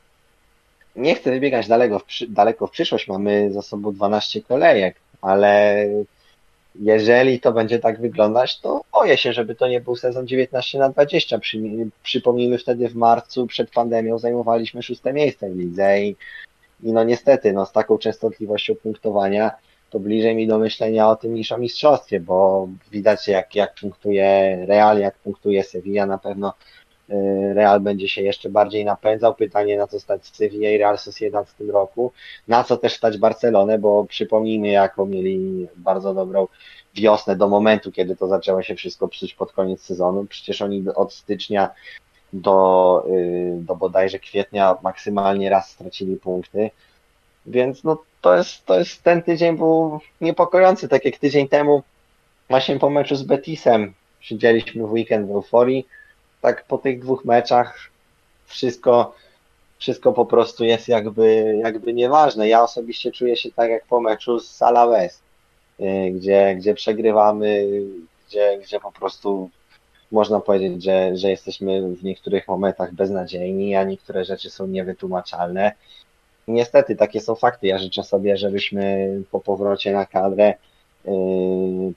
nie 0.96 1.14
chcę 1.14 1.30
wybiegać 1.30 1.68
daleko 1.68 1.98
w, 1.98 2.04
daleko 2.28 2.66
w 2.66 2.70
przyszłość, 2.70 3.08
mamy 3.08 3.52
za 3.52 3.62
sobą 3.62 3.92
12 3.92 4.42
kolejek, 4.42 4.96
ale 5.22 5.86
jeżeli 6.74 7.40
to 7.40 7.52
będzie 7.52 7.78
tak 7.78 8.00
wyglądać, 8.00 8.60
to 8.60 8.80
boję 8.92 9.16
się, 9.16 9.32
żeby 9.32 9.54
to 9.54 9.68
nie 9.68 9.80
był 9.80 9.96
sezon 9.96 10.26
19 10.26 10.78
na 10.78 10.88
20. 10.88 11.38
Przy, 11.38 11.58
przypomnijmy 12.02 12.58
wtedy 12.58 12.88
w 12.88 12.94
marcu 12.94 13.46
przed 13.46 13.70
pandemią 13.70 14.18
zajmowaliśmy 14.18 14.82
szóste 14.82 15.12
miejsce 15.12 15.50
w 15.50 15.56
lidze 15.56 16.00
i, 16.02 16.16
i 16.82 16.92
no 16.92 17.04
niestety 17.04 17.52
no, 17.52 17.66
z 17.66 17.72
taką 17.72 17.98
częstotliwością 17.98 18.74
punktowania 18.74 19.50
to 19.90 20.00
bliżej 20.00 20.36
mi 20.36 20.46
do 20.46 20.58
myślenia 20.58 21.08
o 21.08 21.16
tym 21.16 21.34
niż 21.34 21.52
o 21.52 21.58
mistrzostwie, 21.58 22.20
bo 22.20 22.68
widać 22.92 23.28
jak, 23.28 23.54
jak 23.54 23.74
punktuje 23.74 24.58
Real, 24.66 24.98
jak 24.98 25.18
punktuje 25.18 25.64
Sevilla 25.64 26.06
na 26.06 26.18
pewno 26.18 26.54
Real 27.54 27.80
będzie 27.80 28.08
się 28.08 28.22
jeszcze 28.22 28.50
bardziej 28.50 28.84
napędzał. 28.84 29.34
Pytanie, 29.34 29.76
na 29.76 29.86
co 29.86 30.00
stać 30.00 30.26
Sevilla 30.26 30.70
i 30.70 30.78
Real 30.78 30.98
Sociedad 30.98 31.48
w 31.48 31.54
tym 31.54 31.70
roku. 31.70 32.12
Na 32.48 32.64
co 32.64 32.76
też 32.76 32.96
stać 32.96 33.18
Barcelonę, 33.18 33.78
bo 33.78 34.04
przypomnijmy, 34.04 34.68
jaką 34.68 35.06
mieli 35.06 35.66
bardzo 35.76 36.14
dobrą 36.14 36.48
wiosnę 36.94 37.36
do 37.36 37.48
momentu, 37.48 37.92
kiedy 37.92 38.16
to 38.16 38.28
zaczęło 38.28 38.62
się 38.62 38.74
wszystko 38.74 39.08
psuć 39.08 39.34
pod 39.34 39.52
koniec 39.52 39.82
sezonu. 39.82 40.26
Przecież 40.28 40.62
oni 40.62 40.84
od 40.94 41.12
stycznia 41.12 41.70
do, 42.32 43.04
y, 43.10 43.52
do 43.56 43.76
bodajże 43.76 44.18
kwietnia 44.18 44.76
maksymalnie 44.82 45.50
raz 45.50 45.70
stracili 45.70 46.16
punkty. 46.16 46.70
Więc 47.46 47.84
no, 47.84 48.02
to, 48.20 48.36
jest, 48.36 48.66
to 48.66 48.78
jest 48.78 49.02
ten 49.02 49.22
tydzień 49.22 49.56
był 49.56 50.00
niepokojący, 50.20 50.88
tak 50.88 51.04
jak 51.04 51.18
tydzień 51.18 51.48
temu 51.48 51.82
właśnie 52.48 52.78
po 52.78 52.90
meczu 52.90 53.16
z 53.16 53.22
Betisem 53.22 53.94
siedzieliśmy 54.20 54.86
w 54.86 54.92
weekend 54.92 55.28
w 55.28 55.30
euforii, 55.30 55.86
tak 56.40 56.64
po 56.64 56.78
tych 56.78 57.00
dwóch 57.00 57.24
meczach 57.24 57.90
wszystko, 58.46 59.14
wszystko 59.78 60.12
po 60.12 60.26
prostu 60.26 60.64
jest 60.64 60.88
jakby, 60.88 61.56
jakby 61.62 61.94
nieważne. 61.94 62.48
Ja 62.48 62.62
osobiście 62.62 63.12
czuję 63.12 63.36
się 63.36 63.50
tak 63.52 63.70
jak 63.70 63.84
po 63.84 64.00
meczu 64.00 64.40
z 64.40 64.50
Salaves, 64.50 65.22
y, 65.80 66.10
gdzie, 66.10 66.54
gdzie 66.58 66.74
przegrywamy, 66.74 67.66
gdzie, 68.28 68.58
gdzie 68.62 68.80
po 68.80 68.92
prostu 68.92 69.50
można 70.12 70.40
powiedzieć, 70.40 70.84
że, 70.84 71.16
że 71.16 71.30
jesteśmy 71.30 71.82
w 71.82 72.04
niektórych 72.04 72.48
momentach 72.48 72.94
beznadziejni, 72.94 73.76
a 73.76 73.84
niektóre 73.84 74.24
rzeczy 74.24 74.50
są 74.50 74.66
niewytłumaczalne. 74.66 75.72
Niestety, 76.48 76.96
takie 76.96 77.20
są 77.20 77.34
fakty. 77.34 77.66
Ja 77.66 77.78
życzę 77.78 78.02
sobie, 78.02 78.36
żebyśmy 78.36 79.08
po 79.30 79.40
powrocie 79.40 79.92
na 79.92 80.06
kadrę 80.06 80.54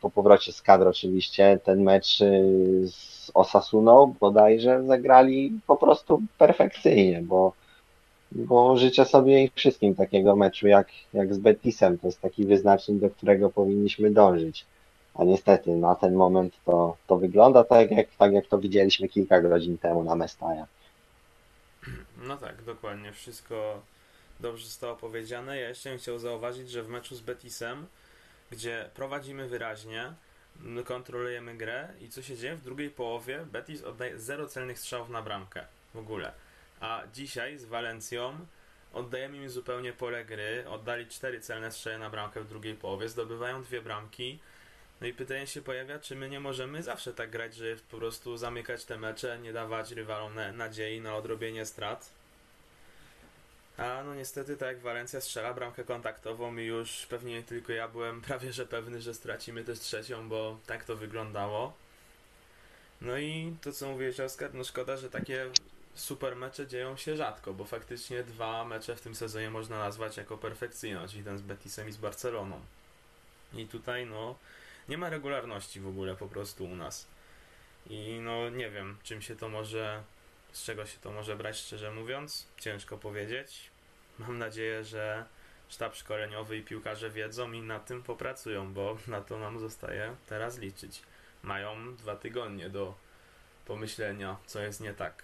po 0.01 0.09
powrocie 0.09 0.51
z 0.51 0.61
kadr 0.61 0.87
oczywiście 0.87 1.59
ten 1.63 1.83
mecz 1.83 2.19
yy, 2.19 2.87
z 2.87 3.31
Osasuną 3.33 4.15
bodajże 4.19 4.83
zagrali 4.83 5.59
po 5.67 5.77
prostu 5.77 6.21
perfekcyjnie, 6.37 7.21
bo, 7.21 7.53
bo 8.31 8.77
życzę 8.77 9.05
sobie 9.05 9.43
i 9.43 9.51
wszystkim 9.55 9.95
takiego 9.95 10.35
meczu 10.35 10.67
jak, 10.67 10.87
jak 11.13 11.33
z 11.33 11.37
Betisem. 11.37 11.97
To 11.97 12.07
jest 12.07 12.21
taki 12.21 12.45
wyznacznik, 12.45 12.99
do 12.99 13.09
którego 13.09 13.49
powinniśmy 13.49 14.11
dążyć. 14.11 14.65
A 15.15 15.23
niestety 15.23 15.75
na 15.75 15.95
ten 15.95 16.15
moment 16.15 16.53
to, 16.65 16.97
to 17.07 17.17
wygląda 17.17 17.63
tak 17.63 17.91
jak, 17.91 18.07
tak, 18.17 18.33
jak 18.33 18.47
to 18.47 18.57
widzieliśmy 18.59 19.09
kilka 19.09 19.41
godzin 19.41 19.77
temu 19.77 20.03
na 20.03 20.15
Mestaja. 20.15 20.67
No 22.27 22.37
tak, 22.37 22.63
dokładnie. 22.63 23.11
Wszystko 23.11 23.81
dobrze 24.39 24.65
zostało 24.65 24.95
powiedziane. 24.95 25.57
Ja 25.57 25.69
jeszcze 25.69 25.89
bym 25.89 25.97
chciał 25.97 26.19
zauważyć, 26.19 26.69
że 26.69 26.83
w 26.83 26.89
meczu 26.89 27.15
z 27.15 27.21
Betisem, 27.21 27.85
gdzie 28.51 28.89
prowadzimy 28.93 29.47
wyraźnie, 29.47 30.13
my 30.59 30.83
kontrolujemy 30.83 31.57
grę 31.57 31.89
i 32.01 32.09
co 32.09 32.21
się 32.21 32.37
dzieje? 32.37 32.55
W 32.55 32.63
drugiej 32.63 32.89
połowie 32.89 33.45
Betis 33.45 33.83
oddaje 33.83 34.19
zero 34.19 34.47
celnych 34.47 34.79
strzałów 34.79 35.09
na 35.09 35.21
bramkę 35.21 35.65
w 35.93 35.97
ogóle. 35.97 36.31
A 36.79 37.03
dzisiaj 37.13 37.57
z 37.57 37.65
Walencją 37.65 38.45
oddajemy 38.93 39.37
im 39.37 39.49
zupełnie 39.49 39.93
pole 39.93 40.25
gry. 40.25 40.65
Oddali 40.69 41.07
cztery 41.07 41.39
celne 41.39 41.71
strzały 41.71 41.97
na 41.97 42.09
bramkę 42.09 42.41
w 42.41 42.47
drugiej 42.47 42.75
połowie, 42.75 43.09
zdobywają 43.09 43.63
dwie 43.63 43.81
bramki. 43.81 44.39
No 45.01 45.07
i 45.07 45.13
pytanie 45.13 45.47
się 45.47 45.61
pojawia, 45.61 45.99
czy 45.99 46.15
my 46.15 46.29
nie 46.29 46.39
możemy 46.39 46.83
zawsze 46.83 47.13
tak 47.13 47.29
grać, 47.29 47.55
że 47.55 47.75
po 47.91 47.97
prostu 47.97 48.37
zamykać 48.37 48.85
te 48.85 48.97
mecze, 48.97 49.39
nie 49.39 49.53
dawać 49.53 49.91
rywalom 49.91 50.35
na, 50.35 50.51
nadziei 50.51 51.01
na 51.01 51.15
odrobienie 51.15 51.65
strat. 51.65 52.13
A 53.77 54.03
no 54.03 54.15
niestety 54.15 54.57
tak 54.57 54.67
jak 54.67 54.79
Walencja 54.79 55.21
strzela 55.21 55.53
bramkę 55.53 55.83
kontaktową 55.83 56.57
i 56.57 56.63
już 56.63 57.05
pewnie 57.05 57.43
tylko 57.43 57.73
ja 57.73 57.87
byłem 57.87 58.21
prawie 58.27 58.53
że 58.53 58.65
pewny, 58.65 59.01
że 59.01 59.13
stracimy 59.13 59.63
też 59.63 59.79
trzecią, 59.79 60.29
bo 60.29 60.57
tak 60.67 60.85
to 60.85 60.95
wyglądało. 60.95 61.73
No 63.01 63.17
i 63.17 63.55
to 63.61 63.71
co 63.71 63.89
mówiłeś 63.89 64.19
Oskar, 64.19 64.53
no 64.53 64.63
szkoda, 64.63 64.97
że 64.97 65.09
takie 65.09 65.49
super 65.95 66.35
mecze 66.35 66.67
dzieją 66.67 66.97
się 66.97 67.17
rzadko, 67.17 67.53
bo 67.53 67.65
faktycznie 67.65 68.23
dwa 68.23 68.65
mecze 68.65 68.95
w 68.95 69.01
tym 69.01 69.15
sezonie 69.15 69.49
można 69.49 69.77
nazwać 69.77 70.17
jako 70.17 70.37
perfekcyjne, 70.37 71.07
czyli 71.07 71.23
ten 71.23 71.37
z 71.37 71.41
Betisem 71.41 71.89
i 71.89 71.91
z 71.91 71.97
Barceloną. 71.97 72.59
I 73.53 73.67
tutaj 73.67 74.05
no 74.05 74.35
nie 74.89 74.97
ma 74.97 75.09
regularności 75.09 75.79
w 75.79 75.87
ogóle 75.87 76.15
po 76.15 76.27
prostu 76.27 76.65
u 76.65 76.75
nas. 76.75 77.07
I 77.89 78.19
no 78.21 78.49
nie 78.49 78.69
wiem, 78.69 78.97
czym 79.03 79.21
się 79.21 79.35
to 79.35 79.49
może, 79.49 80.03
z 80.53 80.63
czego 80.63 80.85
się 80.85 80.97
to 80.99 81.11
może 81.11 81.35
brać, 81.35 81.57
szczerze 81.57 81.91
mówiąc. 81.91 82.47
Ciężko 82.59 82.97
powiedzieć. 82.97 83.71
Mam 84.19 84.37
nadzieję, 84.37 84.83
że 84.83 85.25
sztab 85.69 85.95
szkoleniowy 85.95 86.57
i 86.57 86.63
piłkarze 86.63 87.09
wiedzą 87.09 87.51
i 87.51 87.61
nad 87.61 87.85
tym 87.85 88.03
popracują, 88.03 88.73
bo 88.73 88.97
na 89.07 89.21
to 89.21 89.39
nam 89.39 89.59
zostaje 89.59 90.15
teraz 90.29 90.57
liczyć. 90.57 91.01
Mają 91.43 91.95
dwa 91.95 92.15
tygodnie 92.15 92.69
do 92.69 92.95
pomyślenia, 93.65 94.37
co 94.45 94.59
jest 94.59 94.81
nie 94.81 94.93
tak. 94.93 95.23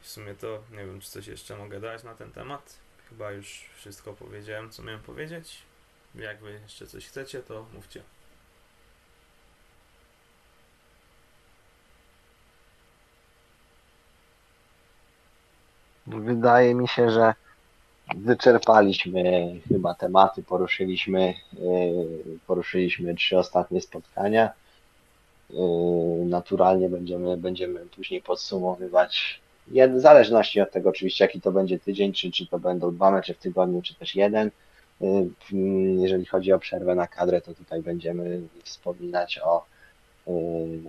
W 0.00 0.08
sumie 0.08 0.34
to 0.34 0.62
nie 0.70 0.86
wiem, 0.86 1.00
czy 1.00 1.10
coś 1.10 1.26
jeszcze 1.26 1.56
mogę 1.56 1.80
dać 1.80 2.02
na 2.02 2.14
ten 2.14 2.32
temat. 2.32 2.78
Chyba 3.08 3.32
już 3.32 3.64
wszystko 3.76 4.12
powiedziałem, 4.12 4.70
co 4.70 4.82
miałem 4.82 5.02
powiedzieć. 5.02 5.62
Jak 6.14 6.40
wy 6.40 6.60
jeszcze 6.62 6.86
coś 6.86 7.06
chcecie, 7.06 7.42
to 7.42 7.66
mówcie. 7.72 8.02
Wydaje 16.18 16.74
mi 16.74 16.88
się, 16.88 17.10
że 17.10 17.34
wyczerpaliśmy 18.16 19.54
chyba 19.68 19.94
tematy, 19.94 20.42
poruszyliśmy, 20.42 21.34
yy, 21.52 22.38
poruszyliśmy 22.46 23.14
trzy 23.14 23.38
ostatnie 23.38 23.80
spotkania. 23.80 24.50
Yy, 25.50 26.24
Naturalnie 26.24 26.88
będziemy, 26.88 27.36
będziemy 27.36 27.80
później 27.80 28.22
podsumowywać, 28.22 29.40
w 29.68 30.00
zależności 30.00 30.60
od 30.60 30.70
tego 30.70 30.90
oczywiście, 30.90 31.24
jaki 31.24 31.40
to 31.40 31.52
będzie 31.52 31.78
tydzień, 31.78 32.12
czy, 32.12 32.30
czy 32.30 32.46
to 32.46 32.58
będą 32.58 32.94
dwa 32.94 33.10
mecze 33.10 33.34
w 33.34 33.38
tygodniu, 33.38 33.82
czy 33.82 33.94
też 33.94 34.14
jeden. 34.14 34.50
Yy, 35.00 35.30
Jeżeli 36.00 36.26
chodzi 36.26 36.52
o 36.52 36.58
przerwę 36.58 36.94
na 36.94 37.06
kadrę, 37.06 37.40
to 37.40 37.54
tutaj 37.54 37.82
będziemy 37.82 38.40
wspominać 38.64 39.40
o, 39.44 39.64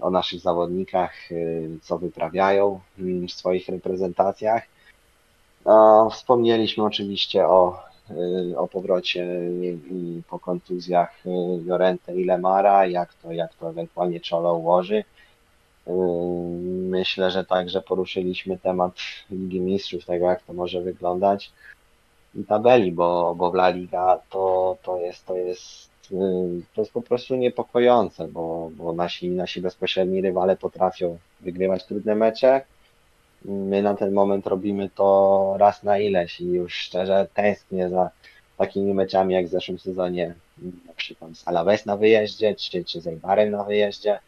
o 0.01 0.09
naszych 0.09 0.39
zawodnikach, 0.39 1.13
co 1.82 1.97
wyprawiają 1.97 2.80
w 2.97 3.32
swoich 3.32 3.69
reprezentacjach. 3.69 4.63
Wspomnieliśmy 6.12 6.84
oczywiście 6.84 7.47
o, 7.47 7.80
y, 8.51 8.57
o 8.57 8.68
powrocie 8.68 9.24
y, 9.24 9.78
i 9.91 10.22
po 10.30 10.39
kontuzjach 10.39 11.26
y, 11.26 11.30
Jorente 11.66 12.16
i 12.16 12.26
Lemara, 12.26 12.86
jak 12.86 13.14
to, 13.14 13.32
jak 13.32 13.53
to 13.53 13.70
ewentualnie 13.70 14.20
Czolo 14.20 14.53
ułoży. 14.53 15.03
Y, 15.88 15.91
Myślę, 16.91 17.32
że 17.32 17.45
także 17.45 17.82
poruszyliśmy 17.82 18.57
temat 18.57 18.93
Ligi 19.30 19.59
Mistrzów, 19.59 20.05
tego 20.05 20.26
jak 20.26 20.41
to 20.43 20.53
może 20.53 20.82
wyglądać 20.82 21.51
i 22.36 22.43
tabeli, 22.43 22.91
bo, 22.91 23.36
bo 23.36 23.47
La 23.53 23.70
Liga 23.70 24.20
to, 24.30 24.78
to 24.84 24.97
jest, 24.97 25.26
to 25.26 25.36
jest, 25.36 25.89
y, 26.12 26.16
to 26.76 26.82
jest 26.82 26.93
po 26.93 27.01
prostu 27.01 27.36
niepokojące, 27.36 28.28
bo, 28.28 28.72
bo 28.74 28.93
nasi, 28.93 29.30
nasi 29.30 29.62
bezpośredni 29.62 30.22
rywale 30.22 30.57
potrafią 30.57 31.18
wygrywać 31.41 31.86
trudne 31.86 32.16
mecze. 32.16 32.62
My 33.45 33.81
na 33.81 33.93
ten 33.93 34.13
moment 34.13 34.47
robimy 34.47 34.89
to 34.89 35.55
raz 35.57 35.83
na 35.83 35.97
ileś 35.97 36.41
i 36.41 36.45
już 36.45 36.73
szczerze 36.73 37.27
tęsknię 37.33 37.89
za 37.89 38.09
takimi 38.57 38.93
meczami 38.93 39.33
jak 39.33 39.45
w 39.45 39.49
zeszłym 39.49 39.79
sezonie, 39.79 40.33
na 40.87 40.93
przykład 40.93 41.37
z 41.37 41.47
Alaves 41.47 41.85
na 41.85 41.97
wyjeździe, 41.97 42.55
czy, 42.55 42.83
czy 42.83 43.01
z 43.01 43.07
Eibarem 43.07 43.51
na 43.51 43.63
wyjeździe. 43.63 44.19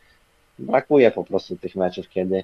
Brakuje 0.60 1.12
po 1.12 1.24
prostu 1.24 1.58
tych 1.58 1.76
meczów, 1.76 2.10
kiedy 2.10 2.44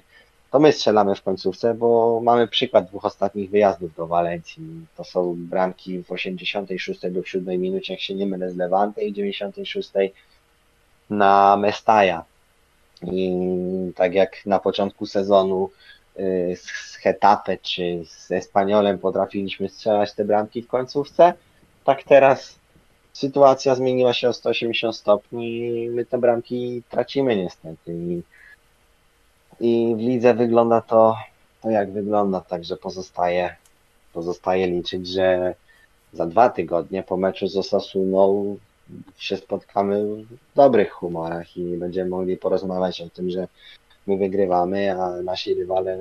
to 0.50 0.58
my 0.58 0.72
strzelamy 0.72 1.14
w 1.14 1.22
końcówce, 1.22 1.74
bo 1.74 2.20
mamy 2.22 2.48
przykład 2.48 2.86
dwóch 2.86 3.04
ostatnich 3.04 3.50
wyjazdów 3.50 3.94
do 3.94 4.06
Walencji. 4.06 4.86
To 4.96 5.04
są 5.04 5.34
bramki 5.38 6.02
w 6.02 6.12
86 6.12 7.02
lub 7.02 7.26
7 7.26 7.60
minucie, 7.60 7.92
jak 7.92 8.00
się 8.00 8.14
nie 8.14 8.26
mylę, 8.26 8.50
z 8.50 8.56
Levante 8.56 9.04
i 9.04 9.12
96 9.12 9.90
na 11.10 11.56
Mestaja. 11.56 12.24
I 13.02 13.32
tak 13.96 14.14
jak 14.14 14.46
na 14.46 14.58
początku 14.58 15.06
sezonu 15.06 15.70
z 16.56 16.90
z 17.00 17.02
Hetafe 17.02 17.58
czy 17.58 18.02
z 18.06 18.30
Espaniolem 18.30 18.98
potrafiliśmy 18.98 19.68
strzelać 19.68 20.14
te 20.14 20.24
bramki 20.24 20.62
w 20.62 20.68
końcówce, 20.68 21.32
tak 21.84 22.02
teraz 22.02 22.58
sytuacja 23.12 23.74
zmieniła 23.74 24.12
się 24.12 24.28
o 24.28 24.32
180 24.32 24.96
stopni 24.96 25.58
i 25.84 25.90
my 25.90 26.04
te 26.06 26.18
bramki 26.18 26.82
tracimy 26.90 27.36
niestety. 27.36 27.92
I, 27.94 28.22
i 29.60 29.94
w 29.96 29.98
lidze 29.98 30.34
wygląda 30.34 30.80
to, 30.80 31.16
to 31.62 31.70
jak 31.70 31.92
wygląda, 31.92 32.40
także 32.40 32.76
pozostaje, 32.76 33.56
pozostaje 34.12 34.66
liczyć, 34.66 35.08
że 35.08 35.54
za 36.12 36.26
dwa 36.26 36.50
tygodnie 36.50 37.02
po 37.02 37.16
meczu 37.16 37.46
z 37.48 37.56
Osasuną 37.56 38.56
się 39.16 39.36
spotkamy 39.36 40.04
w 40.24 40.54
dobrych 40.54 40.90
humorach 40.92 41.56
i 41.56 41.76
będziemy 41.76 42.10
mogli 42.10 42.36
porozmawiać 42.36 43.00
o 43.00 43.08
tym, 43.08 43.30
że 43.30 43.48
my 44.06 44.16
wygrywamy, 44.16 45.02
a 45.02 45.22
nasi 45.22 45.54
rywale 45.54 45.98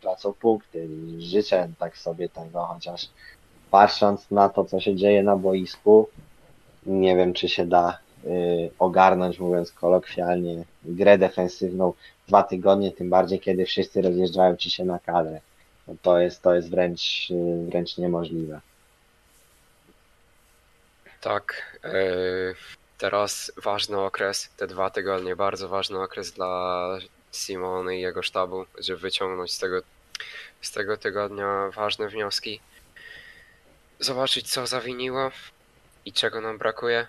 tracą 0.00 0.32
punkty. 0.32 0.88
Życzę 1.18 1.68
tak 1.78 1.98
sobie 1.98 2.28
tego, 2.28 2.64
chociaż 2.64 3.08
patrząc 3.70 4.30
na 4.30 4.48
to, 4.48 4.64
co 4.64 4.80
się 4.80 4.96
dzieje 4.96 5.22
na 5.22 5.36
boisku, 5.36 6.08
nie 6.86 7.16
wiem, 7.16 7.32
czy 7.32 7.48
się 7.48 7.66
da 7.66 7.98
y, 8.24 8.70
ogarnąć, 8.78 9.38
mówiąc 9.38 9.72
kolokwialnie, 9.72 10.64
grę 10.84 11.18
defensywną 11.18 11.92
dwa 12.28 12.42
tygodnie, 12.42 12.92
tym 12.92 13.10
bardziej 13.10 13.40
kiedy 13.40 13.64
wszyscy 13.64 14.02
rozjeżdżają 14.02 14.56
ci 14.56 14.70
się 14.70 14.84
na 14.84 14.98
kadrę. 14.98 15.40
No 15.88 15.94
to 16.02 16.18
jest, 16.18 16.42
to 16.42 16.54
jest 16.54 16.70
wręcz, 16.70 17.30
y, 17.30 17.66
wręcz 17.70 17.98
niemożliwe. 17.98 18.60
Tak. 21.20 21.78
yy, 21.84 22.54
Teraz 23.02 23.52
ważny 23.62 24.00
okres, 24.00 24.48
te 24.56 24.66
dwa 24.66 24.90
tygodnie, 24.90 25.36
bardzo 25.36 25.68
ważny 25.68 26.00
okres 26.00 26.32
dla 26.32 26.98
Simony 27.32 27.98
i 27.98 28.00
jego 28.00 28.22
sztabu, 28.22 28.66
żeby 28.78 29.00
wyciągnąć 29.00 29.52
z 29.52 29.58
tego, 29.58 29.82
z 30.62 30.70
tego 30.70 30.96
tygodnia 30.96 31.70
ważne 31.74 32.08
wnioski. 32.08 32.60
Zobaczyć, 34.00 34.50
co 34.50 34.66
zawiniło 34.66 35.30
i 36.04 36.12
czego 36.12 36.40
nam 36.40 36.58
brakuje. 36.58 37.06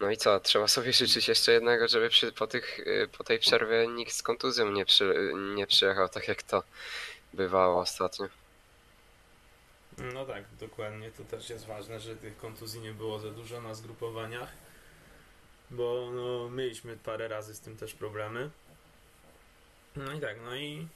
No 0.00 0.10
i 0.10 0.16
co, 0.16 0.40
trzeba 0.40 0.68
sobie 0.68 0.92
życzyć 0.92 1.28
jeszcze 1.28 1.52
jednego, 1.52 1.88
żeby 1.88 2.08
przy, 2.08 2.32
po, 2.32 2.46
tych, 2.46 2.78
yy, 2.86 3.08
po 3.18 3.24
tej 3.24 3.38
przerwie 3.38 3.88
nikt 3.88 4.12
z 4.12 4.22
kontuzją 4.22 4.70
nie, 4.70 4.84
przy, 4.84 5.32
nie 5.54 5.66
przyjechał, 5.66 6.08
tak 6.08 6.28
jak 6.28 6.42
to 6.42 6.62
bywało 7.32 7.80
ostatnio. 7.80 8.28
No 9.98 10.26
tak, 10.26 10.44
dokładnie. 10.60 11.10
To 11.10 11.24
też 11.24 11.50
jest 11.50 11.66
ważne, 11.66 12.00
że 12.00 12.16
tych 12.16 12.36
kontuzji 12.36 12.80
nie 12.80 12.92
było 12.92 13.18
za 13.18 13.30
dużo 13.30 13.60
na 13.60 13.74
zgrupowaniach, 13.74 14.52
bo 15.70 16.10
no, 16.12 16.50
mieliśmy 16.50 16.96
parę 16.96 17.28
razy 17.28 17.54
z 17.54 17.60
tym 17.60 17.76
też 17.76 17.94
problemy. 17.94 18.50
No 20.06 20.12
i 20.12 20.20
tak, 20.20 20.36
no 20.44 20.56
i 20.56 20.86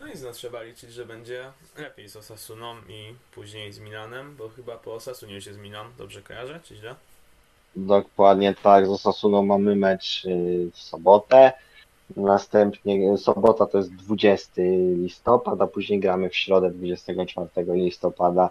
no 0.00 0.06
i 0.06 0.16
znowu 0.16 0.34
trzeba 0.34 0.62
liczyć, 0.62 0.92
że 0.92 1.06
będzie 1.06 1.44
lepiej 1.78 2.08
z 2.08 2.16
Osasuną 2.16 2.74
i 2.88 3.14
później 3.34 3.72
z 3.72 3.78
Milanem, 3.78 4.36
bo 4.36 4.48
chyba 4.48 4.76
po 4.76 4.94
Osasunie 4.94 5.34
już 5.34 5.46
jest 5.46 5.58
Milan, 5.58 5.86
dobrze 5.98 6.22
kojarzę, 6.22 6.60
czy 6.64 6.76
źle? 6.76 6.94
Dokładnie 7.76 8.54
tak, 8.62 8.86
z 8.86 8.90
Osasuną 8.90 9.42
mamy 9.42 9.76
mecz 9.76 10.24
y, 10.24 10.70
w 10.72 10.78
sobotę. 10.78 11.52
Następnie 12.16 13.18
sobota 13.18 13.66
to 13.66 13.78
jest 13.78 13.94
20 13.94 14.52
listopada, 14.96 15.66
później 15.66 16.00
gramy 16.00 16.30
w 16.30 16.36
środę 16.36 16.70
24 16.70 17.72
listopada 17.72 18.50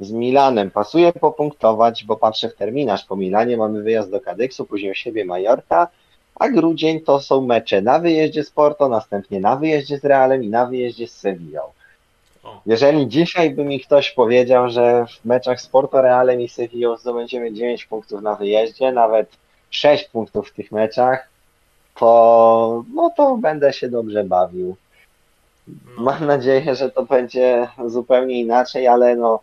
z 0.00 0.10
Milanem. 0.10 0.70
Pasuje 0.70 1.12
popunktować, 1.12 2.04
bo 2.04 2.16
patrzę 2.16 2.48
w 2.48 2.54
terminarz. 2.54 3.04
Po 3.04 3.16
Milanie 3.16 3.56
mamy 3.56 3.82
wyjazd 3.82 4.10
do 4.10 4.20
Kadyksu, 4.20 4.64
później 4.64 4.92
u 4.92 4.94
siebie 4.94 5.24
Majorka, 5.24 5.88
a 6.34 6.48
grudzień 6.48 7.00
to 7.00 7.20
są 7.20 7.40
mecze 7.40 7.82
na 7.82 7.98
wyjeździe 7.98 8.44
z 8.44 8.50
Porto, 8.50 8.88
następnie 8.88 9.40
na 9.40 9.56
wyjeździe 9.56 9.98
z 9.98 10.04
Realem 10.04 10.44
i 10.44 10.48
na 10.48 10.66
wyjeździe 10.66 11.08
z 11.08 11.12
Sevillą. 11.12 11.60
Jeżeli 12.66 13.08
dzisiaj 13.08 13.50
by 13.50 13.64
mi 13.64 13.80
ktoś 13.80 14.10
powiedział, 14.10 14.70
że 14.70 15.06
w 15.06 15.24
meczach 15.24 15.60
z 15.60 15.66
Porto 15.66 16.02
Realem 16.02 16.40
i 16.40 16.48
Sevillą 16.48 16.96
zdobędziemy 16.96 17.52
9 17.52 17.84
punktów 17.84 18.22
na 18.22 18.34
wyjeździe, 18.34 18.92
nawet 18.92 19.28
6 19.70 20.04
punktów 20.08 20.48
w 20.48 20.52
tych 20.52 20.72
meczach, 20.72 21.28
to 21.96 22.84
no 22.94 23.10
to 23.16 23.36
będę 23.36 23.72
się 23.72 23.88
dobrze 23.88 24.24
bawił. 24.24 24.76
no, 25.66 26.02
Mam 26.02 26.26
nadzieję, 26.26 26.74
że 26.74 26.90
to 26.90 27.02
będzie 27.02 27.68
zupełnie 27.86 28.40
inaczej, 28.40 28.86
ale 28.86 29.16
no 29.16 29.40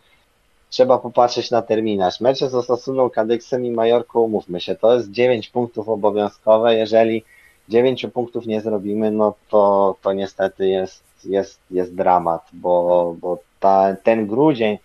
trzeba 0.72 0.98
popatrzeć 0.98 1.52
na 1.52 1.62
terminarz. 1.62 2.22
Mecze 2.22 2.50
z 2.50 2.56
Osasuną, 2.56 3.10
Kadyksem 3.10 3.66
i 3.66 3.72
Majorką, 3.72 4.20
umówmy 4.20 4.62
się, 4.62 4.76
to 4.76 4.94
jest 4.94 5.12
9 5.12 5.50
punktów 5.50 5.90
obowiązkowe. 5.90 6.76
Jeżeli 6.76 7.24
9 7.70 8.06
punktów 8.14 8.46
nie 8.46 8.62
zrobimy, 8.62 9.12
no 9.12 9.34
to, 9.50 9.96
to 10.02 10.14
niestety 10.14 10.68
jest, 10.68 11.04
jest, 11.26 11.60
jest 11.72 11.96
dramat, 11.96 12.42
bo, 12.54 13.16
bo 13.22 13.40
ta, 13.60 13.96
ten 14.04 14.28
grudzień 14.28 14.78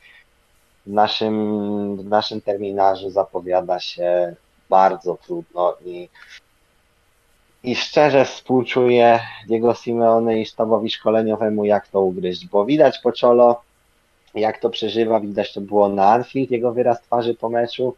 w 0.87 0.93
naszym, 0.93 1.97
w 1.97 2.05
naszym 2.05 2.41
terminarzu 2.41 3.11
zapowiada 3.11 3.81
się 3.81 4.35
bardzo 4.69 5.19
trudno 5.27 5.75
i 5.85 6.09
i 7.67 7.77
szczerze 7.77 8.25
współczuję 8.25 9.21
Diego 9.49 9.75
Simeone 9.75 10.41
i 10.41 10.47
sztabowi 10.47 10.91
szkoleniowemu, 10.91 11.65
jak 11.65 11.89
to 11.89 12.01
ugryźć, 12.01 12.47
bo 12.47 12.65
widać 12.65 12.99
po 12.99 13.13
Czolo, 13.13 13.63
jak 14.37 14.59
to 14.59 14.71
przeżywa, 14.71 15.21
widać 15.21 15.53
to 15.53 15.61
było 15.61 15.89
na 15.89 16.07
Anfield, 16.07 16.51
jego 16.51 16.73
wyraz 16.73 17.03
twarzy 17.03 17.35
po 17.35 17.49
meczu. 17.49 17.95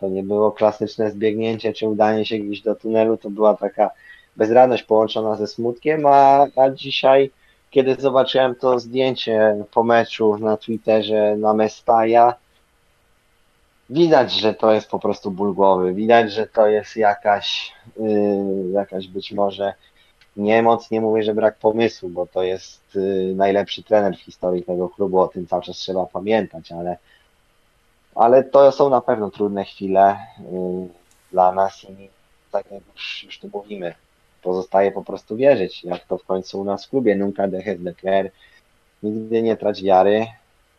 To 0.00 0.08
nie 0.08 0.22
było 0.22 0.52
klasyczne 0.52 1.10
zbiegnięcie 1.10 1.72
czy 1.72 1.88
udanie 1.88 2.26
się 2.26 2.38
gdzieś 2.38 2.60
do 2.60 2.74
tunelu, 2.74 3.16
to 3.16 3.30
była 3.30 3.56
taka 3.56 3.90
bezradność 4.36 4.82
połączona 4.82 5.36
ze 5.36 5.46
smutkiem, 5.46 6.06
a, 6.06 6.46
a 6.56 6.70
dzisiaj, 6.70 7.30
kiedy 7.70 7.94
zobaczyłem 7.94 8.54
to 8.54 8.78
zdjęcie 8.78 9.64
po 9.70 9.84
meczu 9.84 10.38
na 10.38 10.56
Twitterze 10.56 11.36
na 11.36 11.54
Mestaja, 11.54 12.34
Widać, 13.90 14.32
że 14.32 14.54
to 14.54 14.72
jest 14.72 14.90
po 14.90 14.98
prostu 14.98 15.30
ból 15.30 15.54
głowy. 15.54 15.94
Widać, 15.94 16.32
że 16.32 16.46
to 16.46 16.66
jest 16.66 16.96
jakaś, 16.96 17.72
yy, 17.96 18.70
jakaś 18.72 19.08
być 19.08 19.32
może 19.32 19.72
niemoc. 20.36 20.90
Nie 20.90 21.00
mówię, 21.00 21.22
że 21.22 21.34
brak 21.34 21.58
pomysłu, 21.58 22.08
bo 22.08 22.26
to 22.26 22.42
jest 22.42 22.94
yy, 22.94 23.34
najlepszy 23.34 23.82
trener 23.82 24.16
w 24.16 24.20
historii 24.20 24.62
tego 24.62 24.88
klubu. 24.88 25.20
O 25.20 25.28
tym 25.28 25.46
cały 25.46 25.62
czas 25.62 25.76
trzeba 25.76 26.06
pamiętać, 26.06 26.72
ale, 26.72 26.96
ale 28.14 28.44
to 28.44 28.72
są 28.72 28.90
na 28.90 29.00
pewno 29.00 29.30
trudne 29.30 29.64
chwile 29.64 30.16
yy, 30.38 30.88
dla 31.32 31.52
nas 31.52 31.84
i 31.84 32.08
tak 32.50 32.70
jak 32.70 32.82
już, 32.94 33.24
już 33.24 33.38
tu 33.38 33.50
mówimy, 33.52 33.94
pozostaje 34.42 34.92
po 34.92 35.04
prostu 35.04 35.36
wierzyć, 35.36 35.84
jak 35.84 36.06
to 36.06 36.18
w 36.18 36.24
końcu 36.24 36.60
u 36.60 36.64
nas 36.64 36.86
w 36.86 36.90
klubie. 36.90 37.16
Nunca 37.16 37.48
dejes 37.48 37.82
de 37.82 37.94
creer. 37.94 38.30
Nigdy 39.02 39.42
nie 39.42 39.56
trać 39.56 39.82
wiary. 39.82 40.26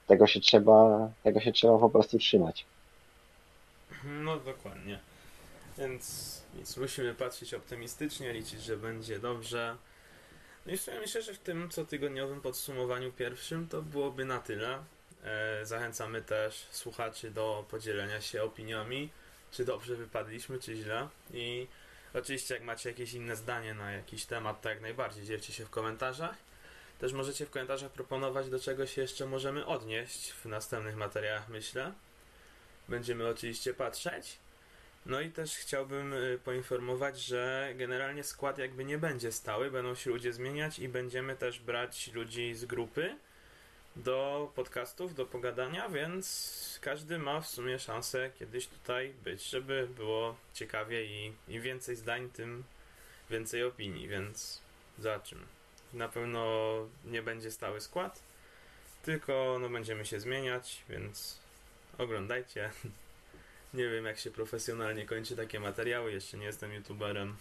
Tego 0.08 0.28
się 0.28 0.39
trzeba, 0.39 1.10
tego 1.24 1.39
się 1.39 1.51
trzeba 1.51 1.78
po 1.78 1.89
prostu 1.89 2.18
trzymać. 2.18 2.66
no 4.03 4.38
dokładnie. 4.38 4.99
Więc 5.78 6.45
nic, 6.56 6.78
musimy 6.78 7.14
patrzeć 7.16 7.53
optymistycznie, 7.53 8.34
liczyć, 8.34 8.62
że 8.62 8.78
będzie 8.78 9.20
dobrze. 9.20 9.78
No 10.66 10.74
i 10.74 10.78
w 10.78 10.88
myślę, 10.88 11.22
że 11.22 11.34
w 11.34 11.39
tym 11.39 11.70
cotygodniowym 11.70 12.41
podsumowaniu 12.41 13.12
pierwszym 13.12 13.68
to 13.68 13.82
byłoby 13.82 14.26
na 14.26 14.39
tyle. 14.39 14.84
E, 15.24 15.66
zachęcamy 15.66 16.22
też 16.22 16.68
słuchaczy 16.72 17.32
do 17.32 17.66
podzielenia 17.70 18.22
się 18.22 18.43
opiniami, 18.43 19.10
czy 19.51 19.66
dobrze 19.66 19.95
wypadliśmy, 19.95 20.60
czy 20.60 20.76
źle. 20.76 21.08
I 21.34 21.68
oczywiście 22.14 22.53
jak 22.53 22.64
macie 22.64 22.89
jakieś 22.89 23.14
inne 23.14 23.36
zdanie 23.36 23.74
na 23.74 23.91
jakiś 23.91 24.26
temat, 24.26 24.62
to 24.62 24.70
jak 24.70 24.82
najbardziej 24.82 25.26
dzielcie 25.26 25.53
się 25.53 25.66
w 25.66 25.70
komentarzach. 25.70 26.36
Też 26.99 27.14
możecie 27.14 27.45
w 27.45 27.49
komentarzach 27.49 27.91
proponować, 27.91 28.49
do 28.49 28.60
czego 28.60 28.88
się 28.88 29.01
jeszcze 29.01 29.26
możemy 29.26 29.66
odnieść 29.66 30.32
w 30.32 30.45
następnych 30.45 30.95
materiałach, 30.95 31.49
myślę. 31.49 31.93
Będziemy 32.89 33.28
oczywiście 33.28 33.74
patrzeć. 33.74 34.38
No 35.06 35.22
i 35.22 35.32
też 35.32 35.58
chciałbym 35.58 36.14
y, 36.14 36.39
poinformować, 36.43 37.20
że 37.20 37.74
generalnie 37.76 38.24
skład 38.24 38.58
jakby 38.58 38.86
nie 38.86 38.97
będzie 38.97 39.32
stały, 39.32 39.72
będą 39.72 39.95
się 39.95 40.10
ludzie 40.10 40.34
zmieniać 40.34 40.80
i 40.80 40.89
będziemy 40.89 41.36
też 41.36 41.60
brać 41.60 42.14
ludzi 42.14 42.56
z 42.56 42.66
grupy 42.66 43.18
do 43.95 44.51
podcastów, 44.56 45.16
do 45.16 45.26
pogadania, 45.26 45.89
więc 45.89 46.80
każdy 46.82 47.18
ma 47.18 47.41
w 47.41 47.47
sumie 47.47 47.80
szansę 47.80 48.32
kiedyś 48.39 48.68
tutaj 48.68 49.14
być, 49.24 49.43
żeby 49.43 49.88
było 49.95 50.36
ciekawie 50.53 51.06
i 51.06 51.34
im 51.47 51.62
więcej 51.62 51.95
zdań, 51.95 52.30
tym 52.30 52.64
więcej 53.30 53.64
opinii, 53.64 54.08
więc 54.08 54.62
zobaczymy. 54.99 55.45
Na 55.93 56.10
pewno 56.10 56.76
nie 57.06 57.22
będzie 57.22 57.51
stały 57.51 57.82
skład, 57.82 58.20
tylko 59.03 59.58
no 59.62 59.70
będziemy 59.70 60.06
się 60.06 60.20
zmieniać, 60.20 60.84
więc 60.89 61.39
oglądajcie. 61.97 62.72
Nie 63.76 63.90
wiem, 63.90 64.06
jak 64.06 64.18
się 64.18 64.32
profesjonalnie 64.32 65.06
kończy 65.06 65.36
takie 65.36 65.60
materiały. 65.60 66.12
Jeszcze 66.12 66.38
nie 66.38 66.46
jestem 66.46 66.74
youtuberem. 66.74 67.36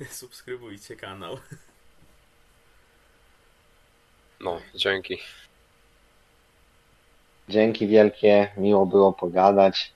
Subskrybujcie 0.10 0.96
kanał. 0.96 1.38
No, 4.44 4.60
dzięki. 4.74 5.18
Dzięki 7.48 7.86
wielkie, 7.86 8.48
miło 8.56 8.86
było 8.86 9.12
pogadać. 9.12 9.92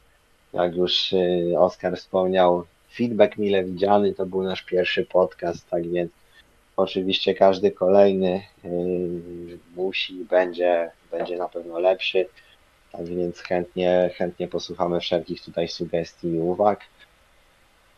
Jak 0.52 0.76
już 0.76 1.12
y, 1.12 1.54
Oskar 1.58 1.96
wspomniał, 1.96 2.66
feedback 2.94 3.36
mile 3.36 3.64
widziany, 3.64 4.14
to 4.14 4.26
był 4.26 4.42
nasz 4.42 4.62
pierwszy 4.62 5.06
podcast, 5.06 5.70
tak 5.70 5.90
więc 5.90 6.12
oczywiście 6.76 7.34
każdy 7.34 7.70
kolejny 7.70 8.42
y, 8.64 8.68
musi, 9.76 10.14
będzie, 10.14 10.90
będzie 11.10 11.36
na 11.36 11.48
pewno 11.48 11.78
lepszy. 11.78 12.28
Więc 13.04 13.40
chętnie, 13.40 14.10
chętnie 14.16 14.48
posłuchamy 14.48 15.00
wszelkich 15.00 15.42
tutaj 15.44 15.68
sugestii 15.68 16.28
i 16.28 16.38
uwag. 16.38 16.80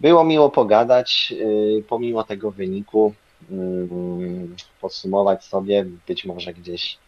Było 0.00 0.24
miło 0.24 0.50
pogadać, 0.50 1.34
y, 1.40 1.84
pomimo 1.88 2.24
tego 2.24 2.50
wyniku, 2.50 3.14
mm, 3.50 4.56
podsumować 4.80 5.44
sobie, 5.44 5.84
być 6.08 6.24
może 6.24 6.52
gdzieś 6.54 6.98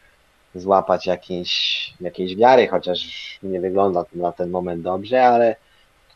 złapać 0.55 1.07
jakiejś, 1.07 1.95
jakiejś 2.01 2.37
wiary, 2.37 2.69
chociaż 2.69 3.01
nie 3.43 3.61
wygląda 3.61 4.05
to 4.05 4.17
na 4.19 4.33
ten 4.33 4.51
moment 4.51 4.83
dobrze, 4.83 5.25
ale 5.25 5.57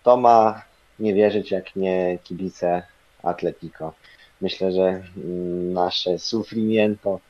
kto 0.01 0.17
ma 0.17 0.63
nie 0.99 1.15
wierzyć, 1.15 1.51
jak 1.51 1.77
nie 1.77 2.19
kibice 2.25 2.83
Atletico. 3.23 3.93
Myślę, 4.41 4.73
że 4.73 4.83
mm, 4.83 5.73
nasze 5.73 6.19
sufrimiento 6.19 7.21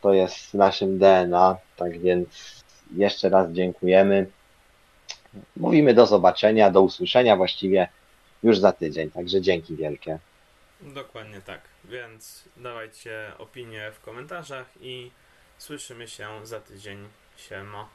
to 0.00 0.12
jest 0.12 0.54
naszym 0.54 0.98
DNA, 0.98 1.56
tak 1.76 1.98
więc 1.98 2.59
jeszcze 2.96 3.28
raz 3.28 3.52
dziękujemy. 3.52 4.26
Mówimy 5.56 5.94
do 5.94 6.06
zobaczenia, 6.06 6.70
do 6.70 6.82
usłyszenia 6.82 7.36
właściwie 7.36 7.88
już 8.42 8.58
za 8.58 8.72
tydzień, 8.72 9.10
także 9.10 9.40
dzięki 9.40 9.76
wielkie. 9.76 10.18
Dokładnie 10.80 11.40
tak. 11.40 11.60
Więc 11.84 12.44
dawajcie 12.56 13.32
opinie 13.38 13.90
w 13.94 14.00
komentarzach 14.00 14.66
i 14.80 15.10
słyszymy 15.58 16.08
się 16.08 16.46
za 16.46 16.60
tydzień. 16.60 17.08
Siema. 17.36 17.88